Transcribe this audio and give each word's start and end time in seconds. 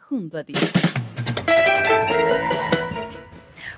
Junto 0.00 0.38
a 0.38 0.44
ti. 0.44 0.54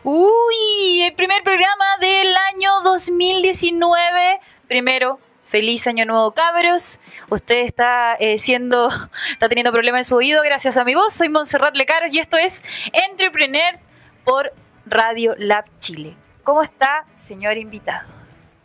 Uy, 0.04 1.02
el 1.02 1.14
primer 1.14 1.42
programa 1.42 1.84
del 2.00 2.34
año 2.54 2.80
2019. 2.84 4.40
Primero, 4.68 5.18
feliz 5.42 5.86
año 5.86 6.04
nuevo, 6.04 6.32
cabros. 6.32 7.00
Usted 7.30 7.64
está 7.64 8.14
eh, 8.14 8.38
siendo, 8.38 8.88
está 9.32 9.48
teniendo 9.48 9.72
problemas 9.72 10.00
en 10.00 10.04
su 10.04 10.16
oído 10.16 10.42
gracias 10.42 10.76
a 10.76 10.84
mi 10.84 10.94
voz. 10.94 11.12
Soy 11.14 11.28
Montserrat 11.28 11.76
Lecaros 11.76 12.12
y 12.12 12.20
esto 12.20 12.36
es 12.36 12.62
Entrepreneur 13.10 13.78
por 14.24 14.52
Radio 14.86 15.34
Lab 15.38 15.64
Chile. 15.80 16.16
¿Cómo 16.44 16.62
está, 16.62 17.04
señor 17.18 17.58
invitado? 17.58 18.17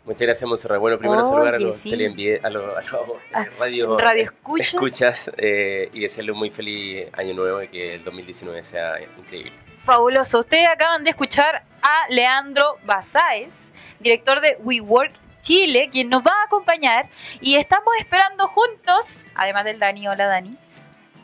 Muchas 0.04 0.20
gracias, 0.20 0.46
Monserrat. 0.48 0.78
Bueno, 0.80 0.98
primero 0.98 1.20
Oye, 1.22 1.28
saludar 1.30 1.54
a 1.54 1.58
los 1.58 1.76
sí. 1.76 1.90
teleenvi- 1.90 2.38
a 2.42 2.50
los, 2.50 2.76
a 2.76 2.80
los, 2.82 3.00
Ah, 3.32 3.46
radio, 3.58 3.96
radio 3.96 4.22
escuchas. 4.24 4.66
escuchas, 4.74 5.32
eh, 5.38 5.88
y 5.94 6.00
desearle 6.00 6.32
un 6.32 6.38
muy 6.38 6.50
feliz 6.50 7.06
año 7.14 7.32
nuevo 7.32 7.62
y 7.62 7.68
que 7.68 7.94
el 7.94 8.04
2019 8.04 8.62
sea 8.62 9.00
increíble. 9.18 9.52
Fabuloso. 9.78 10.38
Ustedes 10.40 10.68
acaban 10.68 11.04
de 11.04 11.10
escuchar 11.10 11.64
a 11.82 12.08
Leandro 12.10 12.78
Basáez, 12.84 13.72
director 14.00 14.40
de 14.40 14.56
WeWork 14.62 15.12
Chile, 15.40 15.88
quien 15.92 16.08
nos 16.10 16.22
va 16.22 16.32
a 16.42 16.44
acompañar 16.46 17.08
y 17.40 17.56
estamos 17.56 17.88
esperando 17.98 18.46
juntos, 18.46 19.26
además 19.34 19.64
del 19.64 19.78
Dani, 19.78 20.08
hola 20.08 20.26
Dani, 20.26 20.56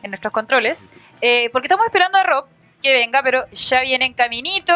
en 0.02 0.10
nuestros 0.10 0.33
controles, 0.33 0.88
eh, 1.23 1.49
porque 1.52 1.66
estamos 1.66 1.87
esperando 1.87 2.19
a 2.19 2.23
Rob 2.23 2.47
que 2.83 2.93
venga, 2.93 3.23
pero 3.23 3.47
ya 3.51 3.80
viene 3.83 4.05
en 4.07 4.12
caminito 4.15 4.74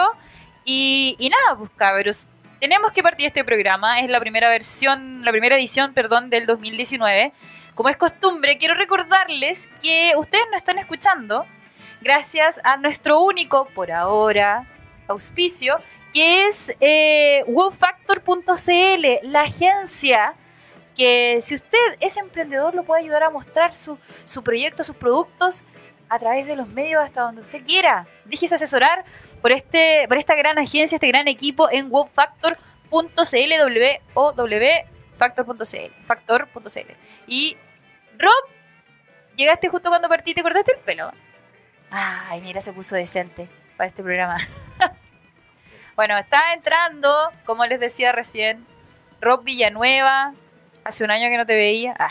y, 0.65 1.15
y 1.19 1.29
nada, 1.31 1.57
pues 1.59 1.71
cabros, 1.77 2.29
tenemos 2.65 2.93
que 2.93 3.03
partir 3.03 3.27
este 3.27 3.45
programa, 3.45 4.01
es 4.01 4.09
la 4.09 4.19
primera 4.21 4.49
versión, 4.49 5.23
la 5.23 5.33
primera 5.33 5.55
edición, 5.55 5.93
perdón, 5.93 6.31
del 6.31 6.47
2019. 6.47 7.35
Como 7.75 7.91
es 7.91 7.99
costumbre, 7.99 8.57
quiero 8.57 8.73
recordarles 8.73 9.69
que 9.83 10.15
ustedes 10.17 10.47
nos 10.47 10.57
están 10.57 10.79
escuchando 10.79 11.45
gracias 12.01 12.63
a 12.65 12.79
nuestro 12.79 13.21
único, 13.21 13.67
por 13.75 13.93
ahora, 13.93 14.67
auspicio, 15.09 15.77
que 16.15 16.47
es 16.47 16.75
eh, 16.81 17.45
wowfactor.cl, 17.49 19.29
la 19.29 19.43
agencia 19.43 20.33
que 20.97 21.41
si 21.43 21.57
usted 21.57 21.99
es 22.01 22.17
emprendedor 22.17 22.75
lo 22.75 22.85
puede 22.85 23.03
ayudar 23.03 23.25
a 23.25 23.31
mostrar 23.31 23.75
su, 23.75 23.99
su 24.25 24.43
proyecto, 24.43 24.85
sus 24.85 24.97
productos 24.97 25.65
a 26.09 26.19
través 26.19 26.47
de 26.47 26.57
los 26.57 26.69
medios 26.69 27.05
hasta 27.05 27.23
donde 27.23 27.41
usted 27.41 27.65
quiera. 27.65 28.07
Déjese 28.25 28.55
asesorar 28.55 29.05
por, 29.41 29.53
este, 29.53 30.07
por 30.09 30.17
esta 30.19 30.35
gran 30.35 30.59
agencia, 30.59 30.97
este 30.97 31.09
gran 31.09 31.29
equipo 31.29 31.71
en 31.71 31.91
wowfactor.cl, 31.91 32.59
www.factor.cl, 34.15 35.93
factor.cl. 36.03 36.93
Y 37.27 37.57
Rob, 38.19 38.33
llegaste 39.37 39.69
justo 39.69 39.89
cuando 39.89 40.09
partí 40.09 40.33
y 40.33 40.35
te 40.35 40.43
cortaste 40.43 40.73
el 40.73 40.79
pelo. 40.79 41.13
Ay, 41.91 42.41
mira, 42.41 42.61
se 42.61 42.73
puso 42.73 42.97
decente 42.97 43.49
para 43.77 43.87
este 43.87 44.03
programa. 44.03 44.37
bueno, 45.97 46.17
está 46.19 46.53
entrando, 46.55 47.31
como 47.45 47.67
les 47.67 47.81
decía 47.81 48.13
recién, 48.13 48.67
Rob 49.21 49.45
Villanueva. 49.45 50.35
Hace 50.85 51.03
un 51.05 51.11
año 51.11 51.31
que 51.31 51.39
no 51.39 51.47
te 51.47 51.57
veía. 51.57 51.95
Ah. 51.99 52.11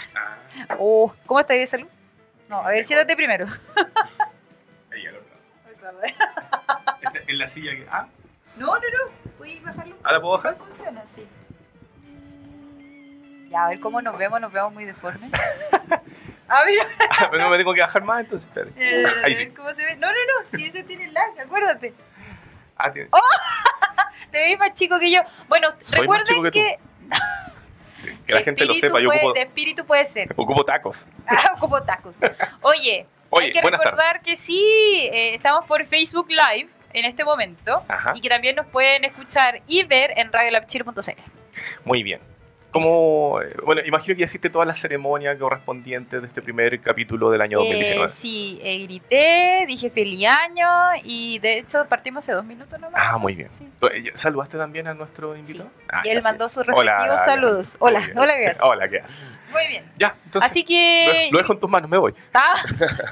Oh, 0.79 1.13
¿Cómo 1.25 1.39
estás 1.39 1.57
de 1.57 1.67
salud? 1.67 1.87
No, 2.53 2.59
a 2.67 2.69
ver, 2.69 2.83
siéntate 2.83 3.15
primero. 3.15 3.47
Ahí 4.91 5.07
al 5.07 5.15
otro 5.17 5.35
lado. 5.81 5.99
Esta- 7.01 7.19
En 7.27 7.37
la 7.39 7.47
silla 7.47 7.71
que. 7.71 7.87
Ah, 7.89 8.07
No, 8.57 8.67
no, 8.67 8.73
no. 8.75 9.33
Voy 9.39 9.57
a 9.57 9.61
bajarlo. 9.65 9.95
¿Ahora 10.03 10.21
puedo 10.21 10.35
bajar? 10.35 10.53
¿Cómo 10.57 10.71
funciona? 10.71 11.03
Sí. 11.07 11.27
Ya, 13.49 13.65
a 13.65 13.69
ver 13.69 13.79
cómo 13.79 14.01
nos 14.03 14.15
vemos. 14.17 14.39
Nos 14.39 14.51
vemos 14.53 14.71
muy 14.73 14.85
deformes. 14.85 15.31
A 16.49 16.65
ver, 16.65 16.77
ah, 17.09 17.29
pero 17.31 17.45
no 17.45 17.49
me 17.49 17.57
tengo 17.57 17.73
que 17.73 17.81
bajar 17.81 18.03
más 18.03 18.19
entonces. 18.19 18.47
espérate. 18.47 18.73
eh, 18.77 19.05
a 19.07 19.21
ver 19.23 19.31
sí. 19.37 19.47
cómo 19.47 19.73
se 19.73 19.83
ve. 19.85 19.95
No, 19.95 20.07
no, 20.07 20.13
no. 20.13 20.49
Si 20.55 20.65
ese 20.65 20.83
tiene 20.83 21.09
lag, 21.11 21.31
acuérdate. 21.39 21.95
Ah, 22.77 22.91
tiene- 22.91 23.09
Te 24.31 24.37
veis 24.37 24.59
más 24.59 24.73
chico 24.75 24.99
que 24.99 25.09
yo. 25.09 25.21
Bueno, 25.47 25.69
Soy 25.79 26.07
más 26.07 26.19
recuerden 26.19 26.51
que 26.51 26.77
tú. 26.77 27.15
Que. 28.03 28.33
la 28.33 28.39
de 28.39 28.43
gente 28.45 28.65
lo 28.65 28.73
sepa. 28.75 28.99
Yo 28.99 29.07
puede- 29.07 29.19
ocupo, 29.19 29.33
De 29.33 29.41
espíritu 29.41 29.85
puede 29.85 30.05
ser. 30.05 30.31
ocupo 30.35 30.63
tacos. 30.65 31.07
Ah, 31.27 31.53
ocupo 31.57 31.81
tacos. 31.81 32.17
Oye, 32.61 33.05
Oye, 33.29 33.45
hay 33.47 33.51
que 33.51 33.61
recordar 33.61 34.21
que 34.21 34.35
sí, 34.35 34.63
eh, 35.11 35.33
estamos 35.35 35.65
por 35.65 35.85
Facebook 35.85 36.27
Live 36.29 36.69
en 36.93 37.05
este 37.05 37.23
momento. 37.25 37.83
Ajá. 37.87 38.13
Y 38.15 38.21
que 38.21 38.29
también 38.29 38.55
nos 38.55 38.67
pueden 38.67 39.05
escuchar 39.05 39.61
y 39.67 39.83
ver 39.83 40.13
en 40.17 40.31
radiolabchile.cl. 40.31 41.21
Muy 41.85 42.03
bien. 42.03 42.19
Como, 42.73 43.39
eh, 43.39 43.55
bueno, 43.63 43.81
imagino 43.85 44.15
que 44.15 44.21
ya 44.21 44.25
hiciste 44.25 44.49
toda 44.49 44.65
la 44.65 44.73
ceremonia 44.73 45.37
correspondiente 45.37 46.19
de 46.19 46.25
este 46.25 46.41
primer 46.41 46.81
capítulo 46.81 47.29
del 47.29 47.41
año 47.41 47.59
2019. 47.59 48.05
Eh, 48.05 48.09
sí, 48.09 48.59
eh, 48.63 48.79
grité, 48.79 49.65
dije 49.67 49.91
feliz 49.91 50.27
año 50.27 50.67
y 51.03 51.37
de 51.37 51.59
hecho 51.59 51.85
partimos 51.85 52.23
hace 52.23 52.31
dos 52.31 52.43
minutos 52.43 52.79
nomás. 52.79 52.99
Ah, 53.01 53.19
muy 53.19 53.35
bien. 53.35 53.49
Sí. 53.51 53.67
Eh, 53.93 54.11
¿Saludaste 54.15 54.57
también 54.57 54.87
a 54.87 54.95
nuestro 54.95 55.35
invitado? 55.35 55.69
Ah, 55.87 56.01
Y 56.03 56.09
él 56.09 56.15
gracias. 56.15 56.23
mandó 56.23 56.49
sus 56.49 56.65
respectivos 56.65 57.03
Hola, 57.03 57.25
saludos. 57.25 57.75
Hola, 57.77 58.09
hola, 58.15 58.35
¿qué 58.37 58.47
haces? 58.47 58.63
Hola, 58.63 58.89
¿qué 58.89 58.99
haces? 59.01 59.19
Muy 59.51 59.67
bien. 59.67 59.91
Ya, 59.97 60.15
entonces. 60.25 60.49
Así 60.49 60.63
que 60.63 61.29
lo, 61.31 61.37
dejo 61.37 61.53
en 61.53 61.59
tus 61.59 61.69
manos, 61.69 61.87
me 61.87 61.97
voy. 61.97 62.15
Ah, 62.33 62.55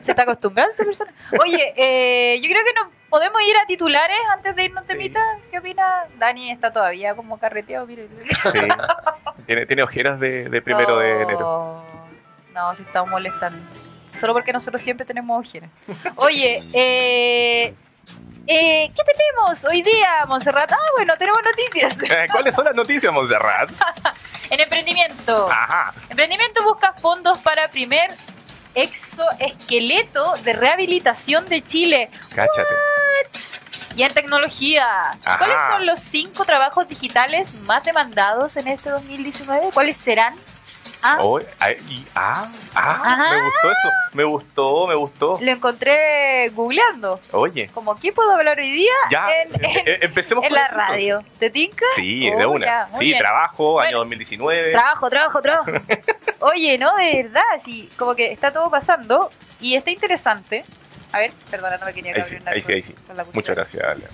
se 0.00 0.10
está 0.10 0.22
acostumbrando 0.22 0.72
esta 0.72 0.84
persona. 0.84 1.14
Oye, 1.40 1.74
eh, 1.76 2.40
yo 2.40 2.48
creo 2.48 2.64
que 2.64 2.72
nos 2.72 2.95
podemos 3.10 3.40
ir 3.42 3.56
a 3.56 3.66
titulares 3.66 4.18
antes 4.32 4.54
de 4.56 4.64
irnos 4.64 4.84
a 4.84 4.86
Sí. 4.86 4.92
temita. 4.92 5.20
¿Qué 5.50 5.58
opina? 5.58 5.84
Dani 6.18 6.50
está 6.50 6.72
todavía 6.72 7.14
como 7.14 7.38
carreteado, 7.38 7.86
mire. 7.86 8.08
Sí. 8.52 8.60
tiene, 9.46 9.66
tiene 9.66 9.82
ojeras 9.82 10.18
de, 10.20 10.48
de 10.48 10.62
primero 10.62 10.98
de 10.98 11.22
enero. 11.22 11.84
No, 12.54 12.74
se 12.74 12.82
estamos 12.82 13.10
molestando. 13.10 13.58
Solo 14.18 14.32
porque 14.32 14.52
nosotros 14.52 14.80
siempre 14.80 15.04
tenemos 15.04 15.46
ojeras. 15.46 15.68
Oye, 16.16 16.58
eh, 16.74 17.74
eh, 18.46 18.92
¿qué 18.94 19.02
tenemos 19.04 19.64
hoy 19.66 19.82
día, 19.82 20.24
Montserrat? 20.26 20.72
Ah, 20.72 20.76
bueno, 20.96 21.14
tenemos 21.18 21.40
noticias. 21.44 21.98
Eh, 22.10 22.26
¿Cuáles 22.30 22.54
son 22.54 22.64
las 22.64 22.74
noticias, 22.74 23.12
Montserrat? 23.12 23.70
En 24.48 24.60
emprendimiento. 24.60 25.46
Ajá. 25.50 25.92
Emprendimiento 26.08 26.62
busca 26.62 26.92
fondos 26.92 27.38
para 27.40 27.68
primer 27.68 28.12
exoesqueleto 28.76 30.34
de 30.44 30.52
rehabilitación 30.52 31.48
de 31.48 31.64
Chile. 31.64 32.10
Cáchate. 32.34 32.74
Y 33.96 34.02
en 34.02 34.12
tecnología, 34.12 34.86
Ajá. 35.24 35.38
¿cuáles 35.38 35.56
son 35.70 35.86
los 35.86 35.98
cinco 35.98 36.44
trabajos 36.44 36.86
digitales 36.86 37.54
más 37.62 37.82
demandados 37.82 38.56
en 38.58 38.68
este 38.68 38.90
2019? 38.90 39.70
¿Cuáles 39.72 39.96
serán? 39.96 40.36
Ah, 41.08 41.18
Oh, 41.20 41.38
ah, 41.60 41.70
y- 41.70 42.04
ah, 42.16 42.50
ah, 42.74 43.28
me 43.30 43.42
gustó 43.44 43.70
eso. 43.70 43.88
Me 44.14 44.24
gustó, 44.24 44.86
me 44.88 44.94
gustó. 44.96 45.38
lo 45.40 45.50
encontré 45.52 46.48
googleando. 46.50 47.20
Oye, 47.32 47.68
Como 47.72 47.92
aquí 47.92 48.10
puedo 48.12 48.32
hablar 48.34 48.58
hoy 48.58 48.70
día 48.70 48.92
ya, 49.10 49.28
en, 49.42 49.54
eh, 49.54 49.58
en- 49.62 49.88
eh, 49.88 49.98
empecemos 50.02 50.42
en 50.44 50.50
con 50.50 50.56
la 50.58 50.66
entonces. 50.66 50.88
radio. 50.88 51.24
¿Te 51.38 51.50
tinca? 51.50 51.84
Sí, 51.94 52.30
Oh, 52.34 52.38
de 52.38 52.46
una. 52.46 52.88
Sí, 52.92 53.04
bien. 53.04 53.18
trabajo, 53.18 53.72
Bueno. 53.74 53.88
año 53.88 53.98
2019. 53.98 54.72
Trabajo, 54.72 55.08
trabajo, 55.10 55.42
trabajo. 55.42 55.70
Oye, 56.40 56.76
¿no? 56.78 56.94
De 56.96 57.22
verdad, 57.22 57.42
sí, 57.62 57.88
como 57.96 58.14
que 58.14 58.32
está 58.32 58.52
todo 58.52 58.70
pasando 58.70 59.30
y 59.60 59.74
está 59.76 59.90
interesante. 59.90 60.64
A 61.12 61.18
ver, 61.18 61.32
perdona, 61.50 61.76
no 61.78 61.86
me 61.86 61.94
quería 61.94 62.10
abrir 62.10 62.24
sí, 62.24 62.36
una 62.40 62.50
ahí 62.50 62.60
sí, 62.62 62.72
ahí 62.72 62.82
sí. 62.82 62.94
Muchas 63.32 63.54
gracias, 63.54 63.96
Leo. 63.98 64.08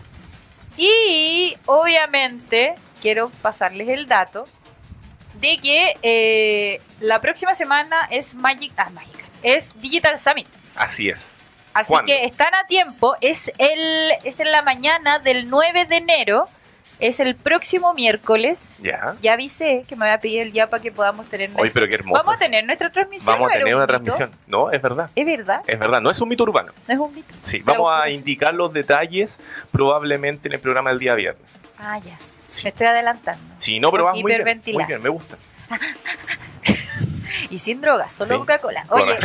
Y 0.76 1.56
obviamente 1.66 2.74
quiero 3.00 3.30
pasarles 3.42 3.88
el 3.88 4.06
dato 4.06 4.44
de 5.42 5.58
que 5.58 5.94
eh, 6.02 6.80
la 7.00 7.20
próxima 7.20 7.52
semana 7.54 8.08
es 8.10 8.34
Magic, 8.36 8.72
ah, 8.78 8.88
Magic, 8.94 9.24
es 9.42 9.76
Digital 9.78 10.18
Summit. 10.18 10.46
Así 10.76 11.10
es. 11.10 11.36
Así 11.74 11.88
¿Cuándo? 11.88 12.06
que 12.12 12.24
están 12.24 12.54
a 12.54 12.66
tiempo. 12.66 13.16
Es 13.20 13.50
el 13.58 14.12
es 14.24 14.40
en 14.40 14.50
la 14.52 14.62
mañana 14.62 15.18
del 15.18 15.50
9 15.50 15.84
de 15.86 15.96
enero. 15.96 16.44
Es 17.00 17.18
el 17.18 17.34
próximo 17.34 17.94
miércoles. 17.94 18.78
Ya. 18.80 19.16
Ya 19.20 19.32
avisé 19.32 19.82
que 19.88 19.96
me 19.96 20.04
voy 20.06 20.14
a 20.14 20.20
pedir 20.20 20.42
el 20.42 20.52
día 20.52 20.70
para 20.70 20.80
que 20.80 20.92
podamos 20.92 21.26
tener. 21.28 21.50
Nuestra- 21.50 21.72
pero 21.72 21.88
qué 21.88 21.94
hermoso. 21.94 22.22
Vamos 22.22 22.36
a 22.36 22.38
tener 22.38 22.64
nuestra 22.64 22.92
transmisión. 22.92 23.34
Vamos 23.34 23.46
a 23.46 23.48
¿o 23.48 23.50
era 23.50 23.58
tener 23.58 23.74
un 23.74 23.80
una 23.80 23.86
transmisión. 23.88 24.30
No, 24.46 24.70
es 24.70 24.80
verdad. 24.80 25.10
Es 25.16 25.26
verdad. 25.26 25.62
Es 25.66 25.78
verdad, 25.80 26.00
no 26.00 26.10
es 26.12 26.20
un 26.20 26.28
mito 26.28 26.44
urbano. 26.44 26.70
No 26.86 26.94
es 26.94 27.00
un 27.00 27.12
mito. 27.12 27.34
Sí, 27.42 27.58
vamos 27.64 27.90
a 27.92 28.08
indicar 28.10 28.54
los 28.54 28.72
detalles 28.72 29.40
probablemente 29.72 30.48
en 30.48 30.54
el 30.54 30.60
programa 30.60 30.90
del 30.90 31.00
día 31.00 31.14
viernes. 31.16 31.50
Ah, 31.80 31.98
ya. 31.98 32.16
Sí. 32.52 32.64
Me 32.64 32.68
estoy 32.68 32.86
adelantando. 32.86 33.42
Sí, 33.58 33.80
no, 33.80 33.90
pero 33.90 34.04
va 34.04 34.12
muy 34.12 34.22
bien. 34.24 34.60
Muy 34.74 34.84
bien, 34.84 35.02
me 35.02 35.08
gusta. 35.08 35.36
Y 37.50 37.58
sin 37.58 37.80
drogas, 37.80 38.12
solo 38.12 38.34
Sí. 38.34 38.38
Coca-Cola. 38.40 38.84
Oye, 38.90 39.16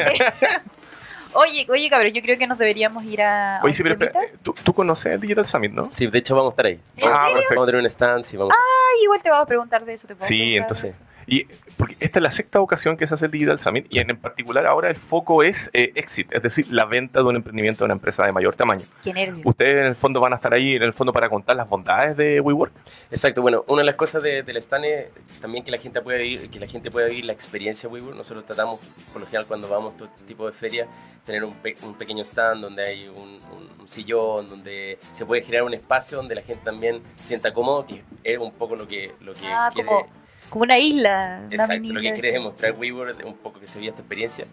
oye, 1.33 1.65
oye, 1.69 1.89
cabrón, 1.89 2.11
yo 2.13 2.21
creo 2.21 2.37
que 2.37 2.47
nos 2.47 2.57
deberíamos 2.57 3.03
ir 3.05 3.21
a. 3.21 3.59
Oye, 3.63 3.73
sí, 3.73 3.83
pero 3.83 3.95
espera, 3.95 4.19
¿tú, 4.43 4.53
tú 4.63 4.73
conoces 4.73 5.13
el 5.13 5.19
Digital 5.21 5.45
Summit, 5.45 5.71
¿no? 5.71 5.89
Sí, 5.91 6.07
de 6.07 6.17
hecho 6.19 6.35
vamos 6.35 6.51
a 6.51 6.53
estar 6.53 6.65
ahí. 6.67 6.73
¿En 6.97 7.07
Ah, 7.09 7.25
serio? 7.25 7.33
perfecto. 7.33 7.55
Vamos 7.55 7.63
a 7.63 7.65
tener 7.67 7.81
un 7.81 7.85
stand, 7.87 8.23
sí, 8.23 8.37
vamos. 8.37 8.53
Ay, 8.57 9.03
igual 9.03 9.21
te 9.21 9.29
vamos 9.29 9.43
a 9.43 9.47
preguntar 9.47 9.85
de 9.85 9.93
eso. 9.93 10.07
¿te 10.07 10.15
puedo 10.15 10.27
Sí, 10.27 10.55
entonces. 10.55 10.99
Y 11.29 11.43
porque 11.77 11.93
esta 11.99 12.19
es 12.19 12.23
la 12.23 12.31
sexta 12.31 12.61
ocasión 12.61 12.95
que 12.95 13.05
se 13.05 13.13
hace 13.15 13.25
el 13.25 13.31
Digital 13.31 13.59
Summit 13.59 13.85
y 13.89 13.99
en, 13.99 14.09
en 14.09 14.15
particular 14.17 14.65
ahora 14.65 14.89
el 14.89 14.95
foco 14.95 15.43
es 15.43 15.69
eh, 15.73 15.91
exit, 15.95 16.31
es 16.31 16.41
decir, 16.41 16.67
la 16.71 16.85
venta 16.85 17.19
de 17.19 17.25
un 17.25 17.35
emprendimiento 17.35 17.79
de 17.79 17.85
una 17.85 17.95
empresa 17.95 18.25
de 18.25 18.31
mayor 18.31 18.55
tamaño. 18.55 18.85
Qué 19.03 19.13
nervio. 19.13 19.41
Ustedes 19.43 19.81
en 19.81 19.87
el 19.87 19.95
fondo 19.95 20.21
van 20.21 20.31
a 20.31 20.37
estar 20.37 20.53
ahí 20.53 20.75
en 20.75 20.83
el 20.83 20.93
fondo 20.93 21.11
para 21.11 21.27
contar 21.27 21.57
las 21.57 21.67
bondades 21.67 22.15
de 22.15 22.39
WeWork. 22.39 22.71
Exacto, 23.11 23.41
bueno, 23.41 23.65
una 23.67 23.81
de 23.81 23.87
las 23.87 23.95
cosas 23.95 24.23
de- 24.23 24.41
del 24.43 24.55
stand 24.55 24.85
es 24.85 25.41
también 25.41 25.65
que 25.65 25.71
la 25.71 25.77
gente 25.79 26.01
pueda 26.01 26.17
vivir, 26.17 26.49
que 26.49 26.61
la 26.61 26.67
gente 26.67 26.89
pueda 26.89 27.07
vivir 27.09 27.25
la 27.25 27.33
experiencia 27.33 27.89
WeWork. 27.89 28.15
Nosotros 28.15 28.45
tratamos, 28.45 28.79
por 29.11 29.19
lo 29.21 29.25
general, 29.27 29.45
cuando 29.47 29.67
vamos 29.67 29.95
a 29.95 29.97
todo 29.97 30.07
este 30.07 30.23
tipo 30.25 30.47
de 30.47 30.53
ferias, 30.53 30.87
tener 31.23 31.43
un, 31.43 31.53
pe- 31.55 31.75
un 31.83 31.93
pequeño 31.95 32.23
stand 32.23 32.61
donde 32.61 32.83
hay 32.85 33.07
un, 33.07 33.39
un- 33.79 33.87
sillón, 33.87 34.47
donde 34.49 34.97
se 34.99 35.25
puede 35.25 35.41
generar 35.41 35.63
un 35.65 35.73
espacio 35.73 36.17
donde 36.17 36.35
la 36.35 36.41
gente 36.41 36.61
también 36.65 37.01
se 37.15 37.23
sienta 37.23 37.53
cómodo, 37.53 37.85
que 37.85 38.03
es 38.23 38.37
un 38.37 38.51
poco 38.51 38.75
lo 38.75 38.85
que, 38.87 39.13
lo 39.21 39.31
que 39.33 39.47
Ah, 39.47 39.69
quiere... 39.73 39.87
como, 39.87 40.07
como 40.49 40.63
una 40.63 40.77
isla. 40.79 41.41
una 41.45 41.55
Exacto, 41.55 41.93
lo 41.93 42.01
que 42.01 42.13
quiere 42.13 42.31
demostrar 42.31 42.73
WeWork, 42.77 43.25
un 43.25 43.37
poco 43.37 43.59
que 43.59 43.67
se 43.67 43.79
vía 43.79 43.89
esta 43.89 44.01
experiencia. 44.01 44.45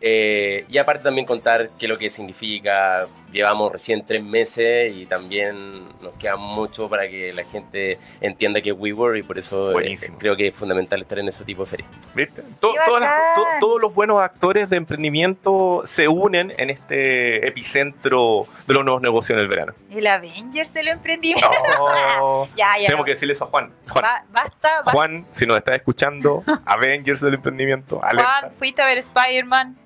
Eh, 0.00 0.64
y 0.68 0.78
aparte 0.78 1.02
también 1.02 1.26
contar 1.26 1.68
qué 1.78 1.86
es 1.86 1.88
lo 1.90 1.98
que 1.98 2.10
significa. 2.10 3.00
Llevamos 3.32 3.72
recién 3.72 4.04
tres 4.06 4.22
meses 4.22 4.94
y 4.94 5.04
también 5.06 5.70
nos 6.02 6.16
queda 6.16 6.36
mucho 6.36 6.88
para 6.88 7.06
que 7.08 7.32
la 7.32 7.44
gente 7.44 7.98
entienda 8.20 8.60
que 8.60 8.70
es 8.70 8.76
WeWork 8.78 9.18
y 9.18 9.22
por 9.22 9.38
eso 9.38 9.78
eh, 9.80 9.96
creo 10.18 10.36
que 10.36 10.48
es 10.48 10.54
fundamental 10.54 11.00
estar 11.00 11.18
en 11.18 11.28
ese 11.28 11.44
tipo 11.44 11.62
de 11.64 11.70
ferias. 11.70 11.90
¿Viste? 12.14 12.42
To- 12.60 12.72
¡Qué 12.72 12.78
todas 12.86 13.02
las- 13.02 13.34
to- 13.34 13.44
todos 13.60 13.80
los 13.80 13.94
buenos 13.94 14.20
actores 14.22 14.70
de 14.70 14.76
emprendimiento 14.76 15.82
se 15.84 16.08
unen 16.08 16.52
en 16.58 16.70
este 16.70 17.46
epicentro 17.46 18.42
de 18.66 18.74
los 18.74 18.84
nuevos 18.84 19.02
negocios 19.02 19.36
en 19.36 19.42
el 19.42 19.48
verano. 19.48 19.74
El 19.90 20.06
Avengers 20.06 20.72
del 20.74 20.88
emprendimiento. 20.88 21.50
No. 21.78 22.46
Ya, 22.56 22.76
ya. 22.78 22.86
Tenemos 22.86 23.00
no. 23.00 23.04
que 23.04 23.10
decirle 23.12 23.34
eso 23.34 23.44
a 23.44 23.48
Juan. 23.48 23.72
Juan, 23.88 24.02
Ba- 24.02 24.24
basta, 24.30 24.76
basta. 24.78 24.90
Juan, 24.92 25.26
si 25.32 25.46
nos 25.46 25.56
estás 25.58 25.76
escuchando, 25.76 26.42
Avengers 26.66 27.20
del 27.20 27.34
emprendimiento. 27.34 27.98
Juan, 28.00 28.52
fuiste 28.52 28.82
a 28.82 28.86
ver 28.86 28.98
Spider-Man. 28.98 29.76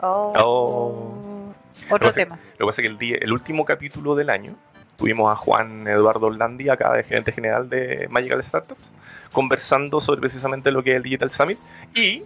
Oh. 0.00 0.32
Oh. 0.36 1.54
Otro 1.90 2.12
tema. 2.12 2.38
Lo 2.58 2.58
que 2.58 2.64
pasa 2.66 2.82
es 2.82 2.86
que 2.86 2.92
el, 2.92 2.98
día, 2.98 3.16
el 3.20 3.32
último 3.32 3.64
capítulo 3.64 4.14
del 4.14 4.30
año 4.30 4.56
tuvimos 4.96 5.30
a 5.32 5.36
Juan 5.36 5.86
Eduardo 5.88 6.26
Orlandi, 6.26 6.68
acá 6.68 6.92
de 6.92 7.02
gerente 7.02 7.32
general 7.32 7.68
de 7.68 8.06
Magical 8.10 8.42
Startups, 8.44 8.92
conversando 9.32 10.00
sobre 10.00 10.20
precisamente 10.20 10.70
lo 10.70 10.82
que 10.82 10.92
es 10.92 10.96
el 10.98 11.02
Digital 11.02 11.30
Summit 11.30 11.58
y 11.94 12.22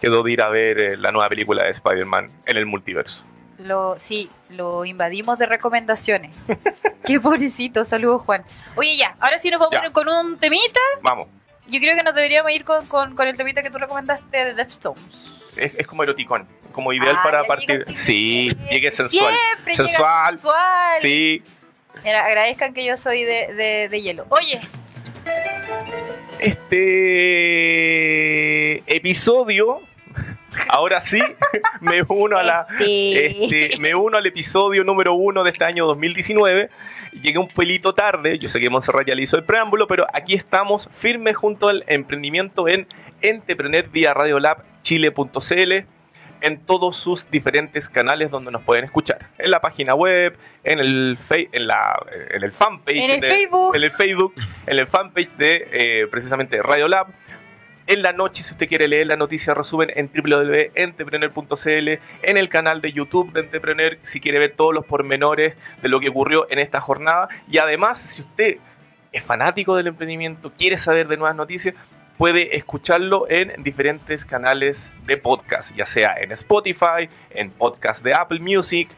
quedó 0.00 0.22
de 0.22 0.32
ir 0.32 0.42
a 0.42 0.48
ver 0.48 0.78
eh, 0.78 0.96
la 0.96 1.10
nueva 1.10 1.28
película 1.28 1.64
de 1.64 1.70
Spider-Man 1.70 2.28
en 2.46 2.56
el 2.56 2.66
multiverso. 2.66 3.24
Lo, 3.58 3.98
sí, 3.98 4.30
lo 4.50 4.84
invadimos 4.84 5.38
de 5.38 5.46
recomendaciones. 5.46 6.44
Qué 7.04 7.20
pobrecito, 7.20 7.84
saludos 7.84 8.22
Juan. 8.22 8.44
Oye, 8.76 8.96
ya, 8.96 9.16
ahora 9.20 9.38
sí 9.38 9.50
nos 9.50 9.60
vamos 9.60 9.78
Ya. 9.82 9.90
con 9.90 10.08
un 10.08 10.38
temita. 10.38 10.80
Vamos, 11.02 11.28
Yo 11.68 11.78
creo 11.80 11.94
que 11.96 12.02
nos 12.02 12.14
deberíamos 12.14 12.50
ir 12.52 12.64
con, 12.64 12.84
con, 12.86 13.14
con 13.14 13.28
el 13.28 13.36
temita 13.36 13.62
que 13.62 13.70
tú 13.70 13.78
recomendaste 13.78 14.44
de 14.44 14.54
Deftones. 14.54 15.52
es, 15.56 15.74
es 15.76 15.86
como 15.86 16.02
eroticón, 16.02 16.46
como 16.72 16.92
ideal 16.92 17.16
Ah, 17.18 17.22
para 17.22 17.44
partir. 17.44 17.84
Sí, 17.94 18.50
llegue 18.70 18.90
sensual. 18.90 19.34
Siempre 19.34 19.74
Sensual. 19.74 20.28
sensual. 20.38 21.00
Sí, 21.00 21.42
Mira, 22.04 22.24
agradezcan 22.24 22.72
que 22.74 22.84
yo 22.84 22.96
soy 22.96 23.22
de, 23.24 23.52
de, 23.54 23.88
de 23.90 24.00
hielo. 24.00 24.26
Oye, 24.30 24.58
este 27.82 28.82
episodio, 28.96 29.80
ahora 30.68 31.00
sí, 31.00 31.22
me 31.80 32.02
uno 32.08 32.38
a 32.38 32.42
la. 32.42 32.66
este, 32.80 33.44
Este, 33.44 33.78
me 33.80 33.94
uno 33.94 34.18
al 34.18 34.26
episodio 34.26 34.84
número 34.84 35.14
uno 35.14 35.44
de 35.44 35.50
este 35.50 35.64
año 35.64 35.86
2019. 35.86 36.70
Llegué 37.20 37.38
un 37.38 37.48
pelito 37.48 37.92
tarde, 37.94 38.38
yo 38.38 38.48
sé 38.48 38.58
que 38.60 38.70
Monserrat 38.70 39.06
ya 39.06 39.14
le 39.14 39.22
hizo 39.22 39.36
el 39.36 39.44
preámbulo, 39.44 39.86
pero 39.86 40.06
aquí 40.14 40.34
estamos 40.34 40.88
firmes 40.92 41.36
junto 41.36 41.68
al 41.68 41.84
emprendimiento 41.86 42.68
en 42.68 42.86
Entrepreneur 43.20 43.88
vía 43.90 44.14
Radiolab 44.14 44.62
Chile.cl 44.82 45.72
en 46.44 46.58
todos 46.58 46.96
sus 46.96 47.30
diferentes 47.30 47.88
canales 47.88 48.30
donde 48.32 48.50
nos 48.50 48.62
pueden 48.62 48.84
escuchar. 48.84 49.30
En 49.38 49.52
la 49.52 49.60
página 49.60 49.94
web, 49.94 50.36
en 50.64 50.80
el, 50.80 51.16
en 51.30 51.66
la, 51.68 52.04
en 52.30 52.42
el 52.42 52.50
fanpage. 52.50 52.96
En 52.96 53.10
el 53.10 53.20
de- 53.20 53.28
Facebook. 53.28 53.76
En 53.76 53.82
el 53.84 53.90
Facebook, 53.92 54.34
en 54.66 54.78
el 54.80 54.86
fanpage 54.88 55.36
de 55.36 55.68
eh, 55.70 56.06
precisamente 56.10 56.60
Radiolab. 56.60 57.06
En 57.92 58.00
la 58.00 58.14
noche, 58.14 58.42
si 58.42 58.52
usted 58.52 58.68
quiere 58.68 58.88
leer 58.88 59.06
la 59.06 59.16
noticia 59.16 59.52
resumen 59.52 59.92
en 59.94 60.10
www.entrepreneur.cl, 60.10 61.88
en 62.22 62.36
el 62.38 62.48
canal 62.48 62.80
de 62.80 62.90
YouTube 62.90 63.30
de 63.32 63.40
Entrepreneur, 63.40 63.98
si 64.02 64.18
quiere 64.18 64.38
ver 64.38 64.54
todos 64.56 64.72
los 64.72 64.86
pormenores 64.86 65.56
de 65.82 65.88
lo 65.90 66.00
que 66.00 66.08
ocurrió 66.08 66.46
en 66.48 66.58
esta 66.58 66.80
jornada. 66.80 67.28
Y 67.50 67.58
además, 67.58 68.00
si 68.00 68.22
usted 68.22 68.56
es 69.12 69.22
fanático 69.22 69.76
del 69.76 69.88
emprendimiento, 69.88 70.54
quiere 70.56 70.78
saber 70.78 71.06
de 71.06 71.18
nuevas 71.18 71.36
noticias, 71.36 71.74
puede 72.16 72.56
escucharlo 72.56 73.26
en 73.28 73.62
diferentes 73.62 74.24
canales 74.24 74.94
de 75.04 75.18
podcast, 75.18 75.76
ya 75.76 75.84
sea 75.84 76.14
en 76.18 76.32
Spotify, 76.32 77.10
en 77.28 77.50
podcast 77.50 78.02
de 78.02 78.14
Apple 78.14 78.40
Music, 78.40 78.88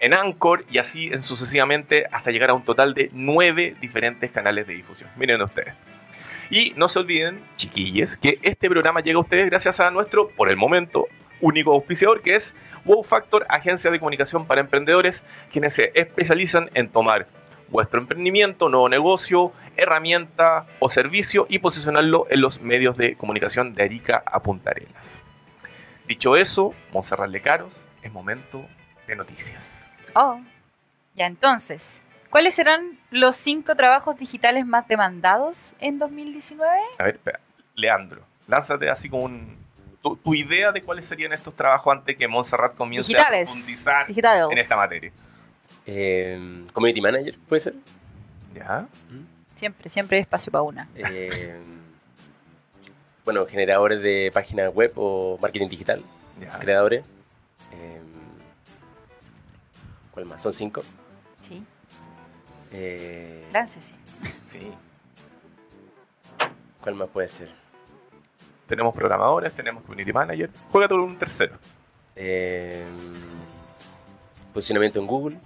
en 0.00 0.12
Anchor 0.12 0.64
y 0.68 0.78
así 0.78 1.06
en 1.06 1.22
sucesivamente 1.22 2.08
hasta 2.10 2.32
llegar 2.32 2.50
a 2.50 2.54
un 2.54 2.64
total 2.64 2.94
de 2.94 3.10
nueve 3.12 3.76
diferentes 3.80 4.32
canales 4.32 4.66
de 4.66 4.74
difusión. 4.74 5.08
Miren 5.14 5.40
ustedes. 5.40 5.93
Y 6.50 6.72
no 6.76 6.88
se 6.88 6.98
olviden, 6.98 7.42
chiquilles, 7.56 8.16
que 8.16 8.38
este 8.42 8.68
programa 8.68 9.00
llega 9.00 9.16
a 9.18 9.20
ustedes 9.20 9.46
gracias 9.46 9.80
a 9.80 9.90
nuestro, 9.90 10.28
por 10.28 10.48
el 10.48 10.56
momento, 10.56 11.06
único 11.40 11.72
auspiciador, 11.72 12.22
que 12.22 12.36
es 12.36 12.54
Wow 12.84 13.02
Factor, 13.02 13.46
agencia 13.48 13.90
de 13.90 13.98
comunicación 13.98 14.46
para 14.46 14.60
emprendedores, 14.60 15.22
quienes 15.50 15.74
se 15.74 15.92
especializan 15.94 16.70
en 16.74 16.88
tomar 16.88 17.26
vuestro 17.68 18.00
emprendimiento, 18.00 18.68
nuevo 18.68 18.88
negocio, 18.88 19.52
herramienta 19.76 20.66
o 20.78 20.88
servicio 20.88 21.46
y 21.48 21.58
posicionarlo 21.58 22.26
en 22.30 22.40
los 22.40 22.60
medios 22.60 22.96
de 22.96 23.16
comunicación 23.16 23.72
de 23.72 23.82
Arica 23.82 24.22
a 24.26 24.40
Punta 24.40 24.70
Arenas. 24.70 25.18
Dicho 26.06 26.36
eso, 26.36 26.74
Monserrat 26.92 27.30
Lecaros, 27.30 27.82
es 28.02 28.12
momento 28.12 28.66
de 29.06 29.16
noticias. 29.16 29.74
oh. 30.14 30.40
Ya 31.16 31.26
entonces, 31.26 32.02
¿cuáles 32.34 32.54
serán 32.56 32.98
los 33.12 33.36
cinco 33.36 33.76
trabajos 33.76 34.16
digitales 34.16 34.66
más 34.66 34.88
demandados 34.88 35.76
en 35.78 36.00
2019? 36.00 36.68
A 36.98 37.04
ver, 37.04 37.14
espera. 37.14 37.38
Leandro, 37.76 38.26
lánzate 38.48 38.90
así 38.90 39.08
como 39.08 39.22
un, 39.22 39.56
tu, 40.02 40.16
tu 40.16 40.34
idea 40.34 40.72
de 40.72 40.82
cuáles 40.82 41.04
serían 41.04 41.32
estos 41.32 41.54
trabajos 41.54 41.92
antes 41.94 42.16
que 42.16 42.26
Montserrat 42.26 42.74
comience 42.74 43.06
Digitales. 43.06 43.48
a 43.48 43.52
profundizar 43.52 44.06
Digitales. 44.08 44.46
en 44.50 44.58
esta 44.58 44.76
materia. 44.76 45.12
Eh, 45.86 46.64
community 46.72 47.00
Manager, 47.00 47.38
¿puede 47.48 47.60
ser? 47.60 47.74
¿Ya? 48.52 48.88
Siempre, 49.54 49.88
siempre 49.88 50.16
hay 50.16 50.22
espacio 50.22 50.50
para 50.50 50.62
una. 50.62 50.88
Eh, 50.96 51.62
bueno, 53.24 53.46
generadores 53.46 54.02
de 54.02 54.32
página 54.34 54.70
web 54.70 54.90
o 54.96 55.38
marketing 55.40 55.68
digital, 55.68 56.02
¿Ya? 56.40 56.58
creadores. 56.58 57.12
Eh, 57.70 58.00
¿Cuál 60.10 60.26
más? 60.26 60.42
Son 60.42 60.52
cinco. 60.52 60.82
Sí, 61.40 61.62
Eh, 62.76 63.46
láncese. 63.52 63.94
Sí. 64.50 64.72
¿Cuál 66.82 66.96
más 66.96 67.08
puede 67.08 67.28
ser? 67.28 67.50
Tenemos 68.66 68.94
programadores, 68.94 69.54
tenemos 69.54 69.82
community 69.84 70.12
manager. 70.12 70.50
Juega 70.72 70.88
tú 70.88 70.96
un 70.96 71.16
tercero. 71.16 71.56
Eh, 72.16 72.84
posicionamiento 74.52 74.98
en 74.98 75.06
Google. 75.06 75.36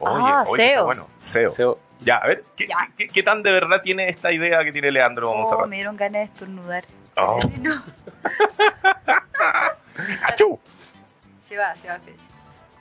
Oye, 0.00 0.12
Ah, 0.26 0.44
oye, 0.48 0.62
SEO. 0.74 0.84
bueno. 0.86 1.08
SEO. 1.20 1.50
SEO. 1.50 1.78
Ya, 2.00 2.16
a 2.16 2.26
ver, 2.26 2.42
¿qué, 2.56 2.66
Ya. 2.66 2.76
qué- 2.96 3.08
qué 3.08 3.22
tan 3.22 3.42
de 3.42 3.52
verdad 3.52 3.80
tiene 3.82 4.08
esta 4.08 4.32
idea 4.32 4.64
que 4.64 4.72
tiene 4.72 4.90
Leandro 4.90 5.30
Oh, 5.30 5.36
Monserrat? 5.36 5.66
me 5.68 5.76
dieron 5.76 5.96
ganas 5.96 6.12
de 6.12 6.22
estornudar. 6.22 6.84
Oh. 7.16 7.38
No. 7.60 7.82
¡Achú! 10.22 10.58
Se 11.40 11.56
va, 11.56 11.74
se 11.74 11.88
va, 11.88 11.98
Fede. 12.00 12.16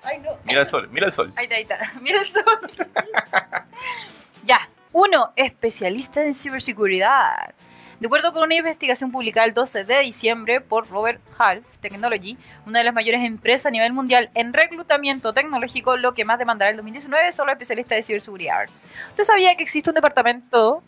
Ay, 0.06 0.20
no. 0.20 0.30
Mira 0.46 0.62
el 0.62 0.68
sol, 0.68 0.90
mira 0.92 1.06
el 1.08 1.12
sol. 1.12 1.34
Ahí 1.36 1.46
está, 1.46 1.56
ahí 1.56 1.62
está. 1.64 1.92
Mira 2.02 2.20
el 2.20 2.28
sol. 2.28 2.44
ya. 4.46 4.70
Uno, 4.92 5.34
especialista 5.36 6.24
en 6.24 6.34
ciberseguridad. 6.34 7.56
De 8.00 8.08
acuerdo 8.08 8.34
con 8.34 8.44
una 8.44 8.56
investigación 8.56 9.12
publicada 9.12 9.48
el 9.48 9.54
12 9.54 9.86
de 9.86 10.00
diciembre 10.02 10.60
por 10.60 10.90
Robert 10.90 11.22
Half 11.40 11.78
Technology, 11.80 12.38
una 12.66 12.80
de 12.80 12.86
las 12.86 12.94
mayores 12.94 13.24
empresas 13.24 13.68
a 13.68 13.72
nivel 13.72 13.94
mundial 13.94 14.30
en 14.36 14.52
reclutamiento 14.52 15.34
tecnológico, 15.34 15.96
lo 15.96 16.14
que 16.14 16.26
más 16.26 16.38
demandará 16.38 16.70
el 16.70 16.76
2019 16.76 17.32
son 17.32 17.48
los 17.48 17.54
especialistas 17.54 17.96
de 17.96 18.04
ciberseguridad. 18.04 18.66
¿Usted 18.66 19.24
sabía 19.24 19.56
que 19.56 19.64
existe 19.64 19.90
un 19.90 19.96
departamento 19.96 20.84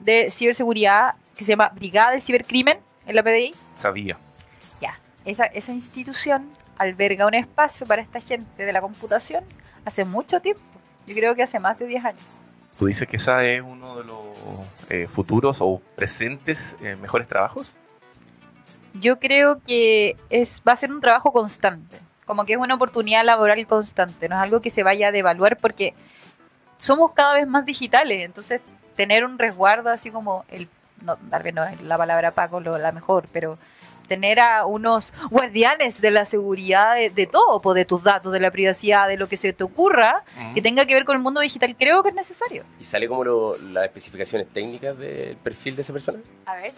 de 0.00 0.30
ciberseguridad 0.30 1.14
que 1.34 1.44
se 1.44 1.52
llama 1.52 1.72
Brigada 1.74 2.10
de 2.10 2.20
Cibercrimen 2.20 2.78
en 3.06 3.16
la 3.16 3.22
PDI? 3.22 3.54
Sabía. 3.74 4.18
Ya, 4.78 5.00
esa, 5.24 5.46
esa 5.46 5.72
institución 5.72 6.50
alberga 6.78 7.26
un 7.26 7.34
espacio 7.34 7.86
para 7.86 8.02
esta 8.02 8.20
gente 8.20 8.64
de 8.64 8.72
la 8.72 8.80
computación 8.80 9.44
hace 9.84 10.04
mucho 10.04 10.40
tiempo. 10.40 10.62
Yo 11.06 11.14
creo 11.14 11.34
que 11.34 11.42
hace 11.42 11.58
más 11.58 11.78
de 11.78 11.86
10 11.86 12.04
años. 12.04 12.22
¿Tú 12.78 12.86
dices 12.86 13.08
que 13.08 13.16
esa 13.16 13.44
es 13.44 13.60
uno 13.60 13.98
de 13.98 14.04
los 14.04 14.26
eh, 14.88 15.08
futuros 15.08 15.58
o 15.60 15.82
presentes 15.96 16.76
eh, 16.80 16.94
mejores 16.96 17.26
trabajos? 17.26 17.72
Yo 18.94 19.18
creo 19.18 19.60
que 19.66 20.16
es, 20.30 20.62
va 20.66 20.72
a 20.72 20.76
ser 20.76 20.92
un 20.92 21.00
trabajo 21.00 21.32
constante, 21.32 21.96
como 22.24 22.44
que 22.44 22.52
es 22.52 22.58
una 22.58 22.74
oportunidad 22.74 23.24
laboral 23.24 23.66
constante, 23.66 24.28
no 24.28 24.36
es 24.36 24.42
algo 24.42 24.60
que 24.60 24.70
se 24.70 24.82
vaya 24.82 25.08
a 25.08 25.12
devaluar 25.12 25.56
porque 25.56 25.94
somos 26.76 27.12
cada 27.12 27.34
vez 27.34 27.46
más 27.46 27.64
digitales, 27.64 28.24
entonces 28.24 28.60
tener 28.94 29.24
un 29.24 29.38
resguardo 29.38 29.90
así 29.90 30.10
como 30.10 30.44
el, 30.48 30.68
no, 31.02 31.16
tal 31.30 31.42
vez 31.42 31.54
no 31.54 31.64
es 31.64 31.80
la 31.82 31.96
palabra 31.96 32.30
Paco 32.32 32.60
lo, 32.60 32.76
la 32.78 32.92
mejor, 32.92 33.26
pero 33.32 33.58
tener 34.06 34.40
a 34.40 34.64
unos 34.64 35.12
guardianes 35.30 36.00
de 36.00 36.10
la 36.10 36.24
seguridad 36.24 36.94
de, 36.96 37.10
de 37.10 37.26
todo, 37.26 37.74
de 37.74 37.84
tus 37.84 38.02
datos, 38.04 38.32
de 38.32 38.40
la 38.40 38.50
privacidad, 38.50 39.06
de 39.06 39.16
lo 39.18 39.28
que 39.28 39.36
se 39.36 39.52
te 39.52 39.64
ocurra, 39.64 40.24
que 40.54 40.62
tenga 40.62 40.86
que 40.86 40.94
ver 40.94 41.04
con 41.04 41.16
el 41.16 41.22
mundo 41.22 41.40
digital, 41.42 41.76
creo 41.78 42.02
que 42.02 42.08
es 42.08 42.14
necesario. 42.14 42.64
¿Y 42.80 42.84
sale 42.84 43.06
como 43.06 43.22
lo- 43.24 43.58
las 43.70 43.84
especificaciones 43.84 44.48
técnicas 44.52 44.96
del 44.98 45.36
perfil 45.36 45.76
de 45.76 45.82
esa 45.82 45.92
persona? 45.92 46.18
A 46.46 46.54
ver. 46.56 46.72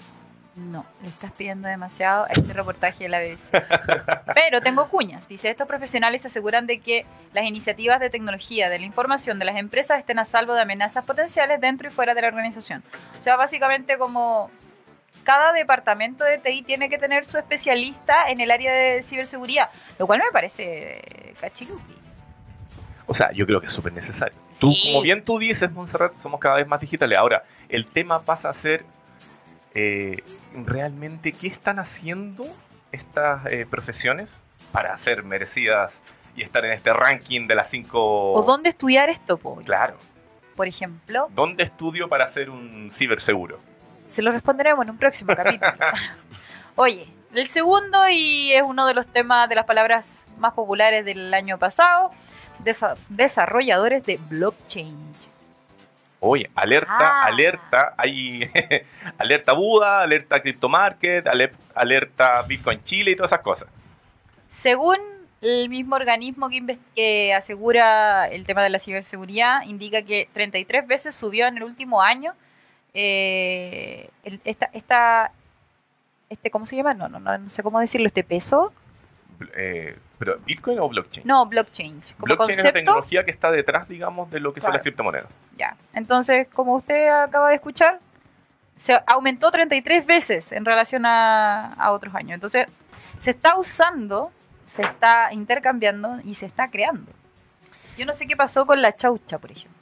No, 0.57 0.85
le 1.02 1.09
estás 1.09 1.30
pidiendo 1.33 1.69
demasiado 1.69 2.25
a 2.25 2.28
este 2.28 2.52
reportaje 2.52 3.04
de 3.04 3.09
la 3.09 3.21
BBC. 3.21 3.50
Pero 4.35 4.61
tengo 4.61 4.87
cuñas. 4.88 5.28
Dice, 5.28 5.49
estos 5.49 5.66
profesionales 5.66 6.26
aseguran 6.26 6.66
de 6.66 6.80
que 6.80 7.07
las 7.33 7.47
iniciativas 7.47 8.00
de 8.00 8.11
tecnología 8.11 8.69
de 8.69 8.78
la 8.78 8.85
información 8.85 9.38
de 9.38 9.45
las 9.45 9.57
empresas 9.57 10.00
estén 10.00 10.19
a 10.19 10.25
salvo 10.25 10.54
de 10.54 10.62
amenazas 10.62 11.04
potenciales 11.04 11.61
dentro 11.61 11.88
y 11.88 11.90
fuera 11.90 12.14
de 12.14 12.23
la 12.23 12.28
organización. 12.28 12.83
O 13.19 13.23
sea, 13.23 13.37
básicamente 13.37 13.97
como 13.97 14.50
cada 15.25 15.52
departamento 15.52 16.25
de 16.25 16.38
TI 16.38 16.62
tiene 16.62 16.88
que 16.88 16.99
tener 16.99 17.25
su 17.25 17.38
especialista 17.38 18.28
en 18.28 18.40
el 18.40 18.50
área 18.50 18.73
de 18.73 19.02
ciberseguridad, 19.02 19.71
lo 19.99 20.07
cual 20.07 20.19
me 20.19 20.33
parece 20.33 21.00
cachilupi. 21.40 21.95
O 23.07 23.14
sea, 23.14 23.33
yo 23.33 23.45
creo 23.45 23.61
que 23.61 23.66
es 23.66 23.73
súper 23.73 23.92
necesario. 23.92 24.38
Tú, 24.61 24.73
como 24.85 25.02
bien 25.02 25.25
tú 25.25 25.38
dices, 25.38 25.73
Montserrat, 25.73 26.16
somos 26.21 26.38
cada 26.38 26.57
vez 26.57 26.69
más 26.69 26.80
digitales. 26.80 27.19
Ahora, 27.19 27.42
el 27.69 27.87
tema 27.87 28.23
pasa 28.23 28.50
a 28.50 28.54
ser 28.54 28.85
eh, 29.75 30.23
realmente 30.55 31.33
qué 31.33 31.47
están 31.47 31.79
haciendo 31.79 32.45
estas 32.93 33.47
eh, 33.47 33.67
profesiones 33.71 34.29
para 34.73 34.97
ser 34.99 35.23
merecidas 35.25 36.00
y 36.37 36.43
estar 36.43 36.65
en 36.65 36.73
este 36.73 36.93
ranking 36.93 37.47
de 37.49 37.55
las 37.55 37.69
cinco... 37.71 38.33
¿O 38.33 38.43
dónde 38.43 38.69
estudiar 38.69 39.11
esto, 39.11 39.37
po? 39.39 39.57
Claro. 39.57 39.97
Por 40.57 40.67
ejemplo, 40.69 41.29
¿Dónde 41.35 41.65
estudio 41.65 42.09
para 42.09 42.29
ser 42.29 42.50
un 42.50 42.91
ciberseguro? 42.93 43.57
se 44.07 44.23
lo 44.23 44.33
responderemos 44.33 44.85
en 44.85 44.91
un 44.91 44.99
próximo 44.99 45.35
capítulo. 45.37 45.73
Oye, 46.75 47.09
el 47.33 47.47
segundo 47.47 48.09
y 48.11 48.53
es 48.53 48.62
uno 48.65 48.85
de 48.87 48.93
los 48.95 49.07
temas 49.07 49.49
de 49.49 49.55
las 49.55 49.65
palabras 49.67 50.27
más 50.39 50.53
populares 50.55 51.05
del 51.05 51.33
año 51.33 51.59
pasado, 51.61 52.11
desa- 52.65 52.97
desarrolladores 53.09 54.05
de 54.05 54.19
blockchain. 54.29 54.97
Oye, 56.21 56.50
alerta, 56.55 56.97
Ah. 56.99 57.25
alerta, 57.25 57.95
hay 57.97 58.43
alerta 59.19 59.53
Buda, 59.55 60.03
alerta 60.03 60.41
Crypto 60.43 60.69
Market, 60.69 61.27
ale- 61.27 61.53
alerta 61.75 62.43
Bitcoin 62.43 62.83
Chile 62.85 63.12
y 63.12 63.17
todas 63.17 63.33
esas 63.33 63.43
cosas. 63.43 63.69
Según 64.49 64.99
el 65.41 65.71
mismo 65.71 65.97
organismo 65.97 66.50
que, 66.95 67.33
asegura 67.35 68.29
el 68.29 68.45
tema 68.45 68.62
de 68.62 68.69
la 68.69 68.79
ciberseguridad, 68.79 69.62
indica 69.65 70.03
que 70.03 70.29
33 70.35 70.87
veces 70.87 71.15
subió 71.15 71.47
en 71.47 71.57
el 71.57 71.62
último 71.62 72.03
año 72.03 72.35
eh, 72.93 74.11
el- 74.25 74.41
esta, 74.45 74.69
esta, 74.75 75.33
este, 76.29 76.50
¿cómo 76.50 76.67
se 76.67 76.77
llama? 76.77 76.93
No, 76.93 77.09
no, 77.09 77.19
no, 77.21 77.39
no 77.39 77.49
sé 77.49 77.62
cómo 77.62 77.81
decirlo, 77.81 78.07
este 78.07 78.25
peso. 78.25 78.73
Eh, 79.57 79.97
¿Pero 80.21 80.39
Bitcoin 80.45 80.79
o 80.81 80.87
blockchain? 80.87 81.27
No, 81.27 81.47
blockchain. 81.47 82.03
Como 82.19 82.35
blockchain 82.35 82.59
es 82.59 82.65
la 82.67 82.73
tecnología 82.73 83.25
que 83.25 83.31
está 83.31 83.50
detrás, 83.50 83.89
digamos, 83.89 84.31
de 84.31 84.39
lo 84.39 84.53
que 84.53 84.61
son 84.61 84.71
las 84.71 84.83
criptomonedas. 84.83 85.33
Ya. 85.57 85.75
Entonces, 85.95 86.47
como 86.53 86.75
usted 86.75 87.09
acaba 87.09 87.49
de 87.49 87.55
escuchar, 87.55 87.99
se 88.75 89.00
aumentó 89.07 89.50
33 89.50 90.05
veces 90.05 90.53
en 90.53 90.67
relación 90.67 91.07
a, 91.07 91.69
a 91.73 91.93
otros 91.93 92.15
años. 92.15 92.33
Entonces, 92.33 92.67
se 93.19 93.31
está 93.31 93.57
usando, 93.57 94.31
se 94.67 94.83
está 94.83 95.33
intercambiando 95.33 96.19
y 96.23 96.35
se 96.35 96.45
está 96.45 96.71
creando. 96.71 97.11
Yo 97.97 98.05
no 98.05 98.12
sé 98.12 98.27
qué 98.27 98.37
pasó 98.37 98.67
con 98.67 98.83
la 98.83 98.95
chaucha, 98.95 99.39
por 99.39 99.53
ejemplo. 99.53 99.81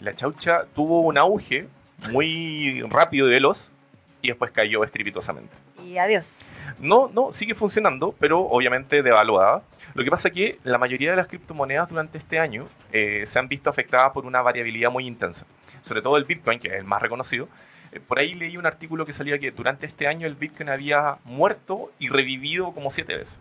La 0.00 0.12
chaucha 0.12 0.64
tuvo 0.74 1.02
un 1.02 1.16
auge 1.18 1.68
muy 2.10 2.82
rápido 2.82 3.28
y 3.28 3.30
veloz 3.30 3.70
y 4.20 4.28
después 4.28 4.50
cayó 4.50 4.84
estrepitosamente. 4.84 5.54
Y 5.84 5.98
adiós. 5.98 6.52
No, 6.80 7.10
no, 7.12 7.32
sigue 7.32 7.54
funcionando, 7.54 8.14
pero 8.18 8.40
obviamente 8.40 9.02
devaluada. 9.02 9.62
Lo 9.94 10.04
que 10.04 10.10
pasa 10.10 10.28
es 10.28 10.34
que 10.34 10.58
la 10.64 10.78
mayoría 10.78 11.10
de 11.10 11.16
las 11.16 11.28
criptomonedas 11.28 11.88
durante 11.88 12.18
este 12.18 12.38
año 12.38 12.66
eh, 12.92 13.24
se 13.26 13.38
han 13.38 13.48
visto 13.48 13.70
afectadas 13.70 14.12
por 14.12 14.26
una 14.26 14.42
variabilidad 14.42 14.90
muy 14.90 15.06
intensa. 15.06 15.46
Sobre 15.82 16.02
todo 16.02 16.16
el 16.16 16.24
Bitcoin, 16.24 16.58
que 16.58 16.68
es 16.68 16.74
el 16.74 16.84
más 16.84 17.00
reconocido. 17.00 17.48
Eh, 17.92 18.00
por 18.00 18.18
ahí 18.18 18.34
leí 18.34 18.56
un 18.56 18.66
artículo 18.66 19.06
que 19.06 19.12
salía 19.12 19.38
que 19.38 19.50
durante 19.50 19.86
este 19.86 20.06
año 20.06 20.26
el 20.26 20.34
Bitcoin 20.34 20.68
había 20.68 21.18
muerto 21.24 21.90
y 21.98 22.08
revivido 22.08 22.72
como 22.72 22.90
siete 22.90 23.16
veces. 23.16 23.38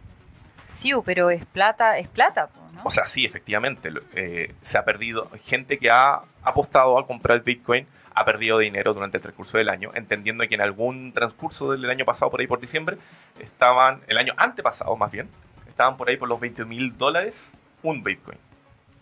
Sí, 0.70 0.92
pero 1.06 1.30
es 1.30 1.46
plata, 1.46 1.98
es 1.98 2.08
plata, 2.08 2.50
¿no? 2.76 2.82
O 2.84 2.92
sea, 2.92 3.06
sí, 3.06 3.26
efectivamente, 3.26 3.92
eh, 4.14 4.54
se 4.62 4.78
ha 4.78 4.86
perdido. 4.86 5.28
Gente 5.44 5.80
que 5.80 5.90
ha 5.90 6.22
apostado 6.44 7.00
a 7.00 7.08
comprar 7.08 7.44
Bitcoin 7.44 7.88
ha 8.14 8.26
perdido 8.26 8.58
dinero 8.58 8.94
durante 8.94 9.18
el 9.18 9.24
transcurso 9.24 9.58
del 9.58 9.70
año, 9.70 9.90
entendiendo 9.94 10.48
que 10.48 10.56
en 10.56 10.62
algún 10.62 11.14
transcurso 11.14 11.72
del 11.72 11.90
año 11.90 12.06
pasado, 12.06 12.32
por 12.32 12.40
ahí 12.40 12.48
por 12.48 12.60
diciembre, 12.60 12.98
estaban, 13.40 14.02
el 14.08 14.18
año 14.18 14.34
antepasado 14.38 14.96
más 14.96 15.12
bien, 15.12 15.30
estaban 15.68 15.98
por 15.98 16.10
ahí 16.10 16.18
por 16.18 16.28
los 16.28 16.40
20 16.40 16.66
mil 16.66 16.98
dólares 16.98 17.52
un 17.84 18.02
Bitcoin. 18.02 18.40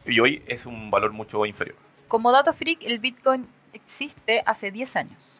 Y 0.05 0.19
hoy 0.19 0.43
es 0.47 0.65
un 0.65 0.91
valor 0.91 1.13
mucho 1.13 1.45
inferior, 1.45 1.77
Como 2.07 2.31
dato 2.31 2.53
freak, 2.53 2.83
el 2.83 2.99
Bitcoin 2.99 3.47
existe 3.73 4.43
hace 4.45 4.71
10 4.71 4.95
años. 4.97 5.37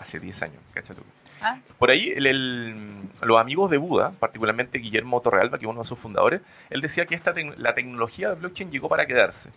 Hace 0.00 0.18
10 0.18 0.42
años, 0.42 0.60
¿cachai 0.72 0.96
tú? 0.96 1.02
¿ah? 1.42 1.58
Por 1.78 1.90
ahí 1.90 2.10
el- 2.16 2.26
el- 2.26 3.02
los 3.22 3.38
amigos 3.38 3.70
de 3.70 3.76
Buda, 3.76 4.12
particularmente 4.18 4.78
Guillermo 4.78 5.20
Torrealba, 5.20 5.58
que 5.58 5.66
es 5.66 5.70
uno 5.70 5.80
de 5.82 5.86
sus 5.88 5.98
fundadores, 5.98 6.40
él 6.70 6.80
decía 6.80 7.06
que 7.06 7.14
esta 7.14 7.32
la 7.56 7.74
tecnología 7.74 8.30
de 8.30 8.34
blockchain 8.36 8.70
llegó 8.70 8.88
para 8.88 9.06
quedarse. 9.06 9.50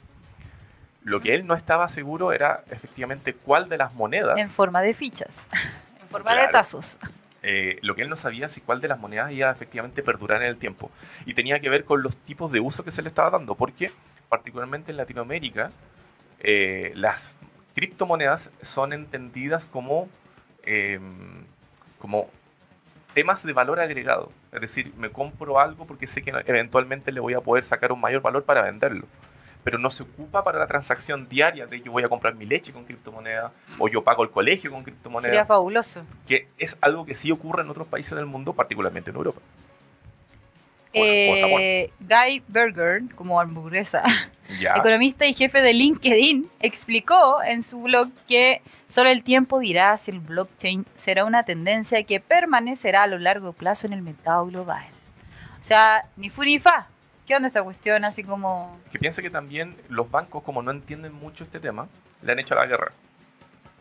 Lo 1.03 1.19
que 1.19 1.35
él 1.35 1.45
no 1.45 1.53
estaba 1.53 1.87
seguro 1.89 2.31
era 2.31 2.63
efectivamente 2.69 3.33
cuál 3.33 3.67
de 3.67 3.77
las 3.77 3.93
monedas, 3.93 4.37
En 4.39 4.49
forma 4.49 4.81
de 4.81 4.93
fichas. 4.93 5.47
En 6.01 6.09
forma 6.09 6.35
de 6.35 6.47
tazos. 6.49 6.99
eh, 7.41 7.79
lo 7.81 7.95
que 7.95 8.03
él 8.03 8.09
no 8.09 8.15
sabía 8.15 8.47
si 8.47 8.61
cuál 8.61 8.79
de 8.79 8.87
las 8.87 8.99
monedas 8.99 9.31
iba 9.33 9.49
a 9.49 9.51
efectivamente 9.51 10.03
perdurar 10.03 10.41
en 10.43 10.47
el 10.49 10.57
tiempo. 10.57 10.91
Y 11.25 11.33
tenía 11.33 11.59
que 11.59 11.69
ver 11.69 11.83
con 11.85 12.03
los 12.03 12.15
tipos 12.17 12.51
de 12.51 12.59
uso 12.59 12.83
que 12.83 12.91
se 12.91 13.01
le 13.01 13.07
estaba 13.09 13.31
dando, 13.31 13.55
porque 13.55 13.91
particularmente 14.29 14.91
en 14.91 14.97
Latinoamérica 14.97 15.69
eh, 16.39 16.91
las 16.95 17.33
criptomonedas 17.73 18.51
son 18.61 18.93
entendidas 18.93 19.65
como, 19.65 20.07
eh, 20.65 20.99
como 21.99 22.29
temas 23.13 23.43
de 23.45 23.53
valor 23.53 23.79
agregado. 23.79 24.31
Es 24.51 24.61
decir, 24.61 24.93
me 24.97 25.09
compro 25.09 25.59
algo 25.59 25.85
porque 25.85 26.07
sé 26.07 26.21
que 26.21 26.31
eventualmente 26.45 27.11
le 27.11 27.19
voy 27.19 27.33
a 27.33 27.41
poder 27.41 27.63
sacar 27.63 27.91
un 27.91 28.01
mayor 28.01 28.21
valor 28.21 28.43
para 28.43 28.61
venderlo. 28.63 29.07
Pero 29.63 29.77
no 29.77 29.89
se 29.91 30.03
ocupa 30.03 30.43
para 30.43 30.59
la 30.59 30.67
transacción 30.67 31.29
diaria 31.29 31.65
de 31.65 31.79
yo 31.81 31.91
voy 31.91 32.03
a 32.03 32.09
comprar 32.09 32.35
mi 32.35 32.45
leche 32.45 32.73
con 32.73 32.83
criptomoneda 32.83 33.53
o 33.79 33.87
yo 33.87 34.03
pago 34.03 34.23
el 34.23 34.29
colegio 34.29 34.71
con 34.71 34.83
criptomoneda 34.83 35.29
Sería 35.29 35.45
fabuloso. 35.45 36.03
que 36.27 36.49
es 36.57 36.77
algo 36.81 37.05
que 37.05 37.15
sí 37.15 37.31
ocurre 37.31 37.63
en 37.63 37.69
otros 37.69 37.87
países 37.87 38.13
del 38.15 38.25
mundo, 38.25 38.51
particularmente 38.53 39.11
en 39.11 39.15
Europa. 39.15 39.39
Eh, 40.93 41.91
Guy 41.99 42.43
Berger, 42.47 43.01
como 43.15 43.39
hamburguesa, 43.39 44.03
Ya. 44.59 44.73
economista 44.75 45.25
y 45.25 45.33
jefe 45.33 45.61
de 45.61 45.73
LinkedIn, 45.73 46.45
explicó 46.59 47.41
en 47.43 47.63
su 47.63 47.81
blog 47.81 48.09
que 48.27 48.61
solo 48.87 49.09
el 49.09 49.23
tiempo 49.23 49.59
dirá 49.59 49.97
si 49.97 50.11
el 50.11 50.19
blockchain 50.19 50.85
será 50.95 51.25
una 51.25 51.43
tendencia 51.43 52.03
que 52.03 52.19
permanecerá 52.19 53.03
a 53.03 53.07
lo 53.07 53.17
largo 53.17 53.53
plazo 53.53 53.87
en 53.87 53.93
el 53.93 54.01
mercado 54.01 54.45
global. 54.45 54.85
O 55.59 55.63
sea, 55.63 56.05
ni 56.17 56.29
fu 56.29 56.43
ni 56.43 56.59
fa. 56.59 56.87
¿Qué 57.25 57.35
onda 57.35 57.47
esta 57.47 57.63
cuestión? 57.63 58.03
Así 58.03 58.21
como... 58.23 58.77
Que 58.91 58.99
piensa 58.99 59.21
que 59.21 59.29
también 59.29 59.77
los 59.87 60.11
bancos, 60.11 60.43
como 60.43 60.61
no 60.61 60.71
entienden 60.71 61.13
mucho 61.13 61.45
este 61.45 61.61
tema, 61.61 61.87
le 62.21 62.31
han 62.33 62.39
hecho 62.39 62.53
la 62.53 62.65
guerra. 62.65 62.91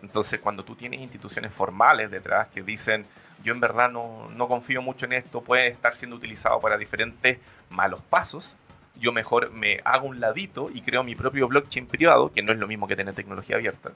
Entonces, 0.03 0.41
cuando 0.41 0.65
tú 0.65 0.75
tienes 0.75 1.01
instituciones 1.01 1.53
formales 1.53 2.11
detrás 2.11 2.49
que 2.49 2.63
dicen, 2.63 3.05
yo 3.45 3.55
en 3.55 3.61
verdad 3.61 3.91
no, 3.91 4.27
no 4.37 4.49
confío 4.49 4.83
mucho 4.83 5.07
en 5.07 5.13
esto, 5.13 5.43
puede 5.43 5.69
estar 5.69 5.95
siendo 5.95 6.17
utilizado 6.17 6.61
para 6.61 6.77
diferentes 6.77 7.39
malos 7.71 8.03
pasos, 8.03 8.57
yo 8.99 9.13
mejor 9.13 9.51
me 9.53 9.81
hago 9.85 10.09
un 10.09 10.21
ladito 10.21 10.69
y 10.73 10.83
creo 10.83 11.03
mi 11.03 11.15
propio 11.15 11.49
blockchain 11.49 11.87
privado, 11.87 12.33
que 12.33 12.43
no 12.43 12.53
es 12.53 12.59
lo 12.59 12.67
mismo 12.67 12.87
que 12.87 12.97
tener 12.97 13.15
tecnología 13.15 13.57
abierta. 13.57 13.93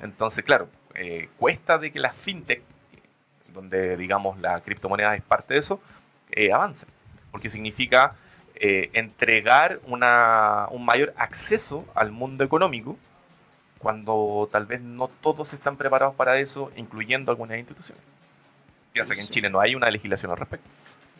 Entonces, 0.00 0.44
claro, 0.44 0.68
eh, 0.94 1.28
cuesta 1.38 1.78
de 1.78 1.92
que 1.92 2.00
las 2.00 2.16
fintech, 2.16 2.62
donde 3.52 3.96
digamos 3.96 4.40
la 4.40 4.60
criptomoneda 4.60 5.14
es 5.14 5.22
parte 5.22 5.54
de 5.54 5.60
eso, 5.60 5.80
eh, 6.30 6.52
avancen. 6.52 6.88
Porque 7.30 7.50
significa 7.50 8.16
eh, 8.56 8.90
entregar 8.94 9.80
una, 9.86 10.66
un 10.70 10.84
mayor 10.84 11.14
acceso 11.16 11.86
al 11.94 12.10
mundo 12.10 12.44
económico 12.44 12.98
cuando 13.82 14.48
tal 14.50 14.66
vez 14.66 14.80
no 14.80 15.08
todos 15.08 15.52
están 15.52 15.76
preparados 15.76 16.14
para 16.14 16.38
eso, 16.38 16.70
incluyendo 16.76 17.30
algunas 17.32 17.58
instituciones. 17.58 18.02
Piensa 18.92 19.14
que 19.14 19.20
en. 19.20 19.26
Chile 19.28 19.50
no 19.50 19.60
hay 19.60 19.74
una 19.74 19.90
legislación 19.90 20.30
al 20.30 20.38
respecto. 20.38 20.70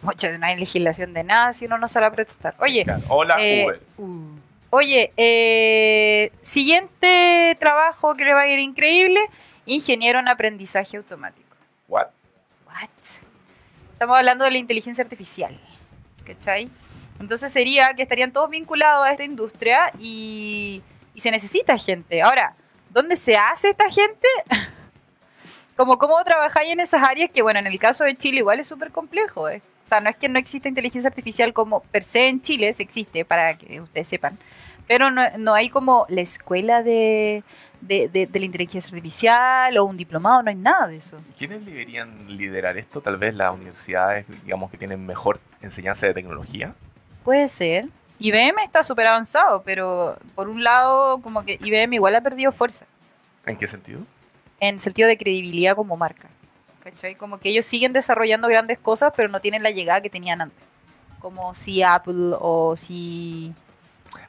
Mucha, 0.03 0.37
no 0.39 0.47
hay 0.47 0.59
legislación 0.59 1.13
de 1.13 1.25
nada 1.25 1.53
si 1.53 1.67
uno 1.67 1.79
no 1.79 1.89
sabe 1.89 2.11
protestar. 2.13 2.55
Oye, 2.59 2.85
Claro. 2.85 3.03
Hola, 3.09 3.37
eh, 3.41 3.65
Uber. 3.65 3.81
uh, 3.99 4.39
oye, 4.71 5.13
eh, 5.17 6.33
siguiente 6.41 7.57
trabajo 7.59 8.15
que 8.15 8.25
le 8.25 8.33
va 8.35 8.43
a 8.43 8.49
ir 8.49 8.59
increíble, 8.59 9.21
ingeniero 9.67 10.19
en 10.19 10.29
aprendizaje 10.29 10.97
automático. 10.97 11.57
What? 11.89 12.07
What? 12.67 12.89
Estamos 13.93 14.17
hablando 14.17 14.45
de 14.45 14.51
la 14.53 14.59
inteligencia 14.59 15.03
artificial. 15.03 15.59
¿Cachai? 16.25 16.69
Entonces 17.21 17.53
sería 17.53 17.95
que 17.95 18.03
estarían 18.03 18.33
todos 18.33 18.51
vinculados 18.51 19.07
a 19.07 19.11
esta 19.11 19.25
industria 19.25 19.93
y, 19.99 20.83
y 21.15 21.21
se 21.21 21.31
necesita 21.31 21.77
gente. 21.79 22.23
Ahora, 22.23 22.55
¿dónde 22.91 23.17
se 23.17 23.37
hace 23.37 23.71
esta 23.71 23.91
gente? 23.91 24.29
Como 25.77 25.99
cómo 25.99 26.23
trabajáis 26.25 26.71
en 26.73 26.81
esas 26.81 27.03
áreas 27.03 27.31
que, 27.31 27.43
bueno, 27.43 27.59
en 27.59 27.67
el 27.67 27.79
caso 27.79 28.05
de 28.05 28.15
Chile 28.15 28.39
igual 28.39 28.61
es 28.61 28.67
súper 28.67 28.91
complejo, 28.91 29.49
¿eh? 29.49 29.63
O 29.85 29.87
sea, 29.87 30.01
no 30.01 30.11
es 30.11 30.17
que 30.17 30.29
no 30.29 30.39
exista 30.39 30.69
inteligencia 30.69 31.09
artificial 31.09 31.53
como 31.53 31.81
per 31.85 32.03
se 32.05 32.29
en 32.29 32.41
Chile, 32.43 32.73
sí 32.73 32.83
existe, 32.83 33.25
para 33.25 33.55
que 33.57 33.81
ustedes 33.81 34.07
sepan. 34.07 34.39
Pero 34.87 35.11
no, 35.11 35.23
no 35.39 35.55
hay 35.55 35.71
como 35.71 36.05
la 36.09 36.21
escuela 36.21 36.83
de, 36.83 37.43
de, 37.81 38.09
de- 38.09 38.27
de 38.27 38.39
la 38.39 38.45
inteligencia 38.47 38.91
artificial 38.95 39.77
o 39.79 39.85
un 39.85 39.97
diplomado, 39.97 40.43
no 40.43 40.51
hay 40.51 40.57
nada 40.57 40.87
de 40.89 40.97
eso. 40.99 41.17
¿Quiénes 41.39 41.65
deberían 41.65 42.37
liderar 42.37 42.77
esto? 42.77 43.01
Tal 43.01 43.17
vez 43.17 43.35
las 43.35 43.53
universidades, 43.55 44.27
digamos, 44.45 44.71
que 44.71 44.77
tienen 44.77 45.05
mejor 45.07 45.41
enseñanza 45.63 46.07
de 46.07 46.15
tecnología. 46.15 46.75
Puede 47.25 47.49
ser. 47.49 47.87
IBM 48.19 48.63
está 48.63 48.83
súper 48.83 49.07
avanzado, 49.07 49.63
pero 49.63 50.17
por 50.35 50.49
un 50.49 50.63
lado, 50.63 51.19
como 51.23 51.45
que 51.45 51.59
IBM 51.63 51.95
igual 51.95 52.15
ha 52.15 52.21
perdido 52.21 52.53
fuerza, 52.53 52.87
¿En 53.47 53.57
qué 53.57 53.67
sentido? 53.67 54.01
en 54.61 54.79
sentido 54.79 55.09
de 55.09 55.19
credibilidad 55.19 55.75
como 55.75 55.97
marca. 55.97 56.29
¿Cachai? 56.85 57.15
Como 57.17 57.39
que 57.39 57.49
ellos 57.49 57.67
siguen 57.67 57.93
desarrollando 57.93 58.49
grandes 58.49 58.79
cosas, 58.79 59.13
pero 59.17 59.29
no 59.29 59.41
tienen 59.41 59.63
la 59.63 59.71
llegada 59.71 60.01
que 60.01 60.11
tenían 60.11 60.41
antes. 60.41 60.67
Como 61.21 61.55
si 61.55 61.83
Apple 61.83 62.35
o 62.41 62.77
si... 62.77 63.53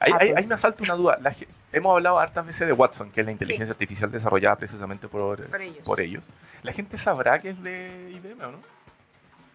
Hay, 0.00 0.12
hay, 0.18 0.32
hay 0.36 0.44
una 0.44 0.56
salta, 0.58 0.82
una 0.82 0.94
duda. 0.94 1.18
La 1.20 1.34
hemos 1.72 1.94
hablado 1.94 2.18
hartas 2.18 2.46
veces 2.46 2.66
de 2.66 2.72
Watson, 2.72 3.10
que 3.10 3.20
es 3.20 3.26
la 3.26 3.32
inteligencia 3.32 3.72
artificial 3.72 4.10
desarrollada 4.10 4.56
precisamente 4.56 5.08
por, 5.08 5.48
Por 5.50 5.60
ellos. 5.62 5.84
por 5.84 6.00
ellos. 6.00 6.24
¿La 6.62 6.72
gente 6.72 6.96
sabrá 6.96 7.38
que 7.38 7.50
es 7.50 7.62
de 7.62 8.10
IBM 8.14 8.42
o 8.44 8.50
no? 8.52 8.58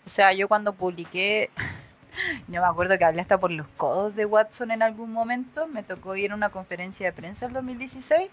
O 0.05 0.09
sea, 0.09 0.31
yo 0.33 0.47
cuando 0.47 0.73
publiqué, 0.73 1.49
yo 2.47 2.61
me 2.61 2.67
acuerdo 2.67 2.97
que 2.97 3.05
hablé 3.05 3.21
hasta 3.21 3.37
por 3.39 3.51
los 3.51 3.67
codos 3.69 4.15
de 4.15 4.25
Watson 4.25 4.71
en 4.71 4.81
algún 4.81 5.11
momento, 5.11 5.67
me 5.67 5.83
tocó 5.83 6.15
ir 6.15 6.31
a 6.31 6.35
una 6.35 6.49
conferencia 6.49 7.05
de 7.07 7.13
prensa 7.13 7.45
en 7.45 7.53
2016, 7.53 8.29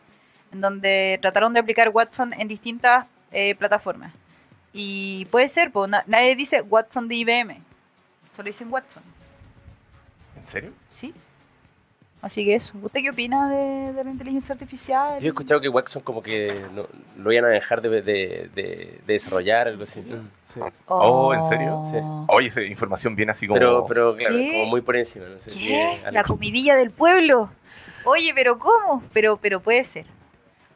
en 0.52 0.60
donde 0.60 1.18
trataron 1.22 1.52
de 1.54 1.60
aplicar 1.60 1.88
Watson 1.90 2.32
en 2.34 2.48
distintas 2.48 3.06
eh, 3.32 3.54
plataformas. 3.56 4.12
Y 4.72 5.24
puede 5.26 5.48
ser, 5.48 5.70
pues 5.72 5.90
na- 5.90 6.04
nadie 6.06 6.36
dice 6.36 6.60
Watson 6.62 7.08
de 7.08 7.14
IBM, 7.16 7.62
solo 8.34 8.46
dicen 8.46 8.72
Watson, 8.72 9.02
¿En 10.36 10.46
serio? 10.46 10.72
¿sí? 10.86 11.14
Así 12.26 12.44
que 12.44 12.56
eso, 12.56 12.76
¿usted 12.82 13.02
qué 13.02 13.10
opina 13.10 13.48
de, 13.48 13.92
de 13.92 14.02
la 14.02 14.10
inteligencia 14.10 14.52
artificial? 14.52 15.20
Yo 15.20 15.26
he 15.26 15.28
escuchado 15.28 15.60
que 15.60 15.68
Watson 15.68 16.02
como 16.02 16.20
que 16.24 16.52
no, 16.74 16.82
lo 17.22 17.30
iban 17.32 17.44
a 17.44 17.48
dejar 17.54 17.80
de, 17.80 17.88
de, 17.88 18.02
de- 18.02 18.50
de 18.52 19.00
desarrollar, 19.06 19.68
algo 19.68 19.84
así. 19.84 20.02
Sí. 20.02 20.60
Oh, 20.88 21.32
¿en 21.32 21.48
serio? 21.48 21.84
Sí. 21.88 21.98
Oye, 22.26 22.48
esa 22.48 22.62
información 22.62 23.14
viene 23.14 23.30
así 23.30 23.46
como... 23.46 23.60
Pero, 23.60 23.86
pero 23.86 24.16
claro, 24.16 24.34
¿Qué? 24.34 24.50
como 24.54 24.66
muy 24.66 24.80
por 24.80 24.96
encima. 24.96 25.26
No 25.26 25.38
sé 25.38 25.52
si 25.52 25.68
¿Qué? 25.68 25.92
es 26.04 26.12
¿La 26.12 26.24
comidilla 26.24 26.74
del 26.74 26.90
pueblo? 26.90 27.48
Oye, 28.04 28.32
pero 28.34 28.58
¿cómo? 28.58 29.04
Pero, 29.12 29.36
pero 29.36 29.60
puede 29.60 29.84
ser. 29.84 30.04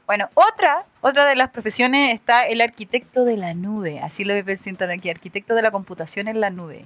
Bueno, 0.06 0.28
otra, 0.34 0.84
otra 1.00 1.26
de 1.26 1.34
las 1.34 1.50
profesiones 1.50 2.14
está 2.14 2.44
el 2.44 2.60
arquitecto 2.60 3.24
de 3.24 3.36
la 3.36 3.54
nube. 3.54 3.98
Así 3.98 4.22
lo 4.24 4.40
presentan 4.44 4.92
aquí, 4.92 5.10
arquitecto 5.10 5.56
de 5.56 5.62
la 5.62 5.72
computación 5.72 6.28
en 6.28 6.40
la 6.40 6.50
nube. 6.50 6.84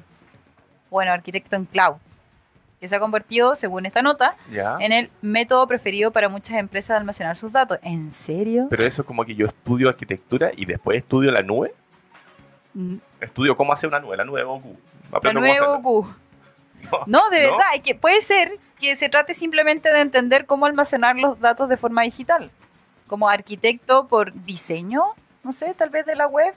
Bueno, 0.88 1.12
arquitecto 1.12 1.54
en 1.56 1.66
cloud. 1.66 1.96
Que 2.80 2.88
se 2.88 2.96
ha 2.96 3.00
convertido, 3.00 3.54
según 3.54 3.86
esta 3.86 4.02
nota, 4.02 4.36
Ya. 4.50 4.76
en 4.80 4.92
el 4.92 5.08
método 5.22 5.66
preferido 5.66 6.10
para 6.10 6.28
muchas 6.28 6.56
empresas 6.58 6.90
de 6.94 6.98
almacenar 6.98 7.36
sus 7.36 7.52
datos. 7.52 7.78
¿En 7.82 8.10
serio? 8.10 8.66
Pero 8.68 8.84
eso 8.84 9.02
es 9.02 9.06
como 9.08 9.24
que 9.24 9.34
yo 9.34 9.46
estudio 9.46 9.88
arquitectura 9.88 10.50
y 10.54 10.66
después 10.66 10.98
estudio 10.98 11.30
la 11.32 11.42
nube. 11.42 11.74
Mm, 12.74 12.96
Estudio 13.20 13.56
cómo 13.56 13.72
hacer 13.72 13.88
una 13.88 14.00
nube, 14.00 14.16
la 14.16 14.24
nube 14.24 14.42
Goku. 14.42 14.76
La 15.22 15.32
nube 15.32 15.50
hacerla. 15.52 15.76
Goku. 15.76 16.06
No, 16.90 17.00
No, 17.06 17.30
de 17.30 17.42
¿No? 17.46 17.52
verdad, 17.52 17.66
es 17.74 17.82
que 17.82 17.94
puede 17.94 18.20
ser 18.20 18.58
que 18.80 18.96
se 18.96 19.08
trate 19.08 19.32
simplemente 19.32 19.90
de 19.92 20.00
entender 20.00 20.44
cómo 20.44 20.66
almacenar 20.66 21.16
los 21.16 21.40
datos 21.40 21.68
de 21.68 21.76
forma 21.76 22.02
digital. 22.02 22.50
Como 23.06 23.28
arquitecto 23.28 24.08
por 24.08 24.32
diseño, 24.42 25.04
no 25.44 25.52
sé, 25.52 25.72
tal 25.74 25.88
vez 25.90 26.04
de 26.04 26.16
la 26.16 26.26
web. 26.26 26.52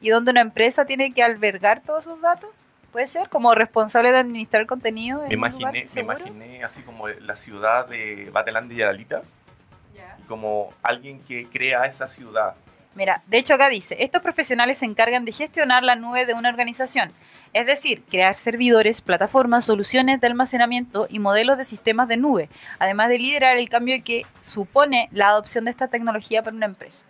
Y 0.00 0.10
donde 0.10 0.30
una 0.30 0.42
empresa 0.42 0.84
tiene 0.84 1.10
que 1.10 1.24
albergar 1.24 1.80
todos 1.80 2.06
esos 2.06 2.20
datos. 2.20 2.50
Puede 2.92 3.06
ser, 3.06 3.28
como 3.28 3.54
responsable 3.54 4.12
de 4.12 4.18
administrar 4.18 4.66
contenido. 4.66 5.22
en 5.22 5.28
Me 5.28 5.50
lugar 5.50 5.76
imaginé, 5.76 5.86
me 5.94 6.00
imaginé 6.00 6.64
así 6.64 6.82
como 6.82 7.08
la 7.08 7.36
ciudad 7.36 7.86
de 7.86 8.30
Batelandia 8.32 8.78
y 8.78 8.82
Aralita, 8.82 9.22
y 10.18 10.26
como 10.26 10.72
alguien 10.82 11.20
que 11.20 11.46
crea 11.48 11.84
esa 11.84 12.08
ciudad. 12.08 12.54
Mira, 12.94 13.22
de 13.26 13.38
hecho 13.38 13.54
acá 13.54 13.68
dice, 13.68 13.96
estos 14.00 14.22
profesionales 14.22 14.78
se 14.78 14.86
encargan 14.86 15.24
de 15.24 15.32
gestionar 15.32 15.84
la 15.84 15.94
nube 15.94 16.26
de 16.26 16.34
una 16.34 16.48
organización, 16.48 17.10
es 17.52 17.66
decir, 17.66 18.02
crear 18.08 18.34
servidores, 18.34 19.02
plataformas, 19.02 19.66
soluciones 19.66 20.20
de 20.20 20.26
almacenamiento 20.26 21.06
y 21.08 21.18
modelos 21.18 21.58
de 21.58 21.64
sistemas 21.64 22.08
de 22.08 22.16
nube, 22.16 22.48
además 22.78 23.08
de 23.10 23.18
liderar 23.18 23.56
el 23.56 23.68
cambio 23.68 23.96
que 24.04 24.26
supone 24.40 25.08
la 25.12 25.28
adopción 25.28 25.66
de 25.66 25.70
esta 25.70 25.88
tecnología 25.88 26.42
para 26.42 26.56
una 26.56 26.66
empresa. 26.66 27.04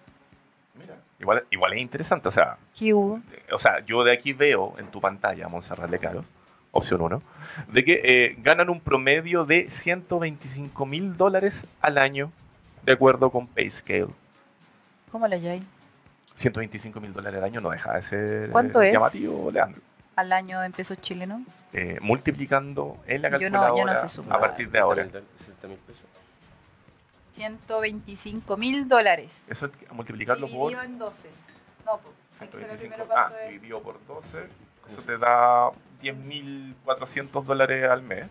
Mira, 0.75 0.97
igual, 1.19 1.45
igual 1.51 1.73
es 1.75 1.81
interesante, 1.81 2.29
o 2.29 2.33
sea, 2.33 2.57
¿Qué 2.77 2.95
hubo? 2.95 3.21
o 3.53 3.59
sea, 3.59 3.85
yo 3.85 4.05
de 4.05 4.13
aquí 4.13 4.33
veo 4.33 4.75
en 4.79 4.87
tu 4.89 5.01
pantalla, 5.01 5.49
Montserrat 5.49 5.91
Lecaro, 5.91 6.25
opción 6.71 7.01
1, 7.01 7.23
de 7.69 7.85
que 7.85 8.01
eh, 8.05 8.37
ganan 8.39 8.71
un 8.71 8.81
promedio 8.81 9.45
de 9.45 9.71
125 9.71 10.87
mil 10.87 11.17
dólares 11.17 11.67
al 11.81 11.99
año, 11.99 12.33
de 12.85 12.93
acuerdo 12.93 13.31
con 13.31 13.47
Payscale. 13.47 14.09
¿Cómo 15.11 15.27
la 15.27 15.37
hay? 15.37 15.63
125 16.35 17.01
mil 17.01 17.13
dólares 17.13 17.39
al 17.39 17.45
año 17.45 17.61
no 17.61 17.71
deja 17.71 17.95
de 17.95 18.03
ser 18.03 18.51
¿Cuánto 18.51 18.81
eh, 18.81 18.89
es? 18.89 18.93
llamativo, 18.93 19.51
Leandro. 19.51 19.83
Al 20.15 20.33
año 20.33 20.63
en 20.65 20.73
pesos 20.73 20.99
chilenos. 21.01 21.43
Eh, 21.73 21.99
multiplicando 22.01 22.99
en 23.07 23.23
la 23.23 23.29
Yo 23.31 23.35
no- 23.35 23.41
yo 23.41 23.51
no 23.51 23.61
calculadora 23.93 23.97
sé 24.09 24.21
a 24.29 24.41
partir 24.41 24.71
de 24.71 24.79
ahora. 24.79 25.09
60 25.37 25.69
mil 25.69 25.79
pesos. 25.79 26.05
125 27.39 28.57
mil 28.57 28.89
dólares. 28.89 29.47
Eso 29.49 29.71
multiplicarlo 29.93 30.49
por 30.49 30.71
Dividido 30.71 30.83
en 30.83 30.99
12. 30.99 31.29
No, 31.87 31.99
pues, 31.99 32.43
hay 32.43 32.49
que 32.49 32.61
saber 32.61 32.79
125. 32.79 32.79
primero 32.79 33.05
Ah, 33.17 33.29
es. 33.45 33.51
dividido 33.53 33.83
por 33.83 34.05
12. 34.07 34.49
Eso 34.89 35.03
te 35.03 35.19
da 35.19 35.71
10.400 36.03 37.45
dólares 37.45 37.89
al 37.91 38.03
mes. 38.03 38.31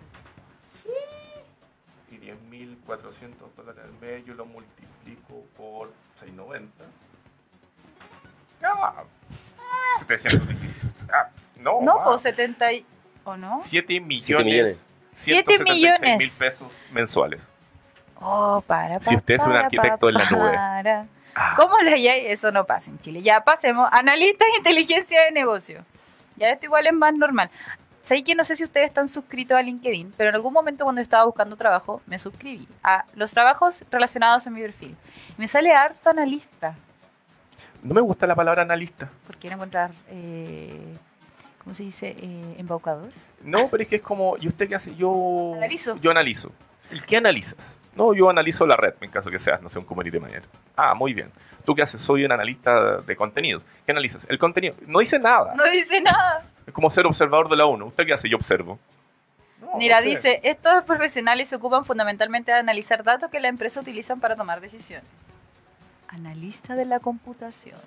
Y 2.12 2.16
10.400 2.18 3.54
dólares 3.56 3.86
al 3.86 4.00
mes 4.00 4.26
yo 4.26 4.34
lo 4.34 4.46
multiplico 4.46 5.44
por 5.56 5.94
6.90. 6.20 6.70
Ah, 8.64 9.04
716. 10.00 10.88
Ah, 11.14 11.30
no, 11.58 11.82
No, 11.82 11.96
más. 11.98 12.08
pues 12.08 12.22
70 12.24 12.74
y... 12.74 12.86
¿O 13.24 13.38
no? 13.38 13.60
7 13.64 14.00
millones. 14.02 14.86
Siete 15.14 15.64
millones. 15.64 15.64
176 15.64 15.64
mil 15.64 15.74
millones. 15.76 16.38
pesos 16.38 16.72
mensuales. 16.92 17.48
Oh, 18.22 18.64
para, 18.66 19.02
Si 19.02 19.16
usted 19.16 19.36
es 19.36 19.42
un 19.42 19.48
para, 19.54 19.60
arquitecto 19.66 20.10
en 20.10 20.16
la 20.16 20.30
nube. 20.30 20.52
para. 20.54 21.06
Ah, 21.36 21.54
¿Cómo 21.56 21.78
le 21.80 21.92
hay? 21.94 22.26
Eso 22.28 22.52
no 22.52 22.66
pasa 22.66 22.90
en 22.90 23.00
Chile. 23.00 23.22
Ya 23.22 23.44
pasemos. 23.44 23.88
Analistas 23.92 24.48
de 24.54 24.58
inteligencia 24.58 25.22
de 25.24 25.32
negocio. 25.32 25.86
Ya 26.36 26.50
esto 26.50 26.66
igual 26.66 26.88
es 26.88 26.94
más 26.94 27.14
normal. 27.14 27.50
Sé 28.00 28.24
que 28.24 28.36
no 28.36 28.44
sé 28.44 28.56
si 28.56 28.64
ustedes 28.64 28.86
están 28.88 29.08
suscritos 29.08 29.58
a 29.58 29.62
LinkedIn, 29.62 30.14
pero 30.18 30.30
en 30.30 30.36
algún 30.36 30.54
momento 30.54 30.84
cuando 30.86 31.02
estaba 31.02 31.26
buscando 31.26 31.58
trabajo, 31.58 32.02
me 32.06 32.18
suscribí 32.18 32.68
a 32.82 33.04
los 33.16 33.32
trabajos 33.32 33.84
relacionados 33.92 34.48
a 34.48 34.50
mi 34.50 34.62
perfil. 34.62 34.96
Me 35.38 35.48
sale 35.48 35.74
harto 35.74 36.10
analista. 36.10 36.76
no 37.84 37.94
me 37.94 38.02
gusta 38.02 38.26
la 38.26 38.36
palabra 38.36 38.62
analista. 38.62 39.10
¿Por 39.26 39.38
qué 39.38 39.50
no 39.50 39.56
encontrar, 39.56 39.92
eh, 40.10 40.94
¿cómo 41.64 41.74
se 41.74 41.84
dice? 41.84 42.16
Eh, 42.20 42.56
embaucador. 42.60 43.10
No, 43.42 43.68
pero 43.68 43.84
es 43.84 43.90
que 43.90 43.98
es 43.98 44.02
como, 44.02 44.38
¿y 44.40 44.48
usted 44.48 44.70
qué 44.70 44.76
hace? 44.76 44.96
Yo 44.96 45.54
Analizo. 45.56 45.98
Yo 45.98 46.12
analizo. 46.12 46.52
¿Y 46.92 47.00
qué 47.02 47.18
analizas? 47.18 47.78
No, 47.98 48.14
yo 48.14 48.30
analizo 48.30 48.66
la 48.68 48.78
red, 48.78 48.94
en 49.02 49.10
caso 49.12 49.30
que 49.32 49.40
seas, 49.40 49.62
no 49.62 49.70
sé, 49.70 49.80
un 49.80 49.86
community 49.86 50.20
manager. 50.20 50.44
Ah, 50.76 50.94
muy 50.94 51.14
bien. 51.14 51.32
¿Tú 51.66 51.74
qué 51.76 51.82
haces? 51.82 52.02
Soy 52.02 52.24
un 52.24 52.32
analista 52.32 52.98
de 52.98 53.16
contenidos. 53.16 53.66
¿Qué 53.86 53.92
analizas? 53.92 54.26
El 54.30 54.38
contenido. 54.40 54.76
No 54.86 55.00
dice 55.00 55.20
nada. 55.20 55.54
No 55.56 55.64
dice 55.66 56.00
nada. 56.02 56.46
Es 56.66 56.74
como 56.74 56.90
ser 56.90 57.06
observador 57.08 57.50
de 57.50 57.56
la 57.58 57.66
ONU. 57.66 57.88
¿Usted 57.88 58.06
qué 58.06 58.14
hace? 58.14 58.30
Yo 58.30 58.38
observo. 58.38 58.80
No, 59.60 59.78
Mira, 59.78 59.98
no 59.98 60.04
sé. 60.04 60.10
dice, 60.10 60.40
estos 60.44 60.84
profesionales 60.86 61.50
se 61.50 61.56
ocupan 61.56 61.84
fundamentalmente 61.86 62.52
de 62.52 62.60
analizar 62.60 63.04
datos 63.04 63.30
que 63.32 63.40
la 63.40 63.48
empresa 63.48 63.80
utilizan 63.80 64.20
para 64.20 64.36
tomar 64.36 64.62
decisiones. 64.62 65.10
Analista 66.10 66.76
de 66.76 66.86
la 66.86 67.00
computación. 67.00 67.78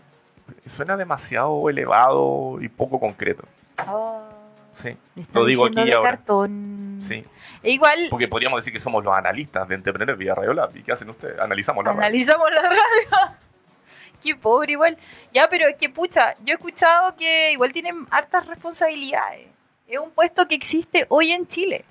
Suena 0.66 0.96
demasiado 0.96 1.70
elevado 1.70 2.57
y 2.61 2.68
poco 2.68 2.99
concreto. 2.99 3.44
Oh, 3.88 4.23
Sí, 4.72 4.96
Lo 5.35 5.44
digo 5.44 5.66
aquí 5.66 5.85
de 5.85 5.92
ahora. 5.94 6.11
cartón. 6.11 6.98
sí. 7.02 7.24
E 7.62 7.72
igual 7.72 8.06
Porque 8.09 8.26
podríamos 8.28 8.59
decir 8.61 8.72
que 8.72 8.80
somos 8.80 9.04
los 9.04 9.12
analistas 9.14 9.68
de 9.68 9.74
Entrepreneur 9.74 10.16
vía 10.16 10.35
Radio 10.35 10.54
Lab. 10.54 10.74
¿Y 10.74 10.83
qué 10.83 10.92
hacen 10.92 11.11
ustedes? 11.11 11.38
Analizamos 11.40 11.85
la 11.85 11.90
analizamos 11.90 12.48
la 12.50 12.62
radio. 12.62 13.37
Qué 14.22 14.35
pobre 14.37 14.72
igual. 14.72 14.96
Ya, 15.33 15.48
pero 15.48 15.66
es 15.66 15.76
que 15.76 15.88
pucha, 15.88 16.35
yo 16.44 16.52
he 16.52 16.56
escuchado 16.56 17.14
que 17.16 17.52
igual 17.52 17.72
tienen 17.72 18.06
hartas 18.11 18.46
responsabilidades. 18.46 19.46
Es 19.88 19.98
un 19.98 20.11
puesto 20.11 20.46
que 20.46 20.54
existe 20.54 21.06
hoy 21.09 21.33
en 21.33 21.46
Chile. 21.48 21.85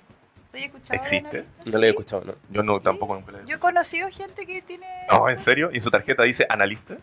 ¿Estoy 0.45 0.63
escuchando? 0.63 0.93
¿Existe? 1.03 1.45
No 1.65 1.77
lo 1.77 1.83
he 1.85 1.89
escuchado, 1.89 2.23
¿no? 2.25 2.33
Yo 2.49 2.63
no, 2.63 2.79
Sí. 2.79 2.85
tampoco 2.85 3.13
nunca 3.15 3.31
lo 3.33 3.39
he 3.39 3.45
Yo 3.45 3.55
he 3.55 3.59
conocido 3.59 4.09
gente 4.09 4.45
que 4.47 4.61
tiene... 4.63 4.87
No, 5.11 5.29
¿en 5.29 5.37
serio? 5.37 5.69
¿Y 5.71 5.79
su 5.79 5.91
tarjeta 5.91 6.23
dice 6.23 6.45
analista? 6.49 6.95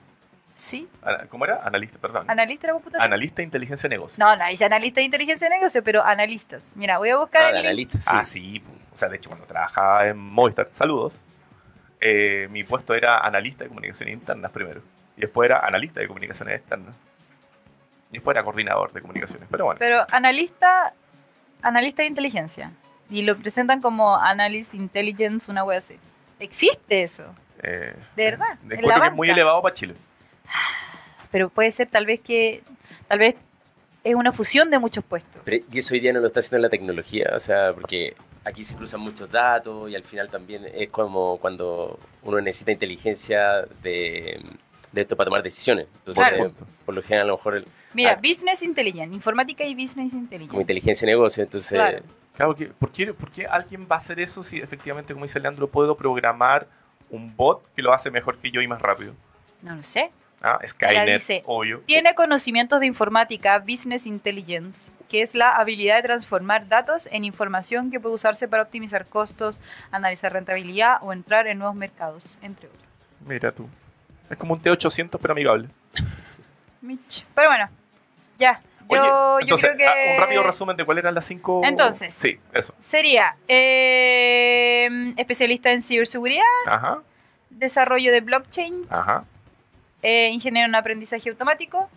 Sí, 0.55 0.89
¿Cómo 1.29 1.45
era? 1.45 1.61
Analista, 1.63 1.99
perdón. 1.99 2.31
analista 2.31 2.67
de 2.67 2.69
la 2.69 2.75
computación. 2.75 3.05
Analista 3.07 3.37
de 3.37 3.45
inteligencia 3.45 3.89
de 3.89 3.97
negocio. 3.97 4.25
No, 4.25 4.37
no 4.37 4.47
dice 4.49 4.65
analista 4.65 5.01
de 5.01 5.05
inteligencia 5.05 5.49
de 5.51 5.55
negocio, 5.57 5.83
pero 5.85 6.03
analistas. 6.03 6.73
Mira, 6.77 6.97
voy 6.99 7.11
a 7.11 7.17
buscar 7.19 7.45
Ah, 7.45 7.49
el 7.49 7.55
de 7.57 7.75
link. 7.75 7.91
analista, 7.91 7.99
sí. 7.99 8.05
Ah, 8.11 8.25
sí. 8.25 8.63
O 8.95 8.97
sea, 8.97 9.09
de 9.11 9.17
hecho, 9.17 9.29
cuando 9.29 9.47
trabajaba 9.47 10.07
en 10.07 10.17
Movistar, 10.19 10.69
saludos, 10.73 11.13
eh, 12.01 12.49
mi 12.51 12.65
puesto 12.65 12.95
era 12.95 13.19
analista 13.19 13.65
de 13.65 13.69
comunicaciones 13.69 14.15
internas 14.15 14.51
primero. 14.51 14.81
Y 15.17 15.23
después 15.23 15.47
era 15.51 15.59
analista 15.61 16.01
de 16.01 16.09
comunicaciones 16.09 16.57
externas. 16.57 16.99
y 18.13 18.19
fuera 18.21 18.43
coordinador 18.45 18.93
de 18.93 19.01
comunicaciones. 19.03 19.47
Pero 19.51 19.65
bueno, 19.67 19.79
Pero 19.79 20.07
analista, 20.13 20.95
analista 21.61 22.03
de 22.03 22.09
inteligencia. 22.09 22.71
Y 23.11 23.23
lo 23.23 23.37
presentan 23.37 23.83
como 23.83 24.17
Analyst 24.17 24.73
Intelligence, 24.75 25.51
una 25.51 25.65
wea 25.65 25.79
así. 25.79 25.99
¿Existe 26.39 27.03
eso? 27.03 27.35
eh, 27.63 27.95
¿De 28.15 28.31
verdad? 28.31 28.47
eh, 28.55 28.59
¿En 28.65 28.73
encuentro 28.79 29.03
que 29.03 29.09
es 29.09 29.15
muy 29.15 29.29
elevado 29.29 29.61
para 29.61 29.75
Chile. 29.75 29.95
Pero 31.31 31.49
puede 31.49 31.71
ser 31.71 31.89
tal 31.89 32.07
vez 32.07 32.21
que, 32.21 32.63
tal 33.09 33.19
vez 33.19 33.35
es 34.05 34.15
una 34.15 34.33
fusión 34.33 34.71
de 34.71 34.79
muchos 34.79 35.05
puestos. 35.05 35.43
Pero, 35.45 35.65
y 35.71 35.79
eso 35.79 35.95
hoy 35.95 36.01
día 36.01 36.13
no 36.13 36.21
lo 36.21 36.29
está 36.29 36.41
haciendo 36.41 36.63
la 36.63 36.69
tecnología, 36.71 37.31
o 37.35 37.41
sea, 37.41 37.73
porque 37.75 38.15
aquí 38.45 38.65
se 38.65 38.77
cruzan 38.77 39.01
muchos 39.01 39.29
datos 39.31 39.91
y 39.91 39.97
al 39.97 40.05
final 40.05 40.29
también 40.31 40.65
es 40.73 40.89
como 40.91 41.39
cuando 41.39 41.99
uno 42.23 42.41
necesita 42.41 42.71
inteligencia 42.71 43.63
de, 43.83 44.41
de 44.93 45.01
esto 45.01 45.17
para 45.17 45.27
tomar 45.27 45.43
decisiones. 45.43 45.89
Entonces, 45.99 46.25
Claro. 46.29 46.53
por 46.85 46.95
lo 46.95 47.03
general, 47.03 47.27
a 47.27 47.31
lo 47.31 47.37
mejor 47.37 47.57
el- 47.57 47.67
Mira, 47.95 48.13
Ah. 48.13 48.21
Business 48.23 48.63
Intelligence, 48.63 49.13
informática 49.13 49.65
y 49.65 49.75
Business 49.75 50.15
Intelligence. 50.15 50.51
como 50.51 50.61
inteligencia 50.61 51.05
de 51.07 51.13
negocio, 51.13 51.43
entonces 51.43 51.73
Claro. 51.73 51.99
Claro, 52.37 52.55
que, 52.55 52.67
¿por, 52.67 52.93
qué, 52.93 53.13
por 53.15 53.31
qué 53.31 53.47
alguien 53.47 53.89
va 53.91 53.97
a 53.97 53.99
hacer 53.99 54.21
eso 54.21 54.43
si 54.43 54.59
efectivamente, 54.59 55.15
como 55.15 55.25
dice 55.25 55.41
Leandro, 55.41 55.69
puedo 55.69 55.97
programar 55.97 56.69
un 57.11 57.35
bot 57.35 57.63
que 57.75 57.81
lo 57.83 57.93
hace 57.95 58.11
mejor 58.11 58.39
que 58.39 58.51
yo 58.51 58.61
y 58.61 58.69
más 58.69 58.81
rápido? 58.81 59.15
No 59.63 59.75
lo 59.75 59.83
sé. 59.83 60.11
Ah, 60.47 60.61
Skynet, 60.65 61.15
dice, 61.15 61.43
obvio. 61.47 61.81
Tiene 61.87 62.15
conocimientos 62.15 62.79
de 62.79 62.87
informática, 62.87 63.59
Business 63.59 64.07
Intelligence, 64.07 64.93
que 65.09 65.23
es 65.23 65.35
la 65.35 65.57
habilidad 65.57 65.97
de 65.97 66.03
transformar 66.03 66.69
datos 66.69 67.09
en 67.11 67.25
información 67.25 67.91
que 67.91 67.99
puede 67.99 68.15
usarse 68.15 68.47
para 68.47 68.63
optimizar 68.63 69.09
costos, 69.09 69.59
analizar 69.91 70.33
rentabilidad 70.33 70.99
o 71.03 71.13
entrar 71.13 71.49
en 71.49 71.59
nuevos 71.59 71.75
mercados, 71.75 72.39
entre 72.43 72.69
otros. 72.69 72.83
Mira 73.27 73.51
tú. 73.51 73.69
Es 74.31 74.37
como 74.37 74.55
un 74.55 74.63
T800 74.63 75.19
pero 75.21 75.33
amigable. 75.33 75.69
Mich. 76.81 77.25
Pero 77.35 77.49
bueno, 77.49 77.69
ya. 78.39 78.61
Oye, 78.89 79.49
Yo, 79.49 79.59
creo 79.59 79.77
que 79.77 79.85
ah, 79.85 79.95
un 80.15 80.21
rápido 80.21 80.43
resumen 80.45 80.77
de 80.77 80.85
cuáles 80.85 81.03
eran 81.03 81.15
las 81.15 81.25
cinco. 81.25 81.61
Entonces. 81.65 82.15
Sí, 82.15 82.39
eso. 82.53 82.73
sería 82.79 83.37
eh, 83.49 85.13
especialista 85.17 85.73
en 85.73 85.83
ciberseguridad, 85.83 86.45
Ajá, 86.67 87.03
desarrollo 87.51 88.13
de 88.13 88.21
blockchain, 88.21 88.87
ajá. 88.89 89.25
Eh, 90.03 90.29
ingeniero 90.31 90.69
en 90.69 90.75
aprendizaje 90.75 91.31
automático, 91.31 91.89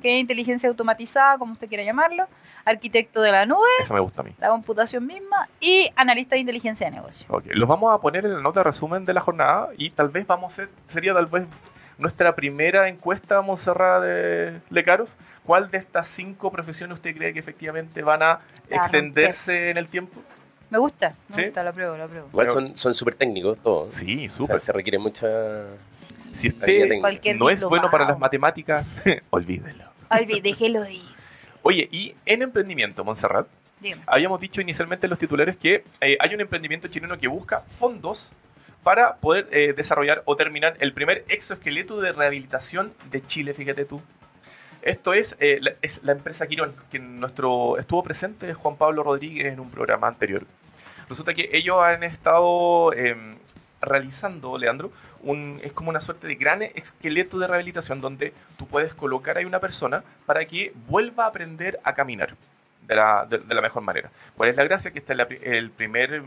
que 0.00 0.14
es 0.16 0.20
inteligencia 0.20 0.68
automatizada, 0.68 1.36
como 1.38 1.52
usted 1.52 1.68
quiera 1.68 1.82
llamarlo, 1.84 2.26
arquitecto 2.64 3.20
de 3.20 3.32
la 3.32 3.44
nube, 3.46 3.66
Eso 3.80 3.94
me 3.94 4.00
gusta 4.00 4.22
a 4.22 4.24
mí. 4.24 4.34
la 4.38 4.48
computación 4.48 5.06
misma 5.06 5.48
y 5.60 5.90
analista 5.96 6.36
de 6.36 6.40
inteligencia 6.40 6.86
de 6.88 6.96
negocio. 6.96 7.26
Los 7.46 7.68
vamos 7.68 7.92
a 7.94 7.98
poner 8.00 8.24
en 8.24 8.34
la 8.34 8.40
nota 8.40 8.60
de 8.60 8.64
resumen 8.64 9.04
de 9.04 9.14
la 9.14 9.20
jornada 9.20 9.68
y 9.76 9.90
tal 9.90 10.08
vez 10.10 10.26
vamos 10.26 10.44
a 10.44 10.62
hacer, 10.62 10.70
sería 10.86 11.12
tal 11.12 11.26
vez 11.26 11.44
nuestra 11.98 12.34
primera 12.34 12.88
encuesta, 12.88 13.42
Monserrat 13.42 14.02
de 14.02 14.60
Lecaros. 14.70 15.16
¿Cuál 15.44 15.70
de 15.70 15.78
estas 15.78 16.08
cinco 16.08 16.50
profesiones 16.50 16.96
usted 16.96 17.14
cree 17.14 17.32
que 17.34 17.40
efectivamente 17.40 18.02
van 18.02 18.22
a 18.22 18.40
extenderse 18.70 19.70
en 19.70 19.76
el 19.76 19.88
tiempo? 19.88 20.18
Me 20.70 20.78
gusta, 20.78 21.12
me 21.28 21.34
¿Sí? 21.36 21.42
gusta, 21.44 21.62
lo 21.64 21.70
apruebo, 21.70 21.96
lo 21.96 22.04
apruebo. 22.04 22.28
igual 22.28 22.48
son 22.50 22.76
son 22.76 22.94
súper 22.94 23.14
técnicos 23.16 23.58
todos. 23.58 23.92
Sí, 23.92 24.26
O 24.26 24.28
sea, 24.28 24.36
súper. 24.36 24.60
se 24.60 24.72
requiere 24.72 24.98
mucha... 24.98 25.26
Si 26.32 26.48
usted 26.48 26.88
no 27.36 27.50
es 27.50 27.62
bueno 27.64 27.90
para 27.90 28.04
las 28.06 28.18
matemáticas, 28.18 28.86
olvídelo. 29.30 29.84
Olvi, 30.10 30.40
déjelo 30.40 30.88
ir. 30.88 31.02
Oye, 31.62 31.88
y 31.92 32.14
en 32.24 32.42
emprendimiento, 32.42 33.04
Montserrat, 33.04 33.46
Dígame. 33.80 34.02
habíamos 34.06 34.40
dicho 34.40 34.60
inicialmente 34.60 35.06
en 35.06 35.10
los 35.10 35.18
titulares 35.18 35.56
que 35.56 35.84
eh, 36.00 36.16
hay 36.20 36.34
un 36.34 36.40
emprendimiento 36.40 36.88
chileno 36.88 37.18
que 37.18 37.28
busca 37.28 37.60
fondos 37.78 38.32
para 38.82 39.16
poder 39.16 39.48
eh, 39.52 39.72
desarrollar 39.76 40.22
o 40.24 40.36
terminar 40.36 40.76
el 40.80 40.92
primer 40.94 41.24
exoesqueleto 41.28 42.00
de 42.00 42.12
rehabilitación 42.12 42.92
de 43.10 43.20
Chile, 43.22 43.54
fíjate 43.54 43.84
tú. 43.84 44.00
Esto 44.82 45.12
es, 45.12 45.36
eh, 45.40 45.58
la, 45.60 45.72
es 45.82 46.02
la 46.02 46.12
empresa 46.12 46.46
Quirón, 46.46 46.72
que 46.90 46.98
nuestro, 46.98 47.78
estuvo 47.78 48.02
presente 48.02 48.52
Juan 48.54 48.76
Pablo 48.76 49.02
Rodríguez 49.02 49.46
en 49.46 49.60
un 49.60 49.70
programa 49.70 50.08
anterior. 50.08 50.46
Resulta 51.08 51.34
que 51.34 51.50
ellos 51.52 51.82
han 51.82 52.02
estado 52.04 52.92
em, 52.92 53.34
realizando, 53.80 54.56
Leandro, 54.56 54.92
un, 55.22 55.58
es 55.62 55.72
como 55.72 55.90
una 55.90 56.00
suerte 56.00 56.26
de 56.26 56.36
gran 56.36 56.62
esqueleto 56.62 57.38
de 57.38 57.48
rehabilitación 57.48 58.00
donde 58.00 58.32
tú 58.56 58.66
puedes 58.66 58.94
colocar 58.94 59.36
ahí 59.36 59.44
una 59.44 59.60
persona 59.60 60.04
para 60.24 60.44
que 60.44 60.72
vuelva 60.88 61.24
a 61.24 61.28
aprender 61.28 61.80
a 61.82 61.94
caminar 61.94 62.36
de 62.86 62.94
la, 62.94 63.26
de, 63.28 63.38
de 63.38 63.54
la 63.54 63.60
mejor 63.60 63.82
manera. 63.82 64.10
¿Cuál 64.36 64.50
es 64.50 64.56
la 64.56 64.64
gracia? 64.64 64.90
Que 64.90 65.00
esta 65.00 65.12
es 65.12 65.16
la, 65.16 65.28
el 65.42 65.70
primer, 65.70 66.22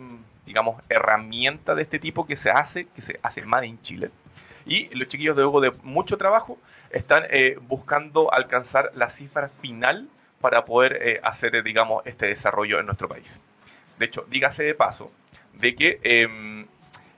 digamos, 0.45 0.81
herramienta 0.89 1.75
de 1.75 1.81
este 1.81 1.99
tipo 1.99 2.25
que 2.25 2.35
se 2.35 2.51
hace, 2.51 2.85
que 2.85 3.01
se 3.01 3.19
hace 3.23 3.41
más 3.43 3.63
en 3.63 3.81
Chile. 3.81 4.11
Y 4.65 4.93
los 4.95 5.07
chiquillos, 5.07 5.35
luego 5.35 5.61
de 5.61 5.71
mucho 5.83 6.17
trabajo, 6.17 6.57
están 6.89 7.25
eh, 7.29 7.57
buscando 7.61 8.33
alcanzar 8.33 8.91
la 8.95 9.09
cifra 9.09 9.49
final 9.49 10.09
para 10.39 10.63
poder 10.63 10.99
eh, 11.01 11.19
hacer, 11.23 11.55
eh, 11.55 11.63
digamos, 11.63 12.03
este 12.05 12.27
desarrollo 12.27 12.79
en 12.79 12.85
nuestro 12.85 13.07
país. 13.07 13.39
De 13.97 14.05
hecho, 14.05 14.25
dígase 14.29 14.63
de 14.63 14.75
paso 14.75 15.11
de 15.53 15.75
que 15.75 15.99
em, 16.03 16.65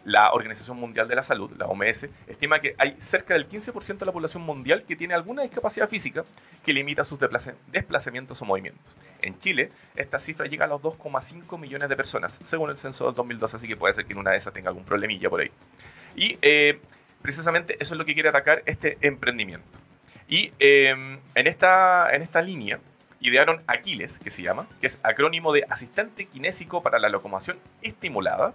la 0.04 0.32
Organización 0.34 0.78
Mundial 0.78 1.08
de 1.08 1.16
la 1.16 1.24
Salud, 1.24 1.52
la 1.58 1.66
OMS, 1.66 2.08
estima 2.28 2.60
que 2.60 2.76
hay 2.78 2.96
cerca 3.00 3.34
del 3.34 3.50
15% 3.50 3.98
de 3.98 4.06
la 4.06 4.12
población 4.12 4.44
mundial 4.44 4.84
que 4.84 4.96
tiene 4.96 5.16
alguna 5.16 5.42
discapacidad 5.42 5.90
física 5.90 6.24
que 6.64 6.74
limita 6.74 7.04
sus 7.04 7.20
desplazamientos 7.72 8.40
o 8.42 8.46
movimientos. 8.46 8.94
En 9.22 9.40
Chile, 9.40 9.72
esta 9.96 10.20
cifra 10.20 10.46
llega 10.46 10.66
a 10.66 10.68
los 10.68 10.82
2,5 10.82 11.58
millones 11.58 11.90
de 11.90 11.96
personas, 11.96 12.40
según 12.44 12.70
el 12.70 12.78
censo 12.78 13.08
del 13.08 13.16
2012, 13.16 13.56
así 13.58 13.68
que 13.68 13.76
puede 13.76 13.96
ser 13.96 14.06
que 14.06 14.14
en 14.14 14.20
una 14.20 14.32
de 14.32 14.38
esas 14.38 14.54
tenga 14.54 14.70
algún 14.70 14.86
problemilla 14.86 15.30
por 15.30 15.42
ahí. 15.42 15.52
Y 16.16 16.38
eh, 16.44 16.80
precisamente 17.26 17.76
eso 17.80 17.96
es 17.96 17.98
lo 17.98 18.06
que 18.06 18.14
quiere 18.14 18.30
atacar 18.30 18.62
este 18.68 19.00
emprendimiento. 19.02 19.80
Y 20.28 20.54
eh, 20.60 20.92
en, 21.36 21.48
esta, 21.48 22.14
en 22.14 22.22
esta 22.22 22.44
línea 22.44 22.80
idearon 23.20 23.64
Aquiles, 23.66 24.20
que 24.20 24.30
se 24.30 24.44
llama, 24.44 24.68
que 24.80 24.86
es 24.86 25.00
acrónimo 25.02 25.52
de 25.52 25.66
Asistente 25.70 26.26
Kinésico 26.26 26.84
para 26.84 27.00
la 27.00 27.10
Locomoción 27.10 27.58
Estimulada. 27.82 28.54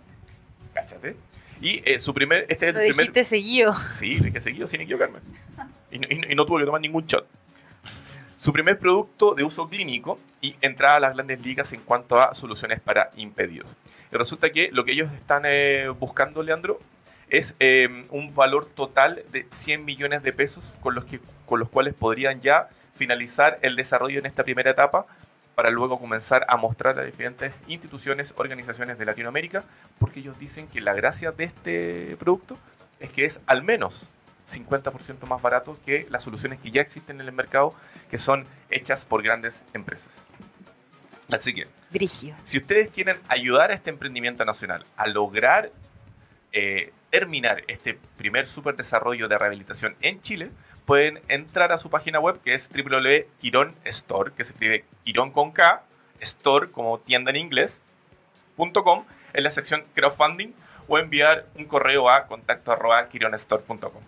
Cáchate. 0.73 1.17
Y 1.61 1.83
eh, 1.85 1.99
su 1.99 2.15
primer, 2.15 2.47
este 2.49 2.69
es 2.69 2.75
Lo 2.75 2.81
el 2.81 2.89
primer... 2.89 3.07
dijiste 3.07 3.25
seguido. 3.25 3.75
Sí, 3.75 4.31
que 4.31 4.41
seguido 4.41 4.69
sin 4.69 4.83
equivocarme. 4.83 5.19
Y 5.91 6.35
no 6.37 6.47
tuve 6.47 6.61
que 6.61 6.67
tomar 6.67 6.81
ningún 6.81 7.05
shot. 7.07 7.27
Su 8.37 8.53
primer 8.53 8.79
producto 8.79 9.35
de 9.35 9.43
uso 9.43 9.69
clínico 9.69 10.17
y 10.41 10.55
entrada 10.61 10.97
a 10.97 11.01
las 11.01 11.15
grandes 11.15 11.45
ligas 11.45 11.73
en 11.73 11.81
cuanto 11.81 12.21
a 12.21 12.33
soluciones 12.35 12.81
para 12.81 13.11
impedidos. 13.17 13.69
Y 14.13 14.17
resulta 14.17 14.51
que 14.51 14.71
lo 14.73 14.85
que 14.85 14.93
ellos 14.93 15.13
están 15.15 15.43
eh, 15.45 15.89
buscando, 15.89 16.43
Leandro, 16.43 16.81
es 17.31 17.55
eh, 17.61 18.05
un 18.11 18.35
valor 18.35 18.67
total 18.67 19.23
de 19.33 19.47
100 19.51 19.85
millones 19.85 20.23
de 20.23 20.33
pesos 20.33 20.75
con 20.81 20.95
los, 20.95 21.05
que, 21.05 21.21
con 21.47 21.61
los 21.61 21.69
cuales 21.69 21.95
podrían 21.95 22.41
ya 22.41 22.69
finalizar 22.93 23.59
el 23.63 23.77
desarrollo 23.77 24.19
en 24.19 24.27
esta 24.27 24.45
primera 24.45 24.71
etapa 24.71 25.07
para 25.55 25.71
luego 25.71 25.99
comenzar 25.99 26.45
a 26.49 26.57
mostrar 26.57 26.99
a 26.99 27.05
diferentes 27.05 27.53
instituciones, 27.67 28.35
organizaciones 28.37 28.99
de 28.99 29.05
Latinoamérica, 29.05 29.65
porque 29.99 30.21
ellos 30.21 30.39
dicen 30.39 30.67
que 30.67 30.81
la 30.81 30.95
gracia 30.95 31.33
de 31.33 31.45
este 31.45 32.17
producto 32.19 32.59
es 32.99 33.11
que 33.11 33.25
es 33.25 33.41
al 33.47 33.63
menos 33.63 34.09
50% 34.49 35.27
más 35.27 35.41
barato 35.43 35.79
que 35.85 36.07
las 36.11 36.25
soluciones 36.25 36.59
que 36.59 36.71
ya 36.71 36.81
existen 36.81 37.21
en 37.21 37.27
el 37.27 37.33
mercado, 37.33 37.75
que 38.11 38.19
son 38.19 38.47
hechas 38.71 39.05
por 39.05 39.23
grandes 39.23 39.65
empresas. 39.73 40.25
Así 41.33 41.55
que, 41.55 41.69
Brigio. 41.91 42.35
si 42.45 42.59
ustedes 42.59 42.91
quieren 42.91 43.19
ayudar 43.29 43.71
a 43.71 43.75
este 43.75 43.91
emprendimiento 43.91 44.45
nacional 44.45 44.85
a 44.97 45.07
lograr 45.07 45.71
eh, 46.53 46.93
terminar 47.11 47.63
este 47.69 47.99
primer 48.17 48.47
super 48.47 48.77
desarrollo 48.77 49.29
de 49.29 49.39
rehabilitación 49.39 49.97
en 50.01 50.21
Chile, 50.21 50.51
pueden 50.85 51.21
entrar 51.29 51.73
a 51.73 51.79
su 51.79 51.91
página 51.91 52.21
web 52.21 52.41
que 52.43 52.55
es 52.55 52.69
www.quirón 52.69 53.73
Store, 53.85 54.33
que 54.37 54.45
se 54.45 54.53
escribe 54.53 54.85
Quirón 55.05 55.31
con 55.31 55.53
K, 55.53 55.83
Store 56.21 56.71
como 56.71 56.99
tienda 56.99 57.31
en 57.31 57.37
inglés, 57.37 57.81
punto 58.57 58.85
com, 58.85 59.05
en 59.33 59.45
la 59.45 59.51
sección 59.51 59.85
crowdfunding 59.95 60.53
o 60.89 60.99
enviar 60.99 61.47
un 61.57 61.67
correo 61.67 62.11
a 62.11 62.27
contacto 62.27 62.73
arroba 62.73 63.09
quironestore.com. 63.09 64.03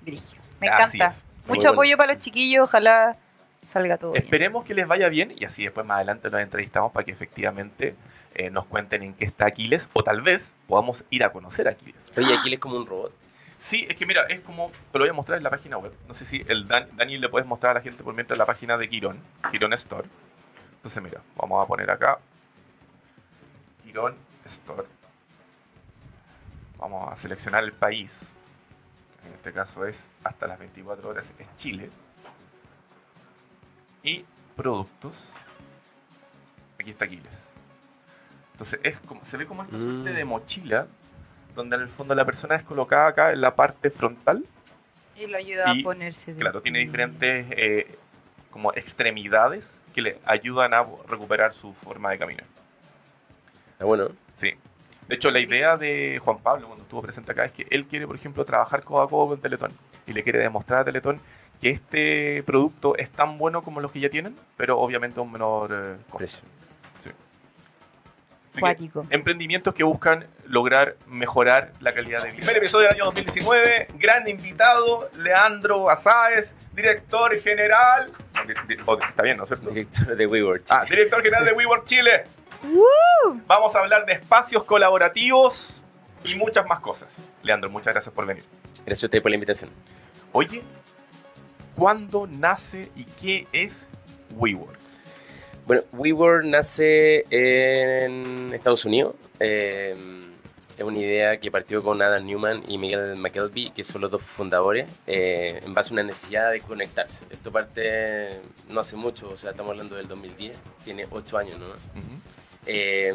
Brigio. 0.00 0.40
Me 0.60 0.68
encanta. 0.68 1.06
es. 1.06 1.24
Mucho 1.46 1.60
bueno. 1.60 1.70
apoyo 1.72 1.96
para 1.96 2.14
los 2.14 2.22
chiquillos, 2.22 2.68
ojalá 2.68 3.16
salga 3.58 3.98
todo 3.98 4.12
bien. 4.12 4.22
Esperemos 4.22 4.66
que 4.66 4.74
les 4.74 4.86
vaya 4.86 5.08
bien 5.08 5.34
y 5.36 5.44
así 5.44 5.64
después 5.64 5.86
más 5.86 5.96
adelante 5.96 6.30
los 6.30 6.40
entrevistamos 6.40 6.92
para 6.92 7.04
que 7.04 7.12
efectivamente 7.12 7.94
eh, 8.34 8.50
nos 8.50 8.66
cuenten 8.66 9.02
en 9.02 9.14
qué 9.14 9.24
está 9.24 9.46
Aquiles 9.46 9.88
o 9.92 10.02
tal 10.02 10.20
vez 10.22 10.54
podamos 10.66 11.04
ir 11.10 11.24
a 11.24 11.32
conocer 11.32 11.68
a 11.68 11.72
Aquiles. 11.72 12.02
Oye, 12.16 12.34
aquí 12.36 12.52
es 12.54 12.60
como 12.60 12.76
un 12.76 12.86
robot. 12.86 13.12
Sí, 13.56 13.86
es 13.88 13.96
que 13.96 14.06
mira, 14.06 14.22
es 14.28 14.40
como, 14.40 14.70
te 14.92 14.98
lo 14.98 15.04
voy 15.04 15.10
a 15.10 15.12
mostrar 15.12 15.38
en 15.38 15.44
la 15.44 15.50
página 15.50 15.78
web. 15.78 15.92
No 16.06 16.14
sé 16.14 16.24
si 16.24 16.44
el 16.46 16.68
Dan- 16.68 16.88
Dani 16.96 17.16
le 17.16 17.28
puedes 17.28 17.48
mostrar 17.48 17.72
a 17.72 17.74
la 17.74 17.80
gente 17.80 18.04
por 18.04 18.14
mientras 18.14 18.38
la 18.38 18.46
página 18.46 18.76
de 18.78 18.88
Quirón, 18.88 19.20
Quirón 19.50 19.72
Store. 19.72 20.08
Entonces 20.76 21.02
mira, 21.02 21.20
vamos 21.36 21.64
a 21.64 21.66
poner 21.66 21.90
acá 21.90 22.20
Quirón 23.82 24.14
Store. 24.44 24.86
Vamos 26.78 27.10
a 27.12 27.16
seleccionar 27.16 27.64
el 27.64 27.72
país. 27.72 28.20
En 29.26 29.32
este 29.34 29.52
caso 29.52 29.84
es 29.84 30.04
hasta 30.22 30.46
las 30.46 30.58
24 30.60 31.08
horas, 31.10 31.32
es 31.38 31.48
Chile. 31.56 31.90
Y 34.04 34.24
productos. 34.54 35.32
Aquí 36.78 36.90
está 36.90 37.06
Aquiles. 37.06 37.32
Entonces 38.58 38.80
es 38.82 38.98
como, 38.98 39.24
se 39.24 39.36
ve 39.36 39.46
como 39.46 39.62
esta 39.62 39.78
suerte 39.78 40.10
Mm. 40.10 40.14
de 40.16 40.24
mochila 40.24 40.86
donde 41.54 41.76
en 41.76 41.82
el 41.82 41.88
fondo 41.88 42.12
la 42.16 42.24
persona 42.24 42.56
es 42.56 42.64
colocada 42.64 43.06
acá 43.06 43.32
en 43.32 43.40
la 43.40 43.54
parte 43.54 43.88
frontal. 43.90 44.44
Y 45.16 45.26
lo 45.28 45.36
ayuda 45.38 45.72
Y, 45.74 45.80
a 45.80 45.84
ponerse. 45.84 46.34
de- 46.34 46.40
Claro, 46.40 46.60
tiene 46.60 46.80
diferentes, 46.80 47.46
eh, 47.50 47.86
como 48.50 48.72
extremidades 48.74 49.78
que 49.94 50.02
le 50.02 50.18
ayudan 50.24 50.74
a 50.74 50.84
recuperar 51.08 51.52
su 51.54 51.72
forma 51.72 52.10
de 52.10 52.18
caminar. 52.18 52.44
Está 53.72 53.84
bueno. 53.84 54.08
Sí. 54.34 54.54
De 55.06 55.14
hecho, 55.14 55.30
la 55.30 55.38
idea 55.40 55.76
de 55.76 56.20
Juan 56.22 56.38
Pablo 56.38 56.66
cuando 56.66 56.82
estuvo 56.82 57.00
presente 57.00 57.30
acá 57.32 57.44
es 57.44 57.52
que 57.52 57.66
él 57.70 57.86
quiere, 57.86 58.06
por 58.08 58.16
ejemplo, 58.16 58.44
trabajar 58.44 58.82
codo 58.82 59.02
a 59.02 59.08
codo 59.08 59.28
con 59.28 59.40
Teletón 59.40 59.70
y 60.06 60.12
le 60.12 60.22
quiere 60.24 60.38
demostrar 60.40 60.80
a 60.80 60.84
Teletón 60.84 61.20
que 61.60 61.70
este 61.70 62.42
producto 62.44 62.96
es 62.96 63.08
tan 63.10 63.36
bueno 63.38 63.62
como 63.62 63.80
los 63.80 63.90
que 63.92 64.00
ya 64.00 64.10
tienen, 64.10 64.34
pero 64.56 64.78
obviamente 64.80 65.18
a 65.20 65.22
un 65.22 65.32
menor 65.32 65.70
eh, 65.72 65.96
costo. 66.08 66.18
Precio. 66.18 66.40
Cuático. 68.60 69.06
emprendimientos 69.10 69.74
que 69.74 69.84
buscan 69.84 70.26
lograr 70.46 70.96
mejorar 71.06 71.72
la 71.80 71.92
calidad 71.94 72.22
de 72.22 72.30
vida. 72.30 72.38
Primer 72.38 72.56
episodio 72.56 72.86
del 72.88 72.94
año 72.96 73.04
2019, 73.06 73.88
gran 73.94 74.26
invitado, 74.28 75.10
Leandro 75.18 75.90
Azáez, 75.90 76.54
director 76.72 77.36
general. 77.36 78.10
Di- 78.46 78.76
di- 78.76 78.82
oh, 78.86 78.98
está 78.98 79.22
bien, 79.22 79.36
¿no 79.36 79.42
es 79.44 79.48
cierto? 79.48 79.70
Director 79.70 80.16
de 80.16 80.26
WeWork. 80.26 80.62
Ah, 80.70 80.84
director 80.88 81.22
general 81.22 81.44
de 81.44 81.52
WeWork 81.52 81.84
Chile. 81.84 82.24
Vamos 83.46 83.74
a 83.76 83.80
hablar 83.80 84.04
de 84.06 84.12
espacios 84.14 84.64
colaborativos 84.64 85.82
y 86.24 86.34
muchas 86.34 86.66
más 86.66 86.80
cosas. 86.80 87.32
Leandro, 87.42 87.70
muchas 87.70 87.94
gracias 87.94 88.14
por 88.14 88.26
venir. 88.26 88.44
Gracias 88.86 89.04
a 89.04 89.06
usted 89.06 89.22
por 89.22 89.30
la 89.30 89.36
invitación. 89.36 89.70
Oye, 90.32 90.62
¿cuándo 91.76 92.26
nace 92.26 92.90
y 92.96 93.04
qué 93.04 93.46
es 93.52 93.88
WeWork? 94.34 94.78
Bueno, 95.68 95.82
WeWork 95.92 96.46
nace 96.46 97.24
en 97.28 98.54
Estados 98.54 98.86
Unidos. 98.86 99.16
Eh, 99.38 99.94
es 100.78 100.82
una 100.82 100.98
idea 100.98 101.38
que 101.38 101.50
partió 101.50 101.82
con 101.82 102.00
Adam 102.00 102.24
Newman 102.24 102.62
y 102.66 102.78
Miguel 102.78 103.16
McKelvey, 103.18 103.68
que 103.72 103.84
son 103.84 104.00
los 104.00 104.10
dos 104.10 104.22
fundadores, 104.22 105.02
eh, 105.06 105.60
en 105.62 105.74
base 105.74 105.90
a 105.90 105.92
una 105.92 106.04
necesidad 106.04 106.52
de 106.52 106.62
conectarse. 106.62 107.26
Esto 107.28 107.52
parte 107.52 108.40
no 108.70 108.80
hace 108.80 108.96
mucho, 108.96 109.28
o 109.28 109.36
sea, 109.36 109.50
estamos 109.50 109.72
hablando 109.72 109.96
del 109.96 110.08
2010, 110.08 110.58
tiene 110.82 111.04
ocho 111.10 111.36
años, 111.36 111.58
¿no? 111.58 111.66
Eh, 112.64 113.12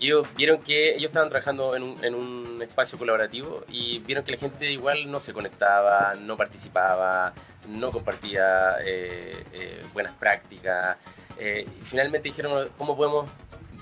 y 0.00 0.06
ellos 0.06 0.34
vieron 0.36 0.62
que 0.62 0.94
ellos 0.94 1.04
estaban 1.04 1.28
trabajando 1.28 1.76
en 1.76 1.84
un, 1.84 2.04
en 2.04 2.14
un 2.14 2.60
espacio 2.62 2.98
colaborativo 2.98 3.64
y 3.68 4.00
vieron 4.00 4.24
que 4.24 4.32
la 4.32 4.38
gente 4.38 4.70
igual 4.70 5.10
no 5.10 5.20
se 5.20 5.32
conectaba, 5.32 6.12
no 6.20 6.36
participaba, 6.36 7.32
no 7.68 7.90
compartía 7.90 8.78
eh, 8.84 9.44
eh, 9.52 9.82
buenas 9.92 10.12
prácticas. 10.14 10.96
Eh, 11.38 11.66
finalmente 11.80 12.28
dijeron, 12.28 12.68
¿cómo 12.78 12.96
podemos 12.96 13.30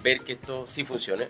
ver 0.03 0.19
que 0.19 0.33
esto 0.33 0.67
sí 0.67 0.85
funcione? 0.85 1.29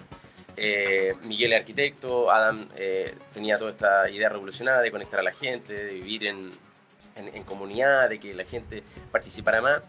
Eh, 0.57 1.15
Miguel 1.23 1.53
es 1.55 1.61
arquitecto, 1.61 2.31
Adam 2.31 2.59
eh, 2.77 3.15
tenía 3.33 3.57
toda 3.57 3.71
esta 3.71 4.09
idea 4.11 4.29
revolucionaria 4.29 4.83
de 4.83 4.91
conectar 4.91 5.21
a 5.21 5.23
la 5.23 5.33
gente, 5.33 5.73
de 5.73 5.95
vivir 5.95 6.27
en, 6.27 6.51
en- 7.17 7.35
en 7.35 7.43
comunidad, 7.45 8.09
de 8.09 8.21
que 8.21 8.35
la 8.35 8.45
gente 8.45 8.83
participara 9.11 9.61
más. 9.61 9.81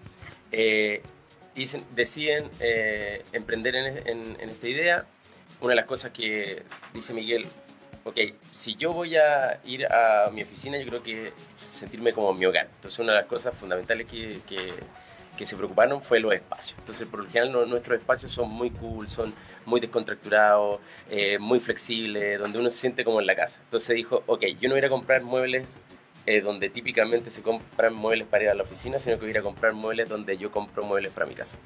Eh, 0.52 1.02
dicen- 1.56 1.86
deciden 1.92 2.50
eh, 2.62 3.24
emprender 3.34 3.76
en, 3.76 4.08
en- 4.08 4.38
en 4.42 4.50
esta 4.50 4.68
idea. 4.68 5.06
Una 5.62 5.72
de 5.72 5.76
las 5.76 5.86
cosas 5.88 6.12
que 6.12 6.64
dice 6.94 7.14
Miguel, 7.14 7.46
ok, 8.06 8.18
si 8.42 8.76
yo 8.76 8.92
voy 8.94 9.18
a 9.18 9.60
ir 9.66 9.86
a 9.86 10.30
mi 10.32 10.42
oficina, 10.42 10.78
yo 10.78 10.88
creo 10.88 11.04
que 11.04 11.34
sentirme 11.58 12.12
como 12.14 12.32
en 12.32 12.40
mi 12.40 12.46
hogar. 12.46 12.70
Entonces 12.76 12.98
una 13.00 13.12
de 13.12 13.20
las 13.20 13.28
cosas 13.28 13.54
fundamentales 13.56 14.10
que, 14.10 14.32
que- 14.48 14.74
que 15.38 15.46
se 15.46 15.56
preocuparon 15.58 16.02
fue 16.04 16.20
los 16.20 16.34
espacios. 16.34 16.78
Entonces 16.80 17.08
por 17.08 17.22
lo 17.22 17.26
general 17.28 17.52
no- 17.52 17.66
nuestros 17.66 17.98
espacios 18.00 18.32
son 18.32 18.50
muy 18.50 18.70
cool, 18.72 19.08
son 19.10 19.34
muy 19.66 19.80
descontracturados, 19.80 20.80
eh, 21.10 21.38
muy 21.40 21.60
flexibles, 21.60 22.40
donde 22.40 22.60
uno 22.60 22.70
se 22.70 22.78
siente 22.80 23.04
como 23.04 23.20
en 23.20 23.28
la 23.28 23.36
casa. 23.36 23.62
Entonces 23.64 23.96
dijo, 23.96 24.24
ok, 24.28 24.44
yo 24.60 24.70
no 24.70 24.76
voy 24.76 24.84
a 24.86 24.90
comprar 24.90 25.24
muebles 25.24 25.78
eh, 26.28 26.40
donde 26.42 26.70
típicamente 26.70 27.30
se 27.32 27.42
compran 27.42 27.94
muebles 27.96 28.28
para 28.28 28.44
ir 28.44 28.50
a 28.52 28.54
la 28.54 28.64
oficina, 28.64 29.00
sino 29.00 29.18
que 29.20 29.26
voy 29.26 29.36
a 29.36 29.42
comprar 29.42 29.74
muebles 29.74 30.08
donde 30.10 30.38
yo 30.38 30.52
compro 30.52 30.84
muebles 30.86 31.12
para 31.12 31.26
mi 31.26 31.34
casa. 31.34 31.58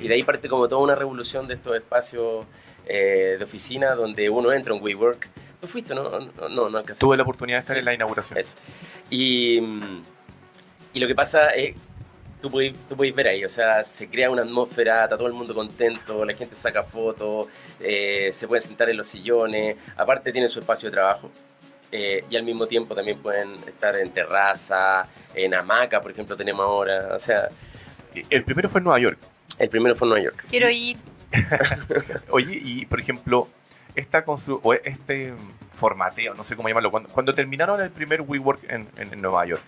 Y 0.00 0.06
de 0.08 0.14
ahí 0.14 0.22
parte 0.22 0.48
como 0.48 0.68
toda 0.68 0.80
una 0.80 0.94
revolución 0.94 1.48
de 1.48 1.54
estos 1.54 1.74
espacios 1.74 2.46
eh, 2.86 3.34
de 3.38 3.44
oficina 3.44 3.94
donde 3.94 4.30
uno 4.30 4.52
entra 4.52 4.74
en 4.74 4.82
WeWork. 4.82 5.28
¿Tú 5.60 5.66
fuiste, 5.66 5.94
no? 5.94 6.08
No, 6.08 6.48
no, 6.48 6.68
no. 6.70 6.82
Tuve 6.98 7.16
la 7.16 7.24
oportunidad 7.24 7.58
de 7.58 7.60
estar 7.62 7.74
Sí. 7.76 7.80
en 7.80 7.84
la 7.84 7.94
inauguración. 7.94 8.38
Eso. 8.38 8.54
Y, 9.10 9.60
mm, 9.60 10.02
y 10.94 11.00
lo 11.00 11.06
que 11.08 11.14
pasa 11.14 11.50
es, 11.50 11.88
tú 12.40 12.48
podéis, 12.50 12.86
tú 12.88 12.96
podéis 12.96 13.14
ver 13.14 13.28
ahí, 13.28 13.44
o 13.44 13.48
sea, 13.48 13.82
se 13.84 14.08
crea 14.08 14.30
una 14.30 14.42
atmósfera, 14.42 15.04
está 15.04 15.16
todo 15.16 15.26
el 15.28 15.32
mundo 15.34 15.54
contento, 15.54 16.24
la 16.24 16.34
gente 16.34 16.54
saca 16.54 16.82
fotos, 16.84 17.48
eh, 17.80 18.28
se 18.32 18.46
pueden 18.48 18.62
sentar 18.62 18.88
en 18.90 18.96
los 18.96 19.06
sillones, 19.08 19.76
aparte 19.96 20.32
tiene 20.32 20.48
su 20.48 20.58
espacio 20.60 20.88
de 20.90 20.94
trabajo. 20.94 21.30
eh, 21.92 22.24
y 22.28 22.36
al 22.36 22.42
mismo 22.42 22.66
tiempo 22.66 22.94
también 22.94 23.18
pueden 23.20 23.54
estar 23.54 23.94
en 23.96 24.10
terraza, 24.10 25.04
en 25.34 25.54
hamaca, 25.54 26.00
por 26.00 26.10
ejemplo, 26.10 26.36
tenemos 26.36 26.62
ahora. 26.62 27.14
O 27.14 27.18
sea, 27.18 27.48
El 28.28 28.42
primero 28.44 28.68
fue 28.68 28.80
en 28.80 28.84
Nueva 28.84 28.98
York. 28.98 29.18
el 29.60 29.68
primero 29.68 29.94
fue 29.94 30.06
en 30.06 30.10
Nueva 30.10 30.24
York. 30.24 30.44
Quiero 30.50 30.68
ir. 30.68 30.96
Oye, 32.30 32.60
y 32.64 32.86
por 32.86 33.00
ejemplo, 33.00 33.46
esta 33.94 34.24
constru- 34.24 34.60
o 34.62 34.74
este 34.74 35.34
formateo, 35.72 36.34
no 36.34 36.42
sé 36.44 36.56
cómo 36.56 36.68
llamarlo, 36.68 36.90
cuando, 36.90 37.08
cuando 37.08 37.32
terminaron 37.32 37.80
el 37.80 37.90
primer 37.90 38.22
WeWork 38.22 38.64
en, 38.70 38.88
en- 38.96 39.12
en 39.12 39.22
Nueva 39.22 39.46
York, 39.46 39.62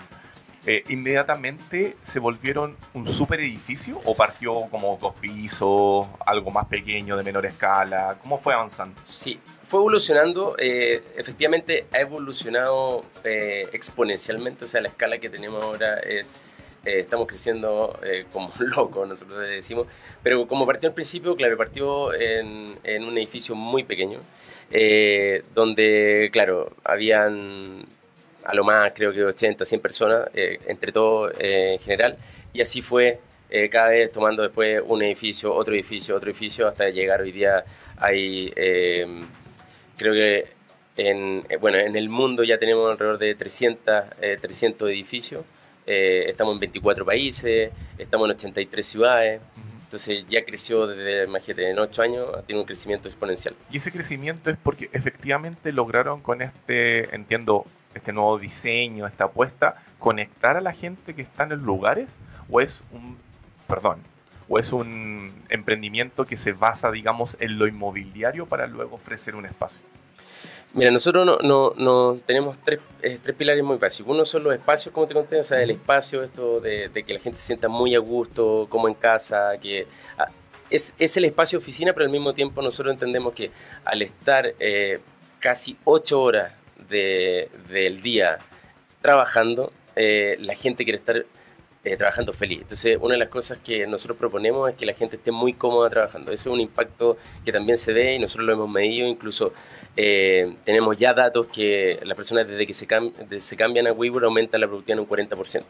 eh, 0.69 0.85
¿inmediatamente 0.91 1.97
se 2.03 2.21
volvieron 2.21 2.77
un 2.93 3.07
super 3.07 3.41
edificio 3.41 3.99
o 4.05 4.15
partió 4.15 4.53
como 4.71 4.99
dos 5.01 5.15
pisos, 5.15 6.07
algo 6.27 6.51
más 6.51 6.67
pequeño, 6.67 7.17
de 7.17 7.23
menor 7.23 7.47
escala? 7.47 8.19
¿Cómo 8.21 8.37
fue 8.37 8.53
avanzando? 8.53 9.01
Sí, 9.07 9.41
fue 9.67 9.81
evolucionando, 9.81 10.57
eh, 10.59 11.03
efectivamente 11.17 11.87
ha 11.91 12.01
evolucionado 12.01 13.07
eh, 13.25 13.63
exponencialmente, 13.73 14.67
o 14.67 14.69
sea, 14.69 14.83
la 14.83 14.89
escala 14.89 15.17
que 15.17 15.31
tenemos 15.31 15.65
ahora 15.65 16.01
es, 16.01 16.43
estamos 16.85 17.27
creciendo 17.27 17.99
como 18.31 18.53
locos, 18.59 19.09
nosotros 19.09 19.41
decimos, 19.49 19.87
pero 20.23 20.47
como 20.47 20.67
partió 20.67 20.91
al 20.91 20.95
principio, 20.95 21.35
claro, 21.35 21.57
partió 21.57 22.13
en, 22.13 22.79
en 22.85 23.05
un 23.05 23.17
edificio 23.17 23.55
muy 23.55 23.85
pequeño, 23.85 24.21
donde, 25.55 26.29
claro, 26.31 26.69
habían 26.85 27.87
a 28.49 28.55
lo 28.55 28.65
más 28.65 28.93
creo 28.95 29.13
que 29.13 29.23
80, 29.23 29.65
100 29.65 29.81
personas, 29.81 30.29
eh, 30.33 30.59
entre 30.67 30.91
todos 30.91 31.33
eh, 31.39 31.75
en 31.75 31.79
general, 31.81 32.17
y 32.53 32.63
así 32.63 32.81
fue 32.81 33.21
eh, 33.51 33.69
cada 33.71 33.91
vez 33.91 34.13
tomando 34.13 34.43
después 34.43 34.83
un 34.87 35.03
edificio, 35.03 35.55
otro 35.55 35.75
edificio, 35.75 36.17
otro 36.17 36.31
edificio, 36.31 36.67
hasta 36.67 36.89
llegar 36.91 37.23
hoy 37.23 37.33
día 37.33 37.65
hay, 37.97 38.53
eh, 38.57 39.07
creo 39.97 40.13
que 40.13 40.45
en, 40.97 41.47
bueno, 41.61 41.79
en 41.79 41.97
el 41.97 42.09
mundo 42.09 42.43
ya 42.43 42.59
tenemos 42.59 42.91
alrededor 42.91 43.19
de 43.19 43.35
300, 43.35 44.05
eh, 44.21 44.39
300 44.41 44.91
edificios, 44.91 45.45
estamos 45.87 46.55
en 46.55 46.61
24 46.61 47.07
países, 47.07 47.71
estamos 47.97 48.27
en 48.27 48.35
83 48.35 48.87
ciudades, 48.87 49.41
entonces 49.89 50.27
ya 50.29 50.45
creció 50.45 50.87
desde, 50.87 51.25
imagínate, 51.25 51.71
en 51.71 51.79
8 51.79 52.03
años, 52.03 52.27
tiene 52.45 52.61
un 52.61 52.67
crecimiento 52.67 53.09
exponencial. 53.09 53.57
Y 53.71 53.79
ese 53.79 53.91
crecimiento 53.91 54.51
es 54.51 54.59
porque 54.63 54.91
efectivamente 54.93 55.73
lograron 55.73 56.21
con 56.21 56.43
este, 56.43 57.15
entiendo, 57.15 57.65
este 57.95 58.13
nuevo 58.13 58.39
diseño, 58.39 59.07
esta 59.07 59.25
apuesta, 59.25 59.83
conectar 59.99 60.59
a 60.59 60.61
la 60.61 60.75
gente 60.75 61.15
que 61.15 61.23
está 61.23 61.45
en 61.45 61.51
los 61.51 61.63
lugares, 61.63 62.19
o 62.51 62.61
es 62.61 62.83
un, 62.93 63.17
perdón, 63.67 64.03
o 64.47 64.59
es 64.59 64.75
un 64.75 65.33
emprendimiento 65.49 66.27
que 66.27 66.37
se 66.37 66.53
basa, 66.53 66.91
digamos, 66.91 67.39
en 67.41 67.59
lo 67.59 67.67
inmobiliario 67.67 68.45
para 68.45 68.67
luego 68.67 68.97
ofrecer 68.97 69.37
un 69.37 69.47
espacio. 69.47 69.81
Mira, 70.75 70.91
nosotros 70.91 71.25
no, 71.25 71.39
no, 71.39 71.73
no 71.77 72.15
tenemos 72.27 72.59
tres, 72.63 72.81
eh, 73.03 73.19
tres 73.23 73.35
pilares 73.37 73.65
muy 73.65 73.79
básicos. 73.79 74.15
Uno 74.15 74.25
son 74.25 74.45
los 74.45 74.55
espacios, 74.55 74.93
como 74.95 75.07
te 75.07 75.15
conté, 75.15 75.41
o 75.41 75.45
sea, 75.45 75.61
el 75.63 75.71
espacio, 75.71 76.23
esto 76.23 76.61
de, 76.61 76.89
de 76.91 77.03
que 77.05 77.15
la 77.15 77.21
gente 77.21 77.39
se 77.39 77.47
sienta 77.47 77.69
muy 77.69 77.95
a 77.95 77.99
gusto, 77.99 78.67
como 78.69 78.87
en 78.87 78.95
casa, 78.95 79.53
que 79.61 79.87
ah, 80.19 80.27
es, 80.71 80.95
es 80.99 81.17
el 81.17 81.25
espacio 81.25 81.59
oficina, 81.59 81.95
pero 81.95 82.05
al 82.05 82.13
mismo 82.13 82.35
tiempo 82.35 82.61
nosotros 82.61 82.93
entendemos 82.93 83.33
que 83.33 83.51
al 83.85 84.03
estar 84.03 84.53
eh, 84.61 85.01
casi 85.39 85.77
ocho 85.85 86.21
horas 86.21 86.53
de- 86.91 87.49
del 87.71 88.03
día 88.03 88.39
trabajando, 89.01 89.73
eh, 89.97 90.37
la 90.41 90.55
gente 90.55 90.85
quiere 90.85 90.99
estar 90.99 91.25
eh, 91.89 91.97
trabajando 91.97 92.33
feliz. 92.33 92.61
Entonces, 92.63 92.99
una 93.01 93.15
de 93.15 93.19
las 93.21 93.29
cosas 93.29 93.59
que 93.65 93.87
nosotros 93.87 94.17
proponemos 94.19 94.71
es 94.71 94.77
que 94.77 94.87
la 94.87 94.93
gente 94.95 95.17
esté 95.17 95.31
muy 95.33 95.53
cómoda 95.55 95.89
trabajando. 95.91 96.31
Eso 96.33 96.51
es 96.51 96.55
un 96.55 96.61
impacto 96.61 97.17
que 97.45 97.53
también 97.53 97.77
se 97.79 97.93
ve 97.93 98.15
y 98.15 98.19
nosotros 98.19 98.47
lo 98.47 98.53
hemos 98.53 98.71
medido, 98.71 99.07
incluso 99.09 99.53
eh, 99.97 100.55
tenemos 100.65 100.97
ya 100.97 101.13
datos 101.13 101.49
que 101.49 101.99
las 102.05 102.17
personas 102.17 102.47
desde 102.47 102.67
que 102.67 102.75
se, 102.75 102.87
cam- 102.87 103.13
de- 103.15 103.41
se 103.41 103.57
cambian 103.57 103.87
a 103.89 103.93
WeWork 103.93 104.25
aumentan 104.25 104.61
la 104.61 104.67
productividad 104.69 104.99
en 105.03 105.05
un 105.05 105.29
40%. 105.39 105.65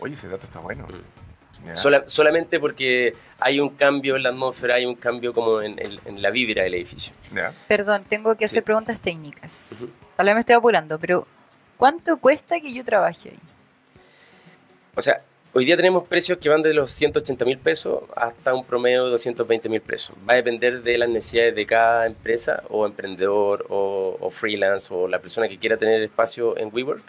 Oye, 0.00 0.14
ese 0.14 0.28
dato 0.28 0.44
está 0.44 0.60
bueno. 0.60 0.86
Sola- 1.74 2.04
solamente 2.08 2.58
porque 2.58 3.14
hay 3.38 3.60
un 3.60 3.68
cambio 3.70 4.16
en 4.16 4.24
la 4.24 4.30
atmósfera, 4.30 4.74
hay 4.76 4.84
un 4.86 4.96
cambio 4.96 5.32
como 5.32 5.62
en, 5.62 5.78
en- 5.78 6.00
en 6.04 6.20
la 6.22 6.30
vibra 6.30 6.62
del 6.64 6.74
edificio. 6.74 7.12
Ya. 7.34 7.52
Perdón, 7.68 8.04
tengo 8.08 8.34
que 8.36 8.44
hacer 8.46 8.62
Sí. 8.62 8.64
preguntas 8.64 9.00
técnicas. 9.00 9.84
Tal 10.16 10.26
vez 10.26 10.34
me 10.34 10.40
estoy 10.40 10.56
apurando, 10.56 10.98
pero 10.98 11.26
¿cuánto 11.76 12.16
cuesta 12.18 12.58
que 12.60 12.72
yo 12.72 12.84
trabaje 12.84 13.30
ahí? 13.30 13.38
O 14.94 15.02
sea, 15.02 15.16
hoy 15.54 15.64
día 15.64 15.76
tenemos 15.76 16.08
precios 16.08 16.38
que 16.38 16.48
van 16.48 16.62
de 16.62 16.72
los 16.74 16.90
180 16.90 17.44
mil 17.44 17.58
pesos 17.58 18.04
hasta 18.16 18.54
un 18.54 18.64
promedio 18.64 19.04
de 19.04 19.10
220 19.10 19.68
mil 19.68 19.80
pesos. 19.80 20.16
Va 20.28 20.34
a 20.34 20.36
depender 20.36 20.82
de 20.82 20.98
las 20.98 21.10
necesidades 21.10 21.54
de 21.54 21.66
cada 21.66 22.06
empresa 22.06 22.62
o 22.70 22.86
emprendedor 22.86 23.66
o, 23.68 24.30
freelance 24.30 24.92
o 24.92 25.08
la 25.08 25.18
persona 25.20 25.48
que 25.48 25.58
quiera 25.58 25.76
tener 25.76 26.02
espacio 26.02 26.56
en 26.56 26.70
WeWork. 26.72 27.02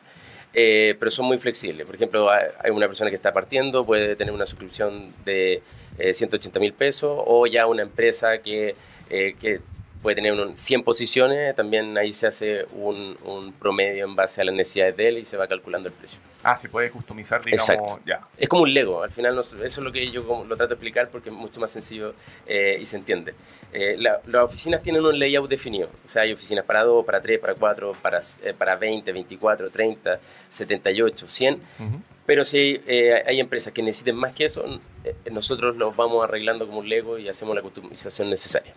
eh, 0.55 0.95
pero 0.99 1.09
son 1.09 1.25
muy 1.25 1.39
flexibles. 1.39 1.85
Por 1.87 1.95
ejemplo, 1.95 2.29
hay 2.29 2.71
una 2.71 2.85
persona 2.87 3.09
que 3.09 3.15
está 3.15 3.31
partiendo, 3.33 3.83
puede 3.83 4.15
tener 4.15 4.33
una 4.33 4.45
suscripción 4.45 5.07
de 5.25 5.63
eh, 5.97 6.13
180 6.13 6.59
mil 6.59 6.73
pesos, 6.73 7.19
o 7.25 7.47
ya 7.47 7.65
una 7.65 7.81
empresa 7.81 8.37
que, 8.37 8.75
eh, 9.09 9.35
que 9.39 9.61
puede 10.03 10.15
tener 10.17 10.33
un- 10.33 10.57
100 10.57 10.83
posiciones, 10.83 11.55
también 11.55 11.97
ahí 11.97 12.13
se 12.13 12.27
hace 12.27 12.65
un, 12.73 13.15
un 13.23 13.53
promedio 13.53 14.05
en 14.05 14.13
base 14.13 14.41
a 14.41 14.43
las 14.43 14.53
necesidades 14.53 14.97
de 14.97 15.07
él 15.07 15.17
y 15.17 15.25
se 15.25 15.37
va 15.37 15.47
calculando 15.47 15.89
el 15.89 15.95
precio. 15.95 16.19
Ah, 16.43 16.57
se 16.57 16.67
puede 16.69 16.91
customizar, 16.91 17.41
digamos, 17.41 17.69
Exacto. 17.69 18.01
ya. 18.05 18.27
Es 18.37 18.49
como 18.49 18.63
un 18.63 18.73
Lego, 18.73 19.01
al 19.01 19.09
final 19.09 19.33
no- 19.33 19.41
eso 19.41 19.55
es 19.63 19.77
lo 19.77 19.91
que 19.91 20.11
yo 20.11 20.21
lo 20.21 20.55
trato 20.55 20.67
de 20.67 20.73
explicar 20.75 21.09
porque 21.09 21.29
es 21.29 21.35
mucho 21.35 21.59
más 21.61 21.71
sencillo 21.71 22.13
eh, 22.45 22.77
y 22.79 22.85
se 22.85 22.97
entiende. 22.97 23.33
Eh, 23.71 23.95
la- 23.97 24.19
las 24.27 24.43
oficinas 24.43 24.83
tienen 24.83 25.03
un 25.05 25.17
layout 25.17 25.49
definido, 25.49 25.89
o 26.03 26.07
sea, 26.07 26.23
hay 26.23 26.33
oficinas 26.33 26.65
para 26.65 26.83
2, 26.83 27.05
para 27.05 27.21
3, 27.21 27.39
para 27.39 27.55
4, 27.55 27.93
para, 28.01 28.19
eh, 28.43 28.53
para 28.55 28.75
20, 28.75 29.11
24, 29.13 29.69
30, 29.69 30.19
78, 30.49 31.27
100, 31.29 31.55
Ujú. 31.55 32.01
pero 32.25 32.43
si 32.45 32.81
eh, 32.87 33.23
hay 33.25 33.39
empresas 33.39 33.71
que 33.71 33.81
necesiten 33.81 34.15
más 34.17 34.35
que 34.35 34.45
eso, 34.45 34.65
eh, 35.05 35.15
nosotros 35.31 35.77
los 35.77 35.95
vamos 35.95 36.23
arreglando 36.23 36.67
como 36.67 36.79
un 36.79 36.89
Lego 36.89 37.17
y 37.17 37.29
hacemos 37.29 37.55
la 37.55 37.61
customización 37.61 38.29
necesaria. 38.29 38.73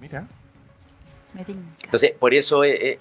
Mira. 0.00 0.26
Entonces, 1.36 2.12
por 2.18 2.34
eso 2.34 2.64
es, 2.64 2.98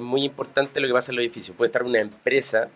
muy 0.00 0.24
importante 0.24 0.80
lo 0.80 0.86
que 0.86 0.92
pasa 0.92 1.12
en 1.12 1.16
los 1.16 1.22
edificios. 1.24 1.56
Puede 1.56 1.68
estar 1.68 1.82
una 1.82 2.00
empresa 2.00 2.68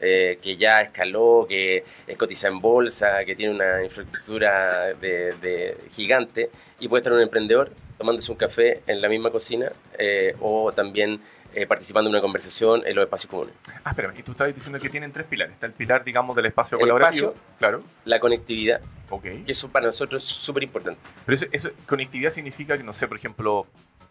eh, 0.00 0.38
que 0.42 0.56
ya 0.56 0.80
escaló, 0.80 1.46
que 1.48 1.84
es 2.06 2.16
cotiza 2.16 2.48
en 2.48 2.60
bolsa, 2.60 3.24
que 3.24 3.34
tiene 3.34 3.54
una 3.54 3.84
infraestructura 3.84 4.94
de, 4.94 5.32
de 5.34 5.76
gigante, 5.90 6.50
y 6.80 6.88
puede 6.88 7.00
estar 7.00 7.12
un 7.12 7.20
emprendedor 7.20 7.70
tomándose 7.98 8.32
un 8.32 8.38
café 8.38 8.80
en 8.86 9.02
la 9.02 9.08
misma 9.10 9.30
cocina 9.30 9.70
eh, 9.98 10.34
o 10.40 10.72
también 10.72 11.20
eh, 11.54 11.66
participando 11.66 12.08
en 12.08 12.14
una 12.14 12.20
conversación 12.22 12.82
en 12.86 12.94
los 12.96 13.04
espacios 13.04 13.30
comunes. 13.30 13.54
Ah, 13.84 13.90
espérame, 13.90 14.14
y 14.18 14.22
tú 14.22 14.32
estabas 14.32 14.54
diciendo 14.54 14.78
que 14.80 14.88
tienen 14.88 15.12
tres 15.12 15.26
pilares. 15.26 15.52
Está 15.54 15.66
el 15.66 15.72
pilar, 15.72 16.04
digamos, 16.04 16.36
del 16.36 16.46
espacio 16.46 16.76
El 16.76 16.80
colaborativo. 16.82 17.28
espacio. 17.30 17.50
Claro. 17.58 17.82
La 18.04 18.20
conectividad, 18.20 18.80
Ok. 19.10 19.22
que 19.22 19.44
eso 19.48 19.68
para 19.70 19.86
nosotros 19.86 20.22
es 20.24 20.28
súper 20.30 20.62
importante. 20.64 21.00
Pero 21.26 21.34
eso, 21.36 21.46
eso- 21.52 21.70
conectividad 21.86 22.30
significa 22.30 22.76
que, 22.76 22.82
no 22.82 22.92
sé, 22.92 23.06
por 23.08 23.16
ejemplo, 23.16 23.66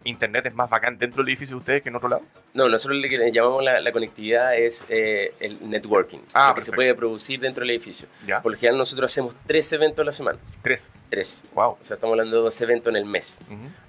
Internet 0.06 0.45
es 0.45 0.54
más 0.56 0.69
bacán 0.69 0.97
dentro 0.97 1.23
del 1.23 1.30
edificio 1.30 1.56
de 1.56 1.60
ustedes 1.60 1.82
que 1.82 1.89
en 1.89 1.95
otro 1.95 2.08
lado. 2.08 2.21
No, 2.54 2.69
nosotros 2.69 3.02
lo 3.04 3.10
que 3.10 3.17
le 3.17 3.32
llamamos 3.32 3.63
la, 3.63 3.82
la 3.82 3.91
conectividad 3.91 4.56
es 4.56 4.86
eh, 4.88 5.34
el 5.41 5.69
networking, 5.69 6.19
Ah, 6.34 6.54
que 6.56 6.62
se 6.62 6.71
puede 6.71 6.95
producir 6.95 7.39
dentro 7.39 7.62
del 7.62 7.71
edificio. 7.71 8.08
Ya. 8.25 8.41
Por 8.41 8.54
lo 8.54 8.58
general 8.58 8.78
nosotros 8.78 9.12
hacemos 9.12 9.36
tres 9.45 9.71
eventos 9.73 10.02
a 10.04 10.06
la 10.06 10.12
semana. 10.13 10.39
Tres. 10.62 10.93
Tres. 11.10 11.43
Wow. 11.54 11.71
O 11.71 11.78
sea, 11.82 11.95
estamos 11.95 12.13
hablando 12.13 12.38
de 12.38 12.43
dos 12.43 12.62
eventos 12.62 12.89
en 12.91 12.95
el 12.95 13.06
mes. 13.06 13.39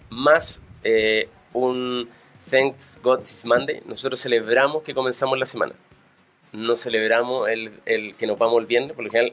Más 0.09 0.63
eh, 0.83 1.29
un 1.53 2.09
Thanks 2.49 2.99
God 3.03 3.21
It's 3.21 3.45
Monday. 3.45 3.83
Nosotros 3.87 4.21
celebramos 4.21 4.83
que 4.83 4.95
comenzamos 4.95 5.39
la 5.39 5.47
semana. 5.47 5.73
No 6.53 6.77
celebramos 6.77 7.49
el, 7.49 7.73
el 7.87 8.17
que 8.17 8.27
nos 8.27 8.39
vamos 8.39 8.61
el 8.61 8.67
viernes. 8.67 8.93
Por 8.93 9.05
lo 9.05 9.11
general, 9.11 9.33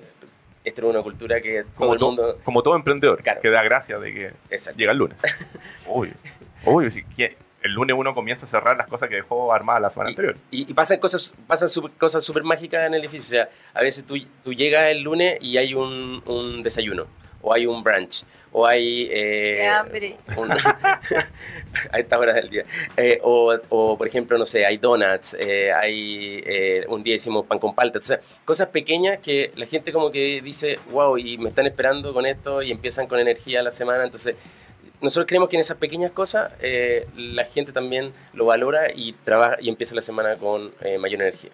esta 0.63 0.82
es 0.82 0.88
una 0.88 1.02
cultura 1.02 1.41
que 1.41 1.63
todo 1.63 1.74
Como, 1.76 1.93
el 1.93 2.00
to- 2.00 2.06
mundo... 2.08 2.39
como 2.43 2.62
todo 2.63 2.76
emprendedor, 2.76 3.22
Claro. 3.24 3.41
que 3.41 3.50
da 3.50 3.63
gracia 3.63 3.98
de 4.00 4.13
que 4.13 4.34
Exacto. 4.50 4.78
llega 4.78 4.91
el 4.91 4.98
lunes. 4.98 5.17
Uy, 5.88 6.13
uy, 6.65 6.89
sí, 6.91 7.04
que 7.15 7.38
el 7.63 7.72
lunes 7.74 7.96
uno 7.98 8.13
comienza 8.13 8.46
a 8.46 8.50
cerrar 8.50 8.78
las 8.78 8.88
cosas 8.88 9.10
que 9.10 9.15
dejó 9.15 9.52
armadas 9.54 9.82
la 9.82 9.89
semana 9.89 10.10
anterior. 10.10 10.36
Y, 10.52 10.70
y 10.70 10.74
pasan 10.74 11.00
cosas 11.00 11.34
pasan 11.48 11.70
super- 11.70 11.91
cosas 11.98 12.24
súper 12.24 12.43
mágicas 12.43 12.86
en 12.86 12.93
el 12.93 13.02
edificio. 13.02 13.26
O 13.26 13.30
sea, 13.46 13.50
a 13.74 13.82
veces 13.82 14.06
tú, 14.06 14.15
tú 14.43 14.54
llegas 14.54 14.88
el 14.88 15.02
lunes 15.02 15.38
y 15.41 15.58
hay 15.58 15.74
un, 15.74 16.22
un 16.26 16.62
desayuno, 16.62 17.08
o 17.47 17.53
hay 17.53 17.65
un 17.65 17.81
brunch, 17.83 18.23
o 18.51 18.65
hay... 18.65 19.07
eh, 19.12 19.55
Qué 19.60 19.67
hambre. 19.67 20.17
un- 20.36 20.51
a 21.91 21.99
esta 21.99 22.17
hora 22.19 22.33
del 22.33 22.49
día. 22.49 22.63
Eh, 22.95 23.19
o, 23.23 23.53
o, 23.69 23.97
por 23.97 24.07
ejemplo, 24.07 24.38
no 24.38 24.45
sé, 24.45 24.65
hay 24.65 24.77
donuts, 24.77 25.36
eh, 25.39 25.71
hay 25.71 26.41
eh, 26.45 26.86
un 26.89 27.03
día 27.03 27.15
hicimos 27.15 27.45
pan 27.45 27.60
con 27.60 27.73
palta. 27.75 27.99
Entonces, 27.99 28.19
cosas 28.45 28.69
pequeñas 28.69 29.19
que 29.19 29.51
la 29.55 29.65
gente 29.65 29.91
como 29.93 30.12
que 30.12 30.41
dice, 30.41 30.79
wow, 30.91 31.17
y 31.17 31.38
me 31.38 31.49
están 31.49 31.65
esperando 31.67 32.13
con 32.13 32.25
esto 32.25 32.62
y 32.62 32.71
empiezan 32.71 33.07
con 33.07 33.19
energía 33.19 33.62
la 33.62 33.71
semana. 33.71 34.03
Entonces, 34.03 34.36
nosotros 35.01 35.27
creemos 35.27 35.49
que 35.49 35.57
en 35.57 35.62
esas 35.62 35.77
pequeñas 35.77 36.12
cosas 36.12 36.53
eh, 36.60 37.07
la 37.15 37.43
gente 37.45 37.71
también 37.71 38.12
lo 38.33 38.45
valora 38.45 38.91
y 38.93 39.13
trabaja 39.13 39.57
y 39.62 39.69
empieza 39.69 39.93
la 39.95 40.01
semana 40.01 40.36
con 40.36 40.71
eh, 40.81 40.97
mayor 40.97 41.21
energía. 41.21 41.51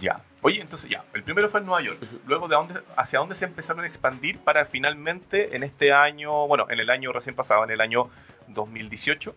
Ya. 0.00 0.20
Oye, 0.42 0.60
entonces 0.60 0.88
ya, 0.88 1.04
el 1.14 1.22
primero 1.24 1.48
fue 1.48 1.60
en 1.60 1.66
Nueva 1.66 1.82
York. 1.82 1.98
Luego, 2.26 2.46
¿de 2.48 2.54
dónde, 2.54 2.74
¿hacia 2.96 3.18
dónde 3.18 3.34
se 3.34 3.44
empezaron 3.44 3.82
a 3.84 3.86
expandir 3.88 4.38
para 4.38 4.64
finalmente 4.66 5.56
en 5.56 5.62
este 5.64 5.92
año, 5.92 6.46
bueno, 6.46 6.66
en 6.70 6.78
el 6.78 6.90
año 6.90 7.12
recién 7.12 7.34
pasado, 7.34 7.64
en 7.64 7.70
el 7.70 7.80
año 7.80 8.08
2018, 8.48 9.34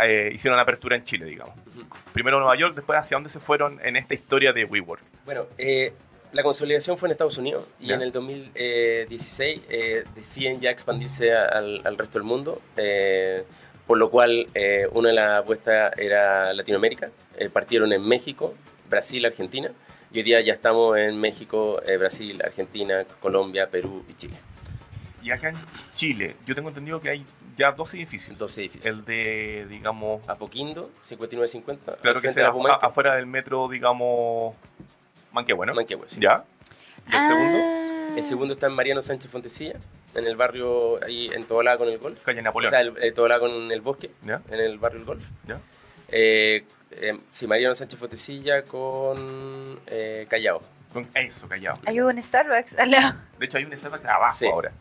eh, 0.00 0.30
hicieron 0.34 0.56
la 0.56 0.62
apertura 0.62 0.96
en 0.96 1.04
Chile, 1.04 1.26
digamos? 1.26 1.54
Primero 2.12 2.38
Nueva 2.40 2.56
York, 2.56 2.74
después 2.74 2.98
hacia 2.98 3.16
dónde 3.16 3.30
se 3.30 3.38
fueron 3.38 3.78
en 3.84 3.96
esta 3.96 4.14
historia 4.14 4.52
de 4.52 4.64
WeWork. 4.64 5.02
Bueno, 5.24 5.46
eh, 5.56 5.92
la 6.32 6.42
consolidación 6.42 6.98
fue 6.98 7.06
en 7.08 7.12
Estados 7.12 7.38
Unidos 7.38 7.74
y 7.78 7.86
Ya. 7.88 7.94
en 7.94 8.02
el 8.02 8.10
2016 8.10 9.66
eh, 9.68 10.04
deciden 10.16 10.60
ya 10.60 10.70
expandirse 10.70 11.32
al, 11.32 11.80
al 11.86 11.96
resto 11.96 12.18
del 12.18 12.26
mundo, 12.26 12.60
eh, 12.76 13.44
por 13.86 13.98
lo 13.98 14.10
cual 14.10 14.48
eh, 14.54 14.88
una 14.92 15.10
de 15.10 15.14
las 15.14 15.42
apuestas 15.42 15.96
era 15.96 16.52
Latinoamérica. 16.54 17.10
Eh, 17.36 17.48
partieron 17.50 17.92
en 17.92 18.02
México, 18.02 18.54
Brasil, 18.88 19.24
Argentina 19.24 19.70
y 20.14 20.18
hoy 20.18 20.22
día 20.22 20.40
ya 20.40 20.52
estamos 20.52 20.96
en 20.96 21.20
México, 21.20 21.82
eh, 21.84 21.96
Brasil, 21.96 22.40
Argentina, 22.44 23.04
Colombia, 23.20 23.68
Perú 23.68 24.04
y 24.08 24.14
Chile. 24.14 24.36
Y 25.24 25.32
acá 25.32 25.48
en 25.48 25.56
Chile, 25.90 26.36
yo 26.46 26.54
tengo 26.54 26.68
entendido 26.68 27.00
que 27.00 27.10
hay 27.10 27.24
ya 27.56 27.72
dos 27.72 27.92
edificios. 27.94 28.38
Dos 28.38 28.56
edificios. 28.58 28.86
El 28.86 29.04
de, 29.04 29.66
digamos, 29.68 30.28
Apoquindo, 30.28 30.90
5950. 31.00 31.96
claro 31.96 32.20
que 32.20 32.28
a 32.28 32.52
Pumanque, 32.52 32.78
afuera 32.86 33.16
del 33.16 33.26
metro, 33.26 33.66
digamos, 33.68 34.54
Manquehue, 35.32 35.66
¿no? 35.66 35.74
Manquehue, 35.74 36.04
sí. 36.08 36.20
¿Ya? 36.20 36.44
¿Y 37.06 37.10
el 37.10 37.16
Ah. 37.16 37.28
segundo? 37.28 38.16
El 38.16 38.22
segundo 38.22 38.54
está 38.54 38.68
en 38.68 38.74
Mariano 38.74 39.02
Sánchez 39.02 39.28
Fontecilla, 39.32 39.74
en 40.14 40.26
el 40.26 40.36
barrio, 40.36 41.02
ahí 41.04 41.28
en 41.34 41.44
Tobalá 41.44 41.76
con 41.76 41.88
el 41.88 41.98
Golf. 41.98 42.20
Calle 42.22 42.38
O 42.38 42.42
Napoleón. 42.42 42.70
sea, 42.70 42.80
el, 42.82 42.94
eh, 43.02 43.10
Tobalá 43.10 43.40
con 43.40 43.50
el 43.72 43.80
bosque, 43.80 44.10
¿Ya? 44.22 44.40
en 44.48 44.60
el 44.60 44.78
barrio 44.78 45.00
El 45.00 45.04
Golf. 45.06 45.24
¿Ya? 45.48 45.58
Eh, 46.16 46.64
eh, 46.92 47.16
sí, 47.28 47.46
Mariano 47.48 47.74
Sánchez 47.74 47.98
Fontecilla 47.98 48.62
con 48.62 49.80
eh, 49.88 50.26
Callao. 50.28 50.60
Con 50.92 51.04
eso, 51.14 51.48
callado. 51.48 51.80
Hay 51.86 51.98
un 52.00 52.22
Starbucks 52.22 52.78
al 52.78 52.92
lado. 52.92 53.18
De 53.38 53.46
hecho, 53.46 53.58
hay 53.58 53.64
un 53.64 53.76
Starbucks 53.76 54.04
abajo 54.06 54.36
Sí. 54.36 54.46
ahora. 54.46 54.72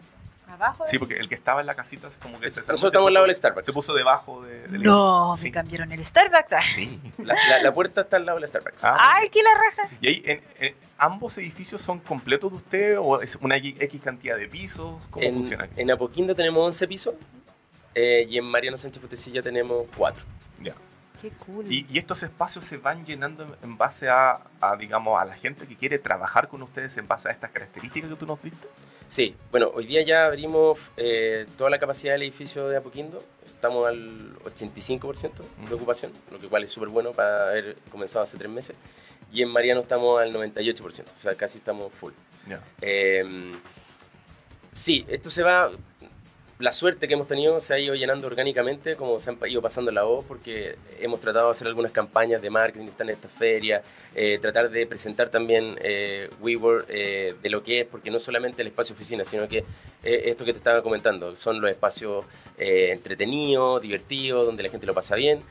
Abajo. 0.47 0.83
Sí, 0.87 0.99
porque 0.99 1.17
el 1.17 1.27
que 1.27 1.33
estaba 1.33 1.61
en 1.61 1.65
la 1.65 1.73
casita 1.73 2.07
es 2.07 2.17
como 2.17 2.39
que 2.39 2.51
se, 2.51 2.57
Nosotros 2.59 2.79
se 2.81 2.87
estamos 2.87 3.07
al 3.07 3.13
lado 3.15 3.25
del 3.25 3.33
Starbucks. 3.33 3.65
Se 3.65 3.73
puso 3.73 3.91
debajo 3.95 4.43
de, 4.43 4.67
del 4.67 4.83
No, 4.83 5.35
Sí. 5.35 5.45
me 5.45 5.51
cambiaron 5.51 5.91
el 5.91 6.05
Starbucks. 6.05 6.53
Sí. 6.75 7.01
La, 7.17 7.33
la- 7.49 7.63
la 7.63 7.73
puerta 7.73 8.01
está 8.01 8.17
al 8.17 8.27
lado 8.27 8.37
del 8.39 8.47
Starbucks. 8.47 8.83
Ah, 8.83 9.15
Ay, 9.15 9.29
qué 9.29 9.41
la 9.41 9.49
raja. 9.55 9.95
¿Y 9.99 10.07
ahí, 10.07 10.21
en, 10.27 10.41
en- 10.59 10.75
ambos 10.99 11.35
edificios 11.39 11.81
son 11.81 11.99
completos 12.01 12.51
de 12.51 12.57
usted 12.57 12.97
o 12.99 13.19
es 13.21 13.35
una 13.41 13.57
X 13.57 13.99
cantidad 14.03 14.37
de 14.37 14.47
pisos? 14.47 15.01
¿Cómo 15.09 15.25
en, 15.25 15.33
funciona? 15.33 15.67
en 15.75 15.89
Apoquindo 15.89 16.35
tenemos 16.35 16.63
11 16.67 16.87
pisos 16.87 17.15
eh, 17.95 18.27
y 18.29 18.37
en 18.37 18.47
Mariano 18.47 18.77
Sánchez 18.77 18.99
Fontecilla 19.01 19.41
tenemos 19.41 19.87
4. 19.97 20.23
Ya. 20.61 20.73
Qué 21.21 21.29
cool. 21.45 21.65
Y, 21.71 21.85
y 21.89 21.97
estos 21.99 22.21
espacios 22.23 22.65
se 22.65 22.77
van 22.77 23.05
llenando 23.05 23.45
en- 23.61 23.77
base 23.77 24.09
a, 24.09 24.41
a, 24.59 24.75
digamos, 24.75 25.21
a 25.21 25.25
la 25.25 25.33
gente 25.33 25.65
que 25.67 25.75
quiere 25.77 25.99
trabajar 25.99 26.47
con 26.47 26.61
ustedes 26.63 26.97
en 26.97 27.07
base 27.07 27.29
a 27.29 27.31
estas 27.31 27.51
características 27.51 28.09
que 28.09 28.15
tú 28.15 28.25
nos 28.25 28.41
diste. 28.41 28.67
Sí, 29.07 29.35
bueno, 29.51 29.69
hoy 29.73 29.85
día 29.85 30.01
ya 30.03 30.25
abrimos 30.25 30.79
eh, 30.97 31.45
toda 31.57 31.69
la 31.69 31.79
capacidad 31.79 32.13
del 32.13 32.23
edificio 32.23 32.67
de 32.67 32.77
Apoquindo. 32.77 33.19
Estamos 33.45 33.87
al 33.87 34.33
85% 34.41 35.31
de 35.69 35.75
ocupación, 35.75 36.11
lo 36.31 36.39
que 36.39 36.47
cual 36.47 36.63
es 36.63 36.71
súper 36.71 36.89
bueno 36.89 37.11
para 37.11 37.47
haber 37.47 37.75
comenzado 37.91 38.23
hace 38.23 38.37
tres 38.37 38.49
meses. 38.49 38.75
Y 39.31 39.41
en 39.43 39.49
Mariano 39.49 39.81
estamos 39.81 40.21
al 40.21 40.33
98%, 40.33 40.83
o 40.83 41.19
sea, 41.19 41.35
casi 41.35 41.59
estamos 41.59 41.91
full. 41.93 42.13
Eh, 42.81 43.51
sí, 44.71 45.05
esto 45.07 45.29
se 45.29 45.43
va. 45.43 45.71
La 46.63 46.71
suerte 46.71 47.09
que 47.09 47.15
hemos 47.15 47.27
tenido 47.27 47.59
se 47.59 47.73
ha 47.73 47.77
ido 47.79 47.93
llenando 47.93 48.25
orgánicamente, 48.25 48.95
como 48.95 49.19
se 49.19 49.31
han 49.31 49.37
ido 49.49 49.61
pasando 49.61 49.91
la 49.91 50.03
voz, 50.03 50.23
porque 50.25 50.77
hemos 51.01 51.19
tratado 51.19 51.47
de 51.47 51.51
hacer 51.51 51.67
algunas 51.67 51.91
campañas 51.91 52.41
de 52.41 52.49
marketing, 52.49 52.85
están 52.85 53.09
en 53.09 53.15
esta 53.15 53.27
feria, 53.27 53.83
eh, 54.15 54.37
tratar 54.39 54.69
de 54.69 54.87
presentar 54.87 55.27
también 55.27 55.75
eh, 55.83 56.29
WeWork 56.39 56.85
eh, 56.87 57.33
de 57.43 57.49
lo 57.49 57.63
que 57.63 57.81
es, 57.81 57.85
porque 57.85 58.09
no 58.11 58.17
solamente 58.17 58.61
el 58.61 58.69
espacio 58.69 58.95
oficina, 58.95 59.25
sino 59.25 59.45
que 59.49 59.57
eh, 59.57 59.65
esto 60.03 60.45
que 60.45 60.53
te 60.53 60.57
estaba 60.57 60.81
comentando, 60.81 61.35
son 61.35 61.59
los 61.59 61.69
espacios 61.69 62.25
entretenidos, 62.57 63.81
divertidos, 63.81 64.45
donde 64.45 64.63
la 64.63 64.69
gente 64.69 64.87
lo 64.87 64.93
pasa 64.93 65.15
bien, 65.15 65.41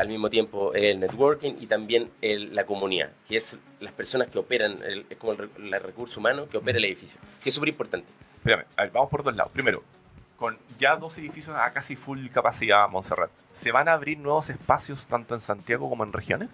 al 0.00 0.08
mismo 0.08 0.28
tiempo 0.28 0.74
el 0.74 0.98
networking 0.98 1.52
y 1.60 1.68
también 1.68 2.10
el- 2.20 2.52
la 2.52 2.66
comunidad, 2.66 3.12
que 3.28 3.36
es 3.36 3.56
las 3.78 3.92
personas 3.92 4.26
que 4.28 4.40
operan, 4.40 4.76
el- 4.84 5.06
es 5.08 5.16
como 5.18 5.34
el, 5.34 5.48
el 5.62 5.80
recurso 5.80 6.18
humano 6.18 6.48
que 6.48 6.56
opera 6.56 6.78
el 6.78 6.84
edificio, 6.86 7.20
que 7.44 7.50
es 7.50 7.54
súper 7.54 7.68
importante. 7.68 8.12
Vamos 8.92 9.08
por 9.08 9.22
dos 9.22 9.36
lados. 9.36 9.52
Primero, 9.52 9.84
con 10.38 10.56
ya 10.78 10.96
dos 10.96 11.18
edificios 11.18 11.56
a 11.56 11.68
casi 11.72 11.96
full 11.96 12.28
capacidad, 12.28 12.88
Montserrat, 12.88 13.30
¿se 13.52 13.72
van 13.72 13.88
a 13.88 13.92
abrir 13.92 14.18
nuevos 14.18 14.48
espacios 14.50 15.06
tanto 15.06 15.34
en 15.34 15.40
Santiago 15.40 15.88
como 15.90 16.04
en 16.04 16.12
regiones? 16.12 16.48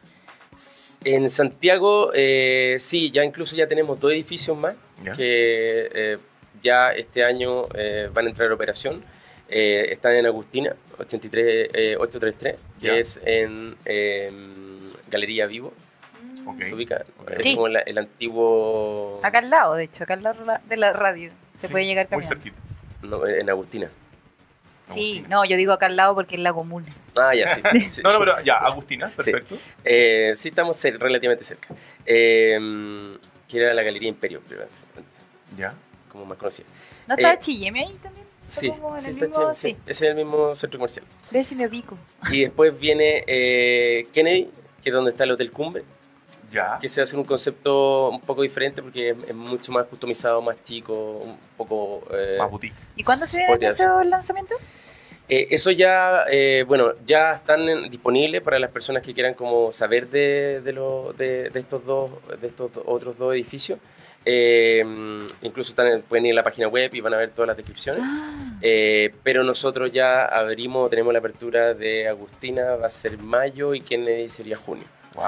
En 1.05 1.28
Santiago, 1.28 2.11
eh, 2.14 2.76
sí, 2.80 3.11
ya 3.11 3.24
incluso 3.24 3.55
ya 3.57 3.66
tenemos 3.68 4.01
dos 4.01 4.12
edificios 4.12 4.57
más 4.57 4.74
¿Ya? 5.03 5.12
que 5.12 5.91
eh, 5.93 6.18
ya 6.62 6.93
este 6.93 7.24
año 7.24 7.64
eh, 7.74 8.09
van 8.12 8.26
a 8.26 8.28
entrar 8.30 8.51
a 8.51 8.55
operación. 8.55 9.05
Eh, 9.49 9.89
están 9.91 10.14
en 10.14 10.24
Agustina, 10.26 10.74
83, 10.99 11.68
eh, 11.74 11.97
833, 11.99 12.61
que 12.80 12.87
Ya. 12.87 12.95
es 12.95 13.20
en 13.24 13.76
em, 13.85 14.78
Galería 15.11 15.47
Vivo. 15.47 15.74
Ok. 16.47 16.62
¿Se 16.62 16.74
ubica? 16.74 17.05
Es 17.37 17.43
Sí. 17.43 17.55
como 17.55 17.68
la- 17.68 17.80
el 17.80 17.99
antiguo... 17.99 19.20
Acá 19.22 19.39
al 19.41 19.51
lado, 19.51 19.74
de 19.74 19.85
hecho, 19.85 20.05
acá 20.05 20.14
al 20.14 20.22
lado 20.22 20.43
la- 20.45 20.62
de 20.66 20.76
la 20.78 20.93
radio. 20.95 21.30
Se 21.59 21.66
Sí, 21.66 21.72
puede 21.72 21.85
llegar 21.85 22.07
Muy 22.11 22.22
caminando. 22.22 22.43
cerquita. 22.43 22.62
No, 23.05 23.26
en 23.26 23.48
Agustina. 23.50 23.88
Sí, 24.90 25.12
Agustina. 25.18 25.28
no, 25.28 25.44
yo 25.44 25.57
digo 25.57 25.72
acá 25.72 25.86
al 25.86 25.96
lado 25.96 26.14
porque 26.14 26.34
es 26.36 26.40
la 26.42 26.52
comuna. 26.52 26.86
Ah, 27.16 27.34
ya, 27.34 27.48
sí. 27.48 27.61
sí. 27.90 28.02
No, 28.02 28.12
no, 28.12 28.18
pero 28.18 28.40
ya, 28.42 28.55
Agustina, 28.55 29.09
perfecto. 29.11 29.57
Eh, 29.84 30.32
sí, 30.36 30.48
estamos 30.50 30.82
cer- 30.82 30.98
relativamente 30.98 31.44
cerca. 31.44 31.68
Eh, 32.05 33.16
que 33.48 33.59
era 33.59 33.72
la 33.74 33.82
Galería 33.82 34.09
Imperio, 34.09 34.42
Ya. 35.57 35.74
como 36.11 36.24
más 36.26 36.38
conocida. 36.38 36.66
¿No 37.07 37.14
estaba 37.14 37.34
Eh, 37.34 37.38
Chilleme 37.38 37.80
ahí 37.80 37.94
también? 38.02 38.24
Está 38.40 38.61
Sí, 38.61 38.68
como 38.68 38.94
en 38.94 39.00
sí, 39.00 39.11
el 39.11 39.22
está 39.22 39.26
mismo- 39.26 39.55
sí. 39.55 39.68
sí. 39.70 39.76
Ese 39.86 40.05
es 40.07 40.11
el 40.11 40.16
mismo 40.16 40.55
centro 40.55 40.78
comercial. 40.78 41.07
Ve 41.30 41.44
si 41.44 41.55
me 41.55 41.66
ubico. 41.66 41.96
Y 42.30 42.42
después 42.42 42.78
viene 42.78 43.24
eh, 43.26 44.05
Kennedy, 44.12 44.50
que 44.82 44.90
es 44.90 44.92
donde 44.94 45.11
está 45.12 45.24
el 45.24 45.30
Hotel 45.30 45.50
Cumbre, 45.50 45.82
Ya. 46.55 46.78
que 46.80 46.88
se 46.88 47.02
hace 47.02 47.16
un 47.16 47.24
concepto 47.24 48.11
un 48.11 48.20
poco 48.20 48.42
diferente 48.42 48.80
porque 48.82 49.11
es, 49.11 49.16
es 49.28 49.34
mucho 49.34 49.72
más 49.72 49.86
customizado, 49.86 50.40
más 50.40 50.62
chico, 50.62 50.92
un 51.18 51.36
poco... 51.57 52.02
eh, 52.16 52.36
Más 52.38 52.50
boutique. 52.50 52.76
¿Y 52.96 53.02
cuándo 53.02 53.26
se 53.26 53.44
esos 53.61 54.07
lanzamientos? 54.07 54.57
Eh, 55.26 55.48
eso 55.52 55.70
ya, 55.70 56.24
eh, 56.30 56.64
bueno, 56.68 56.92
ya 57.07 57.32
están 57.32 57.66
en- 57.66 57.88
disponibles 57.88 58.42
para 58.42 58.59
las 58.59 58.70
personas 58.70 59.02
que 59.02 59.14
quieran 59.14 59.32
como 59.32 59.72
saber 59.72 60.07
de, 60.09 60.61
de, 60.62 60.72
lo- 60.74 61.14
de, 61.14 61.48
de 61.48 61.61
estos 61.61 61.84
dos, 61.86 62.11
de 62.40 62.46
estos 62.46 62.72
do- 62.72 62.82
otros 62.86 63.16
dos 63.16 63.32
edificios. 63.34 63.78
Eh, 64.26 64.84
incluso 65.42 65.70
están 65.70 65.86
en- 65.86 66.02
pueden 66.02 66.26
ir 66.26 66.32
a 66.32 66.36
la 66.36 66.42
página 66.42 66.68
web 66.68 66.90
y 66.94 67.00
van 67.00 67.14
a 67.14 67.18
ver 67.18 67.30
todas 67.30 67.48
las 67.48 67.57
descripciones. 67.57 68.02
Ah, 68.05 68.59
Eh, 68.61 69.14
pero 69.22 69.44
nosotros 69.44 69.90
ya 69.92 70.24
abrimos, 70.26 70.88
tenemos 70.90 71.12
la 71.12 71.18
apertura 71.20 71.72
de 71.74 72.07
Agustina, 72.09 72.76
va 72.76 72.86
a 72.86 72.90
ser 72.90 73.16
mayo 73.18 73.74
y 73.74 73.80
Kennedy 73.80 74.28
sería 74.28 74.57
junio. 74.57 74.84
Wow. 75.14 75.24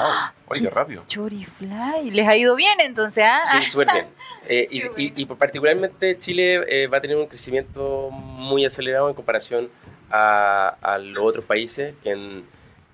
Oye, 0.48 0.62
qué 0.62 0.70
rápido. 0.70 1.04
Chorifly. 1.06 2.10
Les 2.10 2.26
ha 2.26 2.36
ido 2.36 2.56
bien 2.56 2.80
entonces, 2.80 3.24
¿ah? 3.26 3.40
Sí, 3.50 3.62
súper 3.70 3.88
bien. 3.92 4.06
Eh, 4.48 4.68
y, 4.70 5.24
particularmente 5.26 6.20
Chile 6.20 6.62
eh, 6.68 6.86
va 6.86 6.98
a 6.98 7.00
tener 7.00 7.16
un 7.16 7.26
crecimiento 7.26 8.10
muy 8.12 8.64
acelerado 8.64 9.08
en 9.08 9.14
comparación 9.16 9.68
a, 10.08 10.68
a 10.82 10.98
los 10.98 11.18
otros 11.18 11.44
países, 11.44 11.94
que 12.00 12.10
en, 12.12 12.44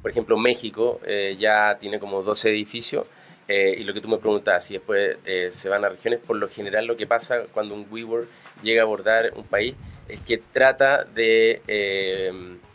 por 0.01 0.11
ejemplo 0.11 0.39
México 0.39 0.99
eh, 1.05 1.37
ya 1.39 1.77
tiene 1.79 2.01
como 2.01 2.23
12 2.23 2.49
edificios. 2.49 3.07
eh, 3.49 3.75
y 3.79 3.85
lo 3.85 3.93
que 3.93 4.01
tú 4.01 4.09
me 4.09 4.17
preguntabas, 4.17 4.65
si 4.65 4.73
después 4.73 5.19
eh, 5.27 5.49
se 5.51 5.69
van 5.69 5.85
a 5.85 5.91
regiones, 5.91 6.21
por 6.21 6.37
lo 6.37 6.49
general 6.49 6.87
lo 6.87 6.97
que 6.97 7.07
pasa 7.07 7.41
cuando 7.53 7.75
un 7.75 7.87
WeWork 7.91 8.27
llega 8.63 8.81
a 8.81 8.85
abordar 8.85 9.35
un 9.37 9.45
país 9.45 9.75
es 10.09 10.21
que 10.21 10.39
trata 10.39 11.05
de 11.05 11.61
eh, 11.69 12.33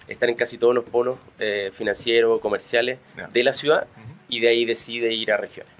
estar 0.07 0.29
en 0.29 0.35
casi 0.35 0.59
todos 0.59 0.75
los 0.75 0.83
polos 0.83 1.17
eh, 1.39 1.71
financieros, 1.73 2.39
comerciales 2.41 2.99
de 3.33 3.43
la 3.43 3.53
ciudad 3.53 3.87
Ujú. 4.03 4.06
Y 4.29 4.39
de 4.39 4.49
ahí 4.49 4.65
decide 4.65 5.13
ir 5.13 5.31
a 5.31 5.37
regiones. 5.37 5.73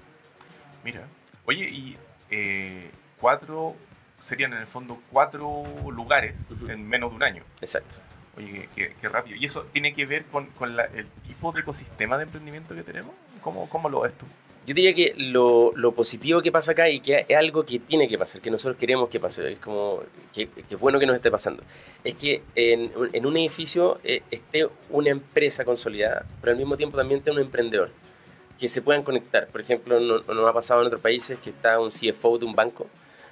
Mira. 0.84 1.08
Oye, 1.46 1.70
y 1.70 1.98
eh, 2.30 2.92
cuatro, 3.20 3.76
serían 4.22 4.54
en 4.54 4.60
el 4.60 4.68
fondo 4.68 5.02
cuatro 5.12 5.64
lugares 5.92 6.46
Ujú. 6.52 6.70
en 6.70 6.88
menos 6.88 7.10
de 7.12 7.16
un 7.16 7.24
año. 7.24 7.44
Exacto. 7.62 7.98
Oye, 8.38 8.70
qué, 8.76 8.94
qué- 9.02 9.08
rápido. 9.08 9.36
¿Y 9.38 9.46
eso 9.46 9.64
tiene 9.72 9.94
que 9.94 10.06
ver 10.06 10.26
con, 10.26 10.46
con 10.52 10.76
la- 10.76 10.86
el 10.86 11.08
tipo 11.28 11.52
de 11.52 11.62
ecosistema 11.62 12.18
de 12.18 12.24
emprendimiento 12.26 12.76
que 12.76 12.84
tenemos? 12.84 13.12
¿Cómo, 13.42 13.68
cómo 13.70 13.90
lo 13.90 14.02
ves 14.02 14.14
tú? 14.14 14.26
Yo 14.68 14.74
diría 14.76 14.94
que 14.94 15.14
lo, 15.18 15.72
lo 15.76 15.94
positivo 15.94 16.42
que 16.42 16.52
pasa 16.52 16.74
acá 16.74 16.90
y 16.90 17.00
que 17.00 17.26
es 17.28 17.38
algo 17.38 17.66
que 17.66 17.80
tiene 17.80 18.08
que 18.10 18.18
pasar, 18.18 18.42
que 18.42 18.52
nosotros 18.52 18.78
queremos 18.78 19.08
que 19.08 19.18
pase, 19.20 19.54
es 19.54 19.60
como 19.60 20.02
que, 20.34 20.50
que 20.50 20.76
es 20.76 20.80
bueno 20.80 21.00
que 21.00 21.06
nos 21.06 21.16
esté 21.16 21.32
pasando, 21.32 21.64
es 22.04 22.16
que 22.16 22.44
en, 22.54 22.92
en 23.14 23.26
un 23.26 23.38
edificio 23.38 23.98
eh, 24.04 24.24
esté 24.30 24.68
una 24.90 25.10
empresa 25.10 25.64
consolidada, 25.64 26.26
pero 26.42 26.52
al 26.52 26.58
mismo 26.58 26.76
tiempo 26.76 26.98
también 26.98 27.20
esté 27.20 27.32
un 27.32 27.40
emprendedor, 27.40 27.92
que 28.60 28.68
se 28.68 28.82
puedan 28.82 29.04
conectar. 29.04 29.48
Por 29.48 29.62
ejemplo, 29.62 30.00
no- 30.00 30.20
no 30.20 30.34
nos 30.34 30.50
ha 30.50 30.54
pasado 30.54 30.82
en 30.82 30.88
otros 30.88 31.02
países 31.02 31.40
que 31.40 31.50
está 31.52 31.80
un 31.80 31.92
CFO 31.92 32.38
de 32.38 32.46
un 32.46 32.56
banco 32.56 32.88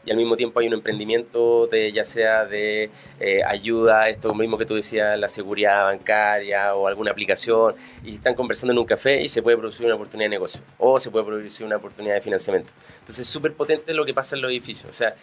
y 0.05 0.11
al 0.11 0.17
mismo 0.17 0.35
tiempo 0.35 0.59
hay 0.59 0.67
un 0.67 0.73
emprendimiento 0.73 1.65
de 1.65 1.91
ya 1.91 2.03
sea 2.03 2.45
de 2.45 2.91
eh, 3.19 3.41
ayuda, 3.43 4.07
esto 4.07 4.35
mismo 4.35 4.55
que 4.55 4.65
tú 4.65 4.75
decías, 4.75 5.17
la 5.17 5.27
seguridad 5.27 5.83
bancaria 5.85 6.75
o 6.75 6.85
alguna 6.87 7.09
aplicación, 7.09 7.73
y 8.03 8.13
están 8.13 8.35
conversando 8.35 8.71
en 8.73 8.77
un 8.79 8.85
café 8.85 9.21
y 9.23 9.29
se 9.29 9.41
puede 9.41 9.57
producir 9.57 9.85
una 9.87 9.95
oportunidad 9.95 10.25
de 10.25 10.35
negocio 10.35 10.61
o 10.77 10.99
se 10.99 11.09
puede 11.09 11.25
producir 11.25 11.65
una 11.65 11.77
oportunidad 11.77 12.13
de 12.15 12.21
financiamiento. 12.21 12.69
Entonces 12.99 13.21
es 13.21 13.27
súper 13.27 13.53
potente 13.53 13.95
lo 13.95 14.05
que 14.05 14.13
pasa 14.13 14.35
en 14.35 14.43
los 14.43 14.51
edificios. 14.51 14.89
O 14.91 14.93
sea, 14.93 15.15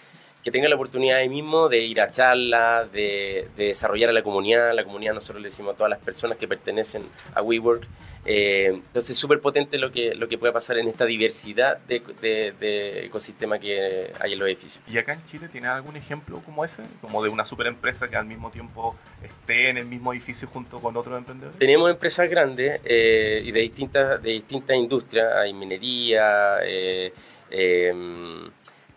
que 0.42 0.50
tengan 0.50 0.70
la 0.70 0.76
oportunidad 0.76 1.18
ahí 1.18 1.28
mismo 1.28 1.68
de 1.68 1.78
ir 1.78 2.00
a 2.00 2.10
charlas, 2.10 2.90
de, 2.92 3.48
de 3.56 3.66
desarrollar 3.66 4.10
a 4.10 4.12
la 4.12 4.22
comunidad. 4.22 4.74
La 4.74 4.82
comunidad 4.84 5.14
nosotros 5.14 5.40
le 5.40 5.48
decimos 5.48 5.74
a 5.74 5.76
todas 5.76 5.90
las 5.90 6.00
personas 6.00 6.36
que 6.36 6.48
pertenecen 6.48 7.02
a 7.34 7.42
WeWork. 7.42 7.86
Eh, 8.24 8.70
entonces 8.72 9.10
es 9.10 9.18
súper 9.18 9.40
potente 9.40 9.78
lo 9.78 9.90
que, 9.92 10.14
lo 10.14 10.26
que 10.28 10.38
puede 10.38 10.52
pasar 10.52 10.78
en 10.78 10.88
esta 10.88 11.06
diversidad 11.06 11.78
de, 11.86 12.00
de- 12.20 12.52
de 12.58 13.06
ecosistema 13.06 13.58
que 13.58 14.12
hay 14.20 14.32
en 14.32 14.38
los 14.38 14.48
edificios. 14.48 14.82
¿Y 14.88 14.98
acá 14.98 15.12
en 15.12 15.24
Chile 15.26 15.48
tiene 15.48 15.68
algún 15.68 15.96
ejemplo 15.96 16.40
como 16.44 16.64
ese? 16.64 16.82
Como 17.00 17.22
de 17.22 17.28
una 17.30 17.44
super 17.44 17.66
empresa 17.68 18.08
que 18.08 18.16
al 18.16 18.26
mismo 18.26 18.50
tiempo 18.50 18.96
esté 19.22 19.68
en 19.68 19.78
el 19.78 19.86
mismo 19.86 20.12
edificio 20.12 20.48
junto 20.48 20.78
con 20.78 20.96
otros 20.96 21.18
emprendedores. 21.18 21.56
Tenemos 21.58 21.88
empresas 21.90 22.28
grandes 22.28 22.80
eh, 22.84 23.42
y 23.44 23.52
de 23.52 23.60
distintas, 23.60 24.22
de 24.22 24.30
distintas 24.32 24.76
industrias. 24.76 25.32
Hay 25.36 25.52
minería, 25.52 26.58
eh, 26.64 27.12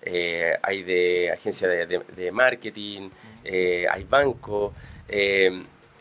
eh, 0.06 0.56
hay 0.62 0.84
de 0.84 1.32
agencia 1.32 1.68
de, 1.68 1.86
de- 1.86 2.00
de 2.16 2.32
marketing, 2.32 3.10
eh, 3.44 3.86
hay 3.92 4.04
bancos. 4.04 4.72
eh, 5.10 5.60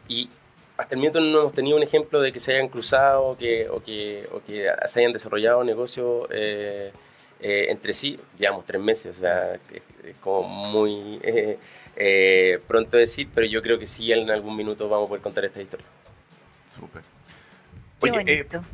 y 0.09 0.29
hasta 0.77 0.95
el 0.95 0.99
momento 0.99 1.21
no 1.21 1.41
hemos 1.41 1.53
tenido 1.53 1.77
un 1.77 1.83
ejemplo 1.83 2.21
de 2.21 2.33
que 2.33 2.41
se 2.41 2.55
hayan 2.55 2.69
cruzado 2.69 3.23
o 3.23 3.37
que, 3.37 3.69
o 3.69 3.83
que, 3.83 4.23
o 4.33 4.43
que 4.43 4.69
se 4.87 5.01
hayan 5.01 5.13
desarrollado 5.13 5.63
negocios 5.65 6.27
eh, 6.31 6.93
eh, 7.41 7.67
entre 7.69 7.93
sí. 7.95 8.17
Llevamos 8.39 8.65
tres 8.67 8.81
meses, 8.83 9.17
o 9.17 9.21
sea, 9.21 9.55
es, 9.55 9.83
es 10.05 10.19
como 10.19 10.49
muy 10.49 11.19
eh, 11.23 11.59
eh, 11.97 12.59
pronto 12.67 12.97
decir, 12.97 13.29
pero 13.35 13.47
yo 13.47 13.63
creo 13.63 13.79
que 13.79 13.87
sí 13.87 14.13
en 14.13 14.29
algún 14.31 14.57
minuto 14.57 14.89
vamos 14.89 15.07
a 15.07 15.09
poder 15.11 15.23
contar 15.23 15.45
esta 15.45 15.63
historia. 15.63 15.87
Súper. 16.73 17.03
Qué 17.03 18.11
Oye, 18.11 18.21
eh, 18.27 18.43
bonito. 18.43 18.65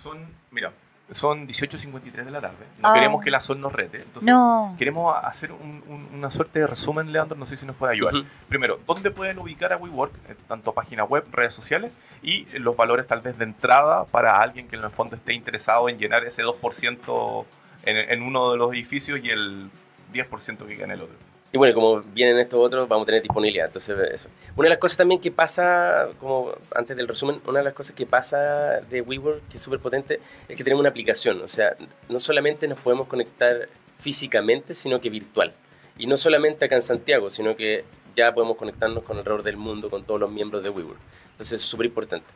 son, 0.00 0.26
mira, 0.50 0.72
son 1.10 1.46
18.53 1.46 2.24
de 2.24 2.30
la 2.32 2.40
tarde. 2.40 2.66
No 2.82 2.88
Ah. 2.88 2.94
queremos 2.94 3.22
que 3.22 3.30
la 3.30 3.40
SON 3.40 3.60
nos 3.60 3.72
rete. 3.72 3.98
Entonces, 3.98 4.24
no. 4.32 4.74
Queremos 4.78 5.14
hacer 5.22 5.52
un- 5.52 5.82
un- 5.86 6.08
una 6.14 6.30
suerte 6.30 6.58
de 6.60 6.66
resumen, 6.66 7.12
Leandro, 7.12 7.36
no 7.38 7.46
sé 7.46 7.56
si 7.56 7.64
nos 7.64 7.76
puede 7.76 7.92
ayudar. 7.92 8.14
Primero, 8.48 8.80
¿dónde 8.86 9.10
pueden 9.12 9.38
ubicar 9.38 9.72
a 9.72 9.76
WeWork? 9.76 10.12
Eh, 10.28 10.36
Tanto 10.48 10.72
página 10.72 11.04
web, 11.04 11.24
redes 11.32 11.54
sociales 11.54 11.98
y 12.22 12.44
los 12.58 12.76
valores 12.76 13.06
tal 13.06 13.20
vez 13.20 13.38
de 13.38 13.44
entrada 13.44 14.04
para 14.06 14.40
alguien 14.40 14.66
que 14.68 14.76
en 14.76 14.82
el 14.84 14.90
fondo 14.90 15.16
esté 15.16 15.32
interesado 15.34 15.88
en 15.88 15.98
llenar 15.98 16.24
ese 16.24 16.42
2% 16.42 17.46
en, 17.84 17.96
en 17.96 18.22
uno 18.22 18.50
de 18.50 18.58
los 18.58 18.72
edificios 18.72 19.20
y 19.22 19.30
el 19.30 19.70
10% 20.12 20.66
que 20.66 20.74
queda 20.74 20.84
en 20.86 20.90
el 20.92 21.02
otro. 21.02 21.16
Y 21.56 21.58
bueno, 21.58 21.74
como 21.74 22.02
vienen 22.02 22.38
estos 22.38 22.60
otros, 22.60 22.86
vamos 22.86 23.04
a 23.04 23.06
tener 23.06 23.22
disponibilidad. 23.22 23.68
Entonces, 23.68 23.96
eso. 24.12 24.28
Una 24.56 24.66
de 24.66 24.70
las 24.74 24.78
cosas 24.78 24.98
también 24.98 25.22
que 25.22 25.30
pasa, 25.30 26.06
como 26.20 26.52
antes 26.74 26.94
del 26.94 27.08
resumen, 27.08 27.40
una 27.46 27.60
de 27.60 27.64
las 27.64 27.72
cosas 27.72 27.96
que 27.96 28.04
pasa 28.04 28.82
de 28.90 29.00
WeWork, 29.00 29.48
que 29.48 29.56
es 29.56 29.62
súper 29.62 29.80
potente, 29.80 30.20
es 30.50 30.54
que 30.54 30.62
tenemos 30.62 30.80
una 30.80 30.90
aplicación. 30.90 31.40
O 31.40 31.48
sea, 31.48 31.74
no 32.10 32.20
solamente 32.20 32.68
nos 32.68 32.78
podemos 32.80 33.06
conectar 33.06 33.70
físicamente, 33.96 34.74
sino 34.74 35.00
que 35.00 35.08
virtual. 35.08 35.50
Y 35.96 36.06
no 36.06 36.18
solamente 36.18 36.66
acá 36.66 36.74
en 36.74 36.82
Santiago, 36.82 37.30
sino 37.30 37.56
que 37.56 37.86
ya 38.14 38.34
podemos 38.34 38.58
conectarnos 38.58 39.02
con 39.02 39.16
alrededor 39.16 39.42
del 39.42 39.56
mundo, 39.56 39.88
con 39.88 40.04
todos 40.04 40.20
los 40.20 40.30
miembros 40.30 40.62
de 40.62 40.68
WeWork. 40.68 41.00
Entonces, 41.30 41.62
es 41.62 41.66
súper 41.66 41.86
importante. 41.86 42.26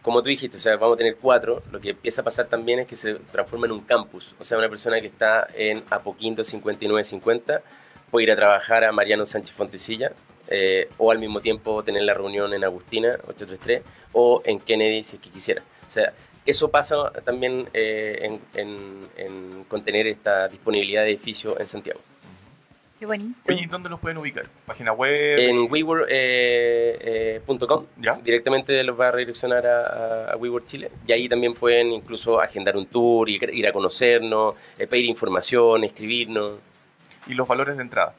Como 0.00 0.22
tú 0.22 0.30
dijiste, 0.30 0.56
o 0.56 0.60
sea, 0.60 0.78
vamos 0.78 0.94
a 0.94 0.96
tener 0.96 1.16
cuatro. 1.16 1.62
Lo 1.70 1.82
que 1.82 1.90
empieza 1.90 2.22
a 2.22 2.24
pasar 2.24 2.46
también 2.46 2.78
es 2.78 2.86
que 2.86 2.96
se 2.96 3.16
transforma 3.16 3.66
en 3.66 3.72
un 3.72 3.80
campus. 3.80 4.34
O 4.40 4.44
sea, 4.44 4.56
una 4.56 4.70
persona 4.70 4.98
que 5.02 5.08
está 5.08 5.46
en 5.54 5.82
Apoquindo 5.90 6.42
5950 6.42 7.62
puede 8.10 8.24
ir 8.24 8.32
a 8.32 8.36
trabajar 8.36 8.84
a 8.84 8.92
Mariano 8.92 9.24
Sánchez 9.26 9.54
Fontecilla 9.54 10.12
eh, 10.50 10.88
o 10.98 11.10
al 11.10 11.18
mismo 11.18 11.40
tiempo 11.40 11.82
tener 11.84 12.02
la 12.02 12.14
reunión 12.14 12.52
en 12.54 12.64
Agustina 12.64 13.10
833 13.28 13.82
o 14.14 14.40
en 14.44 14.58
Kennedy 14.58 15.02
si 15.02 15.16
es 15.16 15.22
que 15.22 15.30
quisiera. 15.30 15.62
O 15.86 15.90
sea, 15.90 16.12
eso 16.46 16.70
pasa 16.70 17.10
también 17.24 17.68
eh, 17.74 18.18
en, 18.22 18.40
en- 18.54 19.00
en 19.16 19.64
contener 19.64 20.06
esta 20.06 20.48
disponibilidad 20.48 21.02
de 21.04 21.10
edificio 21.10 21.58
en 21.60 21.66
Santiago. 21.66 22.00
Qué 22.98 23.06
bonito. 23.06 23.30
Oye, 23.48 23.62
¿y 23.62 23.66
¿dónde 23.66 23.88
los 23.88 23.98
pueden 24.00 24.18
ubicar? 24.18 24.46
¿Página 24.66 24.92
web? 24.92 25.38
En 25.38 25.70
WeWork.com 25.72 27.86
¿Ya? 27.98 28.14
directamente 28.22 28.82
los 28.84 28.98
va 28.98 29.08
a 29.08 29.10
redireccionar 29.10 29.66
a, 29.66 30.30
a- 30.32 30.36
WeWork 30.36 30.64
Chile 30.66 30.90
y 31.06 31.12
ahí 31.12 31.28
también 31.28 31.54
pueden 31.54 31.92
incluso 31.92 32.40
agendar 32.40 32.76
un 32.76 32.86
tour, 32.86 33.28
ir, 33.28 33.50
ir 33.54 33.66
a 33.66 33.72
conocernos, 33.72 34.54
eh, 34.78 34.86
pedir 34.86 35.06
información, 35.06 35.84
escribirnos. 35.84 36.54
¿Y 37.26 37.34
los 37.34 37.46
valores 37.46 37.76
de 37.76 37.82
entrada? 37.82 38.14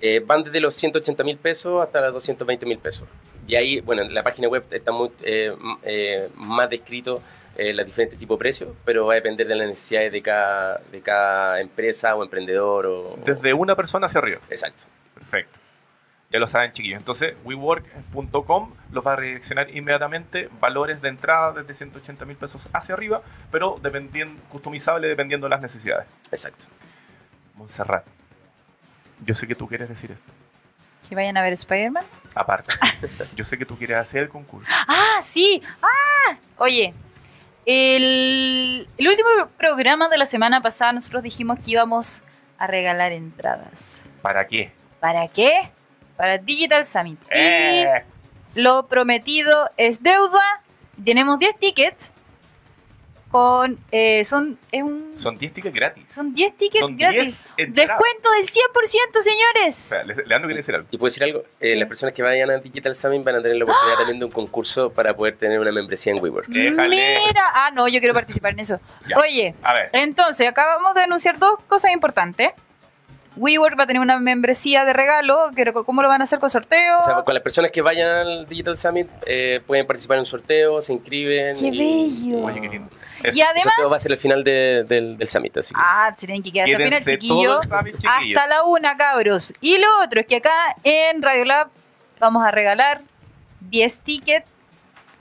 Eh, 0.00 0.22
van 0.24 0.42
desde 0.42 0.60
los 0.60 0.74
180 0.74 1.24
mil 1.24 1.38
pesos 1.38 1.82
hasta 1.82 2.00
los 2.02 2.14
220 2.14 2.66
mil 2.66 2.78
pesos. 2.78 3.08
Y 3.46 3.54
ahí, 3.56 3.80
bueno, 3.80 4.02
en 4.02 4.14
la 4.14 4.22
página 4.22 4.48
web 4.48 4.64
está 4.70 4.92
muy, 4.92 5.10
eh, 5.22 5.54
eh, 5.82 6.28
más 6.36 6.68
descrito 6.68 7.20
los 7.56 7.86
diferentes 7.86 8.18
tipos 8.18 8.36
de 8.36 8.38
precios, 8.40 8.70
pero 8.84 9.06
va 9.06 9.12
a 9.12 9.16
depender 9.16 9.46
de 9.46 9.54
las 9.54 9.68
necesidades 9.68 10.10
de 10.12 10.20
cada, 10.22 10.78
de 10.90 11.00
cada 11.00 11.60
empresa 11.60 12.16
o 12.16 12.24
emprendedor. 12.24 12.84
O, 12.86 13.16
Desde 13.24 13.54
una 13.54 13.76
persona 13.76 14.06
hacia 14.06 14.18
arriba. 14.18 14.40
Exacto. 14.50 14.86
Perfecto. 15.14 15.60
Ya 16.34 16.40
lo 16.40 16.48
saben, 16.48 16.72
chiquillos. 16.72 16.98
Entonces, 16.98 17.34
wework.com 17.44 18.72
los 18.90 19.06
va 19.06 19.12
a 19.12 19.16
redireccionar 19.16 19.70
inmediatamente. 19.70 20.48
Valores 20.60 21.00
de 21.00 21.10
entrada 21.10 21.52
desde 21.52 21.74
180 21.74 22.24
mil 22.24 22.36
pesos 22.36 22.68
hacia 22.72 22.96
arriba, 22.96 23.22
pero 23.52 23.78
dependiendo, 23.80 24.42
customizable 24.50 25.06
dependiendo 25.06 25.46
de 25.46 25.50
las 25.50 25.62
necesidades. 25.62 26.08
Exacto. 26.32 26.64
Montserrat, 27.54 28.04
yo 29.24 29.34
sé 29.34 29.46
que 29.46 29.54
tú 29.54 29.66
quieres 29.68 29.88
decir 29.88 30.10
esto. 30.12 30.32
Que 31.08 31.14
vayan 31.14 31.36
a 31.36 31.42
ver 31.42 31.52
Spider-Man. 31.52 32.04
Aparte, 32.34 32.72
yo 33.36 33.44
sé 33.44 33.58
que 33.58 33.66
tú 33.66 33.76
quieres 33.76 33.96
hacer 33.98 34.22
el 34.24 34.28
concurso. 34.30 34.66
Ah, 34.88 35.20
sí. 35.22 35.62
Ah, 35.82 36.36
oye. 36.58 36.94
El, 37.66 38.86
el 38.98 39.08
último 39.08 39.28
programa 39.56 40.08
de 40.08 40.18
la 40.18 40.26
semana 40.26 40.60
pasada 40.60 40.92
nosotros 40.92 41.22
dijimos 41.24 41.58
que 41.64 41.70
íbamos 41.72 42.22
a 42.58 42.66
regalar 42.66 43.12
entradas. 43.12 44.10
¿Para 44.22 44.46
qué? 44.46 44.72
¿Para 45.00 45.28
qué? 45.28 45.70
Para 46.16 46.38
Digital 46.38 46.84
Summit. 46.84 47.18
Eh, 47.30 48.04
Y 48.54 48.60
lo 48.60 48.86
prometido 48.86 49.68
es 49.76 50.02
deuda. 50.02 50.40
Tenemos 51.04 51.38
10 51.38 51.58
tickets. 51.58 52.12
Con. 53.34 53.78
eh, 53.90 54.24
son. 54.24 54.56
Es 54.70 54.82
un, 54.82 55.10
son 55.16 55.34
10 55.34 55.52
tickets 55.52 55.74
gratis. 55.74 56.04
son 56.08 56.32
10 56.34 56.56
tickets 56.56 56.80
Son 56.80 56.96
gratis. 56.96 57.46
10 57.56 57.68
entradas. 57.68 57.98
Descuento 57.98 58.30
del 58.30 58.46
100%, 58.46 59.20
señores. 59.22 60.26
Leandro 60.26 60.46
quiere 60.48 60.54
decir 60.60 60.74
algo. 60.76 60.86
Y 60.92 60.98
puedo 60.98 61.08
decir 61.08 61.24
algo, 61.24 61.42
Eh, 61.58 61.74
las 61.74 61.88
personas 61.88 62.12
que 62.14 62.22
vayan 62.22 62.48
a 62.50 62.58
Digital 62.58 62.94
Summit 62.94 63.24
van 63.24 63.34
a 63.36 63.42
tener 63.42 63.56
la 63.56 63.64
¡Ah! 63.64 63.68
oportunidad 63.70 63.96
también 63.98 64.18
de 64.20 64.24
un 64.26 64.30
concurso 64.30 64.90
para 64.92 65.16
poder 65.16 65.36
tener 65.36 65.58
una 65.58 65.72
membresía 65.72 66.12
en 66.12 66.22
WeWork. 66.22 66.46
Déjale. 66.46 67.18
Mira. 67.26 67.42
Ah, 67.54 67.70
no, 67.74 67.88
yo 67.88 67.98
quiero 67.98 68.14
participar 68.14 68.52
en 68.52 68.60
eso. 68.60 68.80
Ya. 69.08 69.18
Oye, 69.18 69.54
A 69.62 69.74
ver, 69.74 69.90
entonces 69.92 70.46
acabamos 70.48 70.94
de 70.94 71.02
anunciar 71.02 71.36
dos 71.38 71.58
cosas 71.66 71.90
importantes. 71.92 72.50
WeWork 73.36 73.78
va 73.78 73.84
a 73.84 73.86
tener 73.86 74.00
una 74.00 74.18
membresía 74.18 74.84
de 74.84 74.92
regalo. 74.92 75.50
que- 75.54 75.72
¿Cómo 75.72 76.02
lo 76.02 76.08
van 76.08 76.20
a 76.20 76.24
hacer 76.24 76.38
con 76.38 76.50
sorteo? 76.50 76.98
O 76.98 77.02
sea, 77.02 77.22
con 77.22 77.34
las 77.34 77.42
personas 77.42 77.70
que 77.70 77.82
vayan 77.82 78.08
al 78.08 78.48
Digital 78.48 78.76
Summit 78.76 79.08
eh, 79.26 79.60
pueden 79.66 79.86
participar 79.86 80.16
en 80.16 80.20
un 80.20 80.26
sorteo, 80.26 80.80
se 80.82 80.92
inscriben. 80.92 81.56
¡Qué 81.56 81.66
y- 81.68 81.78
bello! 81.78 82.44
oye, 82.44 82.60
qué 82.60 82.68
lindo. 82.68 82.88
Eso. 83.22 83.36
y 83.36 83.40
El 83.40 83.46
además. 83.46 83.64
sorteo 83.74 83.90
va 83.90 83.96
a 83.96 84.00
ser 84.00 84.12
el 84.12 84.18
final 84.18 84.44
de- 84.44 84.84
del, 84.86 85.16
del 85.16 85.28
Summit, 85.28 85.56
así 85.56 85.72
que- 85.74 85.80
Ah, 85.82 86.12
se 86.16 86.26
tienen 86.26 86.42
que 86.42 86.52
quedar 86.52 86.68
hasta 86.68 86.82
el 86.84 86.92
final, 86.92 87.18
chiquillo. 87.20 87.60
Hasta 87.60 88.46
la 88.46 88.62
una, 88.64 88.96
cabros. 88.96 89.52
Y 89.60 89.78
lo 89.78 89.86
otro 90.04 90.20
es 90.20 90.26
que 90.26 90.36
acá 90.36 90.52
en 90.84 91.22
Radiolab 91.22 91.68
vamos 92.20 92.44
a 92.44 92.50
regalar 92.50 93.00
10 93.60 93.98
tickets 94.00 94.50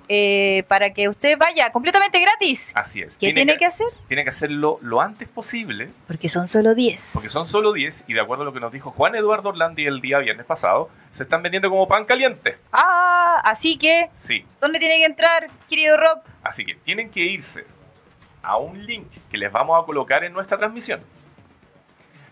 eh, 0.09 0.63
para 0.67 0.93
que 0.93 1.07
usted 1.09 1.37
vaya 1.37 1.71
completamente 1.71 2.19
gratis. 2.19 2.71
Así 2.75 3.01
es. 3.01 3.17
¿Qué 3.17 3.33
tiene 3.33 3.57
que 3.57 3.65
hacer? 3.65 3.87
tiene 4.07 4.23
que 4.23 4.29
hacerlo 4.29 4.77
lo 4.81 5.01
antes 5.01 5.27
posible, 5.27 5.89
Porque 6.07 6.27
son 6.29 6.47
solo 6.47 6.75
10. 6.75 7.11
porque 7.13 7.29
son 7.29 7.45
solo 7.47 7.71
10 7.73 8.03
y 8.07 8.13
de 8.13 8.19
acuerdo 8.19 8.43
a 8.43 8.45
lo 8.45 8.53
que 8.53 8.59
nos 8.59 8.71
dijo 8.71 8.91
Juan 8.91 9.15
Eduardo 9.15 9.49
Orlandi 9.49 9.85
el 9.85 10.01
día 10.01 10.19
viernes 10.19 10.45
pasado, 10.45 10.89
se 11.11 11.23
están 11.23 11.41
vendiendo 11.41 11.69
como 11.69 11.87
pan 11.87 12.05
caliente. 12.05 12.57
Ah, 12.71 13.41
así 13.45 13.77
que, 13.77 14.09
Sí, 14.17 14.45
¿dónde 14.59 14.79
tiene 14.79 14.97
que 14.97 15.05
entrar, 15.05 15.47
querido 15.69 15.95
Rob? 15.97 16.19
así 16.43 16.65
que 16.65 16.75
tienen 16.75 17.09
que 17.09 17.21
irse 17.21 17.65
a 18.41 18.57
un 18.57 18.85
link 18.85 19.07
que 19.31 19.37
les 19.37 19.51
vamos 19.51 19.81
a 19.81 19.85
colocar 19.85 20.23
en 20.25 20.33
nuestra 20.33 20.57
transmisión 20.57 21.01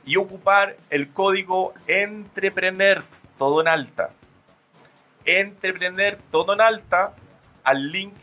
y 0.06 0.18
ocupar 0.18 0.76
el 0.90 1.10
código 1.14 1.74
entrepreneur 1.88 3.04
todo 3.38 3.62
en 3.62 3.68
alta. 3.70 4.10
Entrepreneur 5.26 6.18
todo 6.32 6.54
en 6.54 6.62
alta 6.62 7.14
al 7.64 7.92
link 7.92 8.14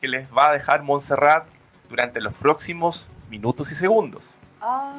que 0.00 0.08
les 0.08 0.30
va 0.32 0.48
a 0.48 0.52
dejar 0.52 0.82
Montserrat 0.82 1.46
durante 1.88 2.20
los 2.20 2.34
próximos 2.34 3.08
minutos 3.30 3.72
y 3.72 3.74
segundos. 3.74 4.30
Ah, 4.60 4.92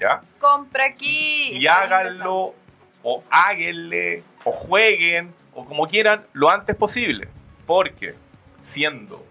¿Ya? 0.00 0.20
compra 0.38 0.84
aquí. 0.86 1.50
y 1.56 1.66
háganlo 1.66 2.54
o 3.02 3.22
háganle 3.30 4.22
o 4.44 4.52
jueguen 4.52 5.34
o 5.54 5.64
como 5.64 5.86
quieran 5.86 6.26
lo 6.32 6.50
antes 6.50 6.76
posible. 6.76 7.28
Porque 7.66 8.14
siendo 8.60 9.24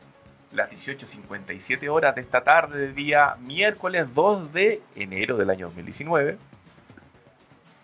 las 0.52 0.70
18.57 0.72 1.89
horas 1.89 2.16
de 2.16 2.22
esta 2.22 2.43
tarde 2.43 2.80
del 2.80 2.95
día 2.95 3.36
miércoles 3.41 4.08
2 4.14 4.54
de 4.54 4.82
enero 4.95 5.38
del 5.38 5.50
año 5.50 5.68
2019, 5.68 6.38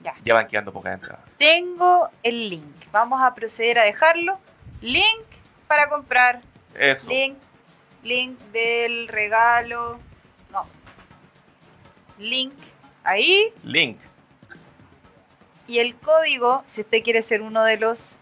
Ya. 0.01 0.33
van 0.33 0.47
quedando 0.47 0.71
pocas 0.73 0.93
entradas. 0.93 1.21
Tengo 1.37 2.09
el 2.23 2.49
link. 2.49 2.75
Vamos 2.91 3.21
a 3.21 3.33
proceder 3.33 3.79
a 3.79 3.83
dejarlo. 3.83 4.37
Link 4.81 5.25
para 5.73 5.89
comprar. 5.89 6.39
Eso. 6.75 7.09
Link, 7.09 7.37
link 8.03 8.39
del 8.51 9.07
regalo. 9.07 9.99
No. 10.51 10.61
Link 12.19 12.53
ahí. 13.03 13.51
Link. 13.63 13.99
Y 15.65 15.79
el 15.79 15.95
código, 15.95 16.61
si 16.67 16.81
usted 16.81 17.01
quiere 17.01 17.23
ser 17.23 17.41
uno 17.41 17.63
de 17.63 17.77
los... 17.77 18.19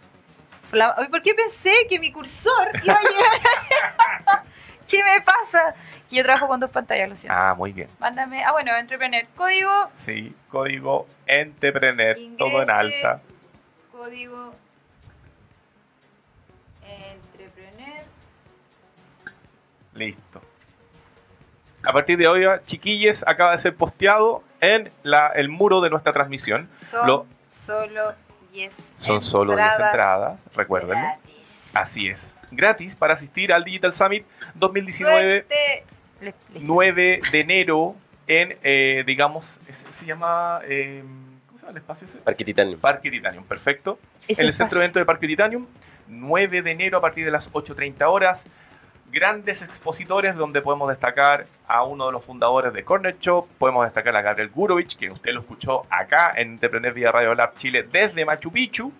¿Por 1.10 1.22
qué 1.22 1.34
pensé 1.34 1.74
que 1.90 2.00
mi 2.00 2.10
cursor 2.14 2.72
iba 2.84 2.94
a 2.94 3.02
llegar? 3.02 4.44
¿Qué 4.88 5.04
me 5.04 5.20
pasa? 5.22 5.76
Que 6.10 6.16
yo 6.18 6.24
trabajo 6.24 6.48
con 6.48 6.60
dos 6.62 6.70
pantallas, 6.70 7.10
lo 7.10 7.16
siento. 7.18 7.38
Ah, 7.38 7.54
muy 7.54 7.74
bien. 7.74 7.90
Mándame... 8.00 8.46
Ah, 8.46 8.54
bueno, 8.54 8.74
entrepreneur. 8.78 9.28
Código, 9.36 9.90
Sí, 9.94 10.34
código 10.48 11.06
entrepreneur, 11.26 12.16
todo 12.38 12.64
en 12.64 12.70
alta. 12.70 13.22
código... 13.92 14.54
Entrepreneur. 16.84 17.31
Listo. 19.96 20.42
A 21.84 21.94
partir 21.94 22.18
de 22.18 22.28
hoy, 22.28 22.46
chiquilles, 22.66 23.24
acaba 23.28 23.52
de 23.54 23.58
ser 23.58 23.76
posteado 23.76 24.44
en 24.60 24.90
la, 25.04 25.28
el 25.30 25.50
muro 25.50 25.82
de 25.82 25.90
nuestra 25.90 26.14
transmisión. 26.14 26.70
Son 26.78 27.08
Lo- 27.08 27.26
solo 27.50 28.14
10 28.54 28.94
Son 28.98 29.22
solo 29.22 29.56
10 29.56 29.68
entradas, 29.80 30.42
recuérdenlo. 30.56 30.96
gratis. 30.96 31.72
Así 31.76 32.08
es. 32.08 32.36
Gratis 32.52 32.96
para 32.96 33.14
asistir 33.14 33.52
al 33.54 33.64
Digital 33.64 33.94
Summit 33.94 34.26
2019, 34.56 35.46
Suerte. 35.48 35.86
Le- 36.20 36.36
listo. 36.54 36.60
9 36.62 37.20
de 37.32 37.40
enero, 37.40 37.96
en, 38.28 38.58
eh, 38.62 39.04
digamos, 39.08 39.58
se 39.92 40.06
llama. 40.06 40.60
eh, 40.66 41.04
¿Cómo 41.48 41.58
se 41.60 41.66
llama 41.66 41.72
el 41.72 41.78
espacio 41.78 42.06
ese? 42.08 42.18
Parque 42.20 42.46
Titanium. 42.46 42.80
Parque 42.80 43.10
Titanium, 43.10 43.44
perfecto. 43.46 43.98
En 44.28 44.36
el 44.40 44.50
espacio. 44.50 44.54
centro 44.54 44.80
de 44.80 44.86
evento 44.86 45.00
de 45.00 45.06
Parque 45.06 45.26
Titanium, 45.28 45.66
9 46.08 46.62
de 46.62 46.72
enero 46.72 47.00
a 47.00 47.02
partir 47.02 47.26
de 47.26 47.32
las 47.32 47.52
8.30 47.52 48.06
horas. 48.08 48.44
Grandes 49.12 49.62
expositores 49.62 50.36
donde 50.36 50.62
podemos 50.62 50.88
destacar 50.90 51.46
a 51.68 51.84
uno 51.84 52.06
de 52.08 52.12
los 52.14 52.24
fundadores 52.24 52.72
de 52.74 52.84
Corner 52.86 53.18
Shop, 53.20 53.46
podemos 53.58 53.84
destacar 53.84 54.16
a 54.16 54.22
Gabriel 54.22 54.50
Gurovich, 54.50 54.96
que 54.98 55.10
usted 55.10 55.34
lo 55.34 55.42
escuchó 55.42 55.86
acá 55.90 56.32
en 56.36 56.52
Entrepreneur 56.52 56.94
Vía 56.94 57.12
Radio 57.12 57.36
Lab 57.36 57.56
Chile 57.58 57.84
desde 57.92 58.26
Machu 58.26 58.52
Picchu, 58.52 58.92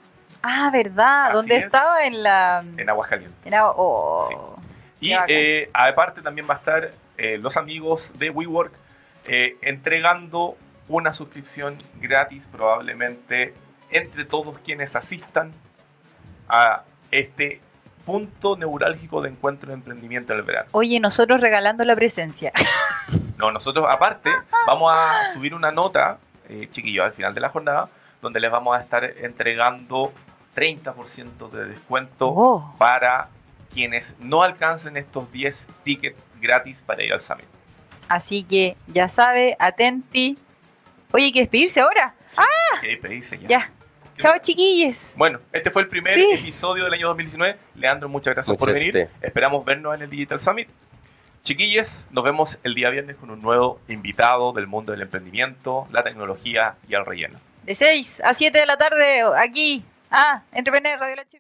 Ah, 0.44 0.70
¿verdad? 0.72 1.26
Así 1.26 1.34
¿Dónde 1.34 1.56
es. 1.58 1.64
estaba? 1.66 2.06
En 2.06 2.24
la... 2.24 2.64
en 2.78 2.90
Aguascalientes. 2.90 3.38
en 3.46 3.52
la- 3.52 3.70
oh. 3.76 4.56
Y 5.02 5.14
eh, 5.28 5.70
aparte 5.74 6.22
también 6.22 6.48
va 6.50 6.54
a 6.54 6.58
estar 6.58 6.90
eh, 7.18 7.38
los 7.38 7.58
amigos 7.58 8.14
de 8.18 8.30
WeWork 8.30 8.72
eh, 9.28 9.58
entregando 9.62 10.58
una 10.88 11.12
suscripción 11.14 11.76
gratis 12.00 12.48
probablemente 12.52 13.54
entre 13.92 14.24
todos 14.26 14.60
quienes 14.60 14.96
asistan 14.96 15.52
a 16.48 16.84
este 17.12 17.62
punto 18.06 18.58
neurálgico 18.58 19.22
de 19.22 19.30
encuentro 19.30 19.70
de 19.70 19.76
emprendimiento 19.76 20.34
del 20.34 20.44
verano. 20.44 20.68
Oye, 20.74 21.00
nosotros 21.00 21.42
regalando 21.42 21.84
la 21.84 21.96
presencia. 21.96 22.52
No, 23.38 23.50
nosotros 23.52 23.88
aparte 23.90 24.30
vamos 24.68 24.94
a 24.96 25.34
subir 25.34 25.56
una 25.56 25.72
nota, 25.72 26.20
eh, 26.48 26.68
chiquillos, 26.70 27.04
al 27.06 27.12
final 27.12 27.34
de 27.34 27.42
la 27.42 27.50
jornada, 27.50 27.90
donde 28.22 28.40
les 28.40 28.52
vamos 28.52 28.78
a 28.78 28.80
estar 28.82 29.04
entregando 29.04 30.14
30% 30.56 31.50
de 31.50 31.66
descuento 31.66 32.28
Oh. 32.30 32.76
para 32.78 33.30
quienes 33.74 34.16
no 34.20 34.44
alcancen 34.44 34.96
estos 34.96 35.32
10 35.32 35.70
tickets 35.82 36.28
gratis 36.40 36.84
para 36.86 37.02
ir 37.04 37.14
al 37.14 37.20
Summit. 37.20 37.48
Así 38.10 38.44
que 38.44 38.78
ya 38.86 39.08
sabe, 39.08 39.56
atenti. 39.58 40.38
Oye, 41.12 41.26
hay 41.26 41.32
que 41.32 41.40
despedirse 41.40 41.82
ahora. 41.82 42.14
Sí, 42.28 42.42
que 42.82 42.98
pedirse 42.98 43.40
ya. 43.40 43.46
Ah. 43.46 43.48
Ya. 43.50 43.72
Chao, 44.22 44.38
chiquilles. 44.42 45.14
Bueno, 45.18 45.40
este 45.52 45.72
fue 45.72 45.82
el 45.82 45.88
primer 45.88 46.14
Sí. 46.14 46.28
episodio 46.34 46.84
del 46.86 46.94
año 46.94 47.08
2019. 47.08 47.58
Leandro, 47.76 48.08
muchas 48.10 48.34
gracias 48.34 48.50
Muchas 48.50 48.60
por 48.60 48.70
gracias 48.70 48.94
venir. 48.94 49.10
Esperamos 49.22 49.66
vernos 49.66 49.96
en 49.96 50.02
el 50.04 50.10
Digital 50.10 50.40
Summit. 50.40 50.70
Chiquilles, 51.44 52.06
nos 52.12 52.24
vemos 52.24 52.60
el 52.64 52.76
día 52.76 52.90
viernes 52.92 53.16
con 53.16 53.32
un 53.32 53.40
nuevo 53.40 53.80
invitado 53.88 54.54
del 54.54 54.68
mundo 54.68 54.92
del 54.92 55.02
emprendimiento, 55.02 55.88
la 55.92 56.04
tecnología 56.04 56.76
y 56.88 56.94
el 56.94 57.04
relleno. 57.06 57.40
De 57.64 57.74
6 57.74 58.22
a 58.24 58.34
7 58.34 58.60
de 58.60 58.66
la 58.68 58.78
tarde, 58.78 59.24
aquí. 59.38 59.84
Ah, 60.12 60.44
Entrepreneur 60.52 61.00
Radio 61.00 61.16
La 61.16 61.26
Chile. 61.26 61.28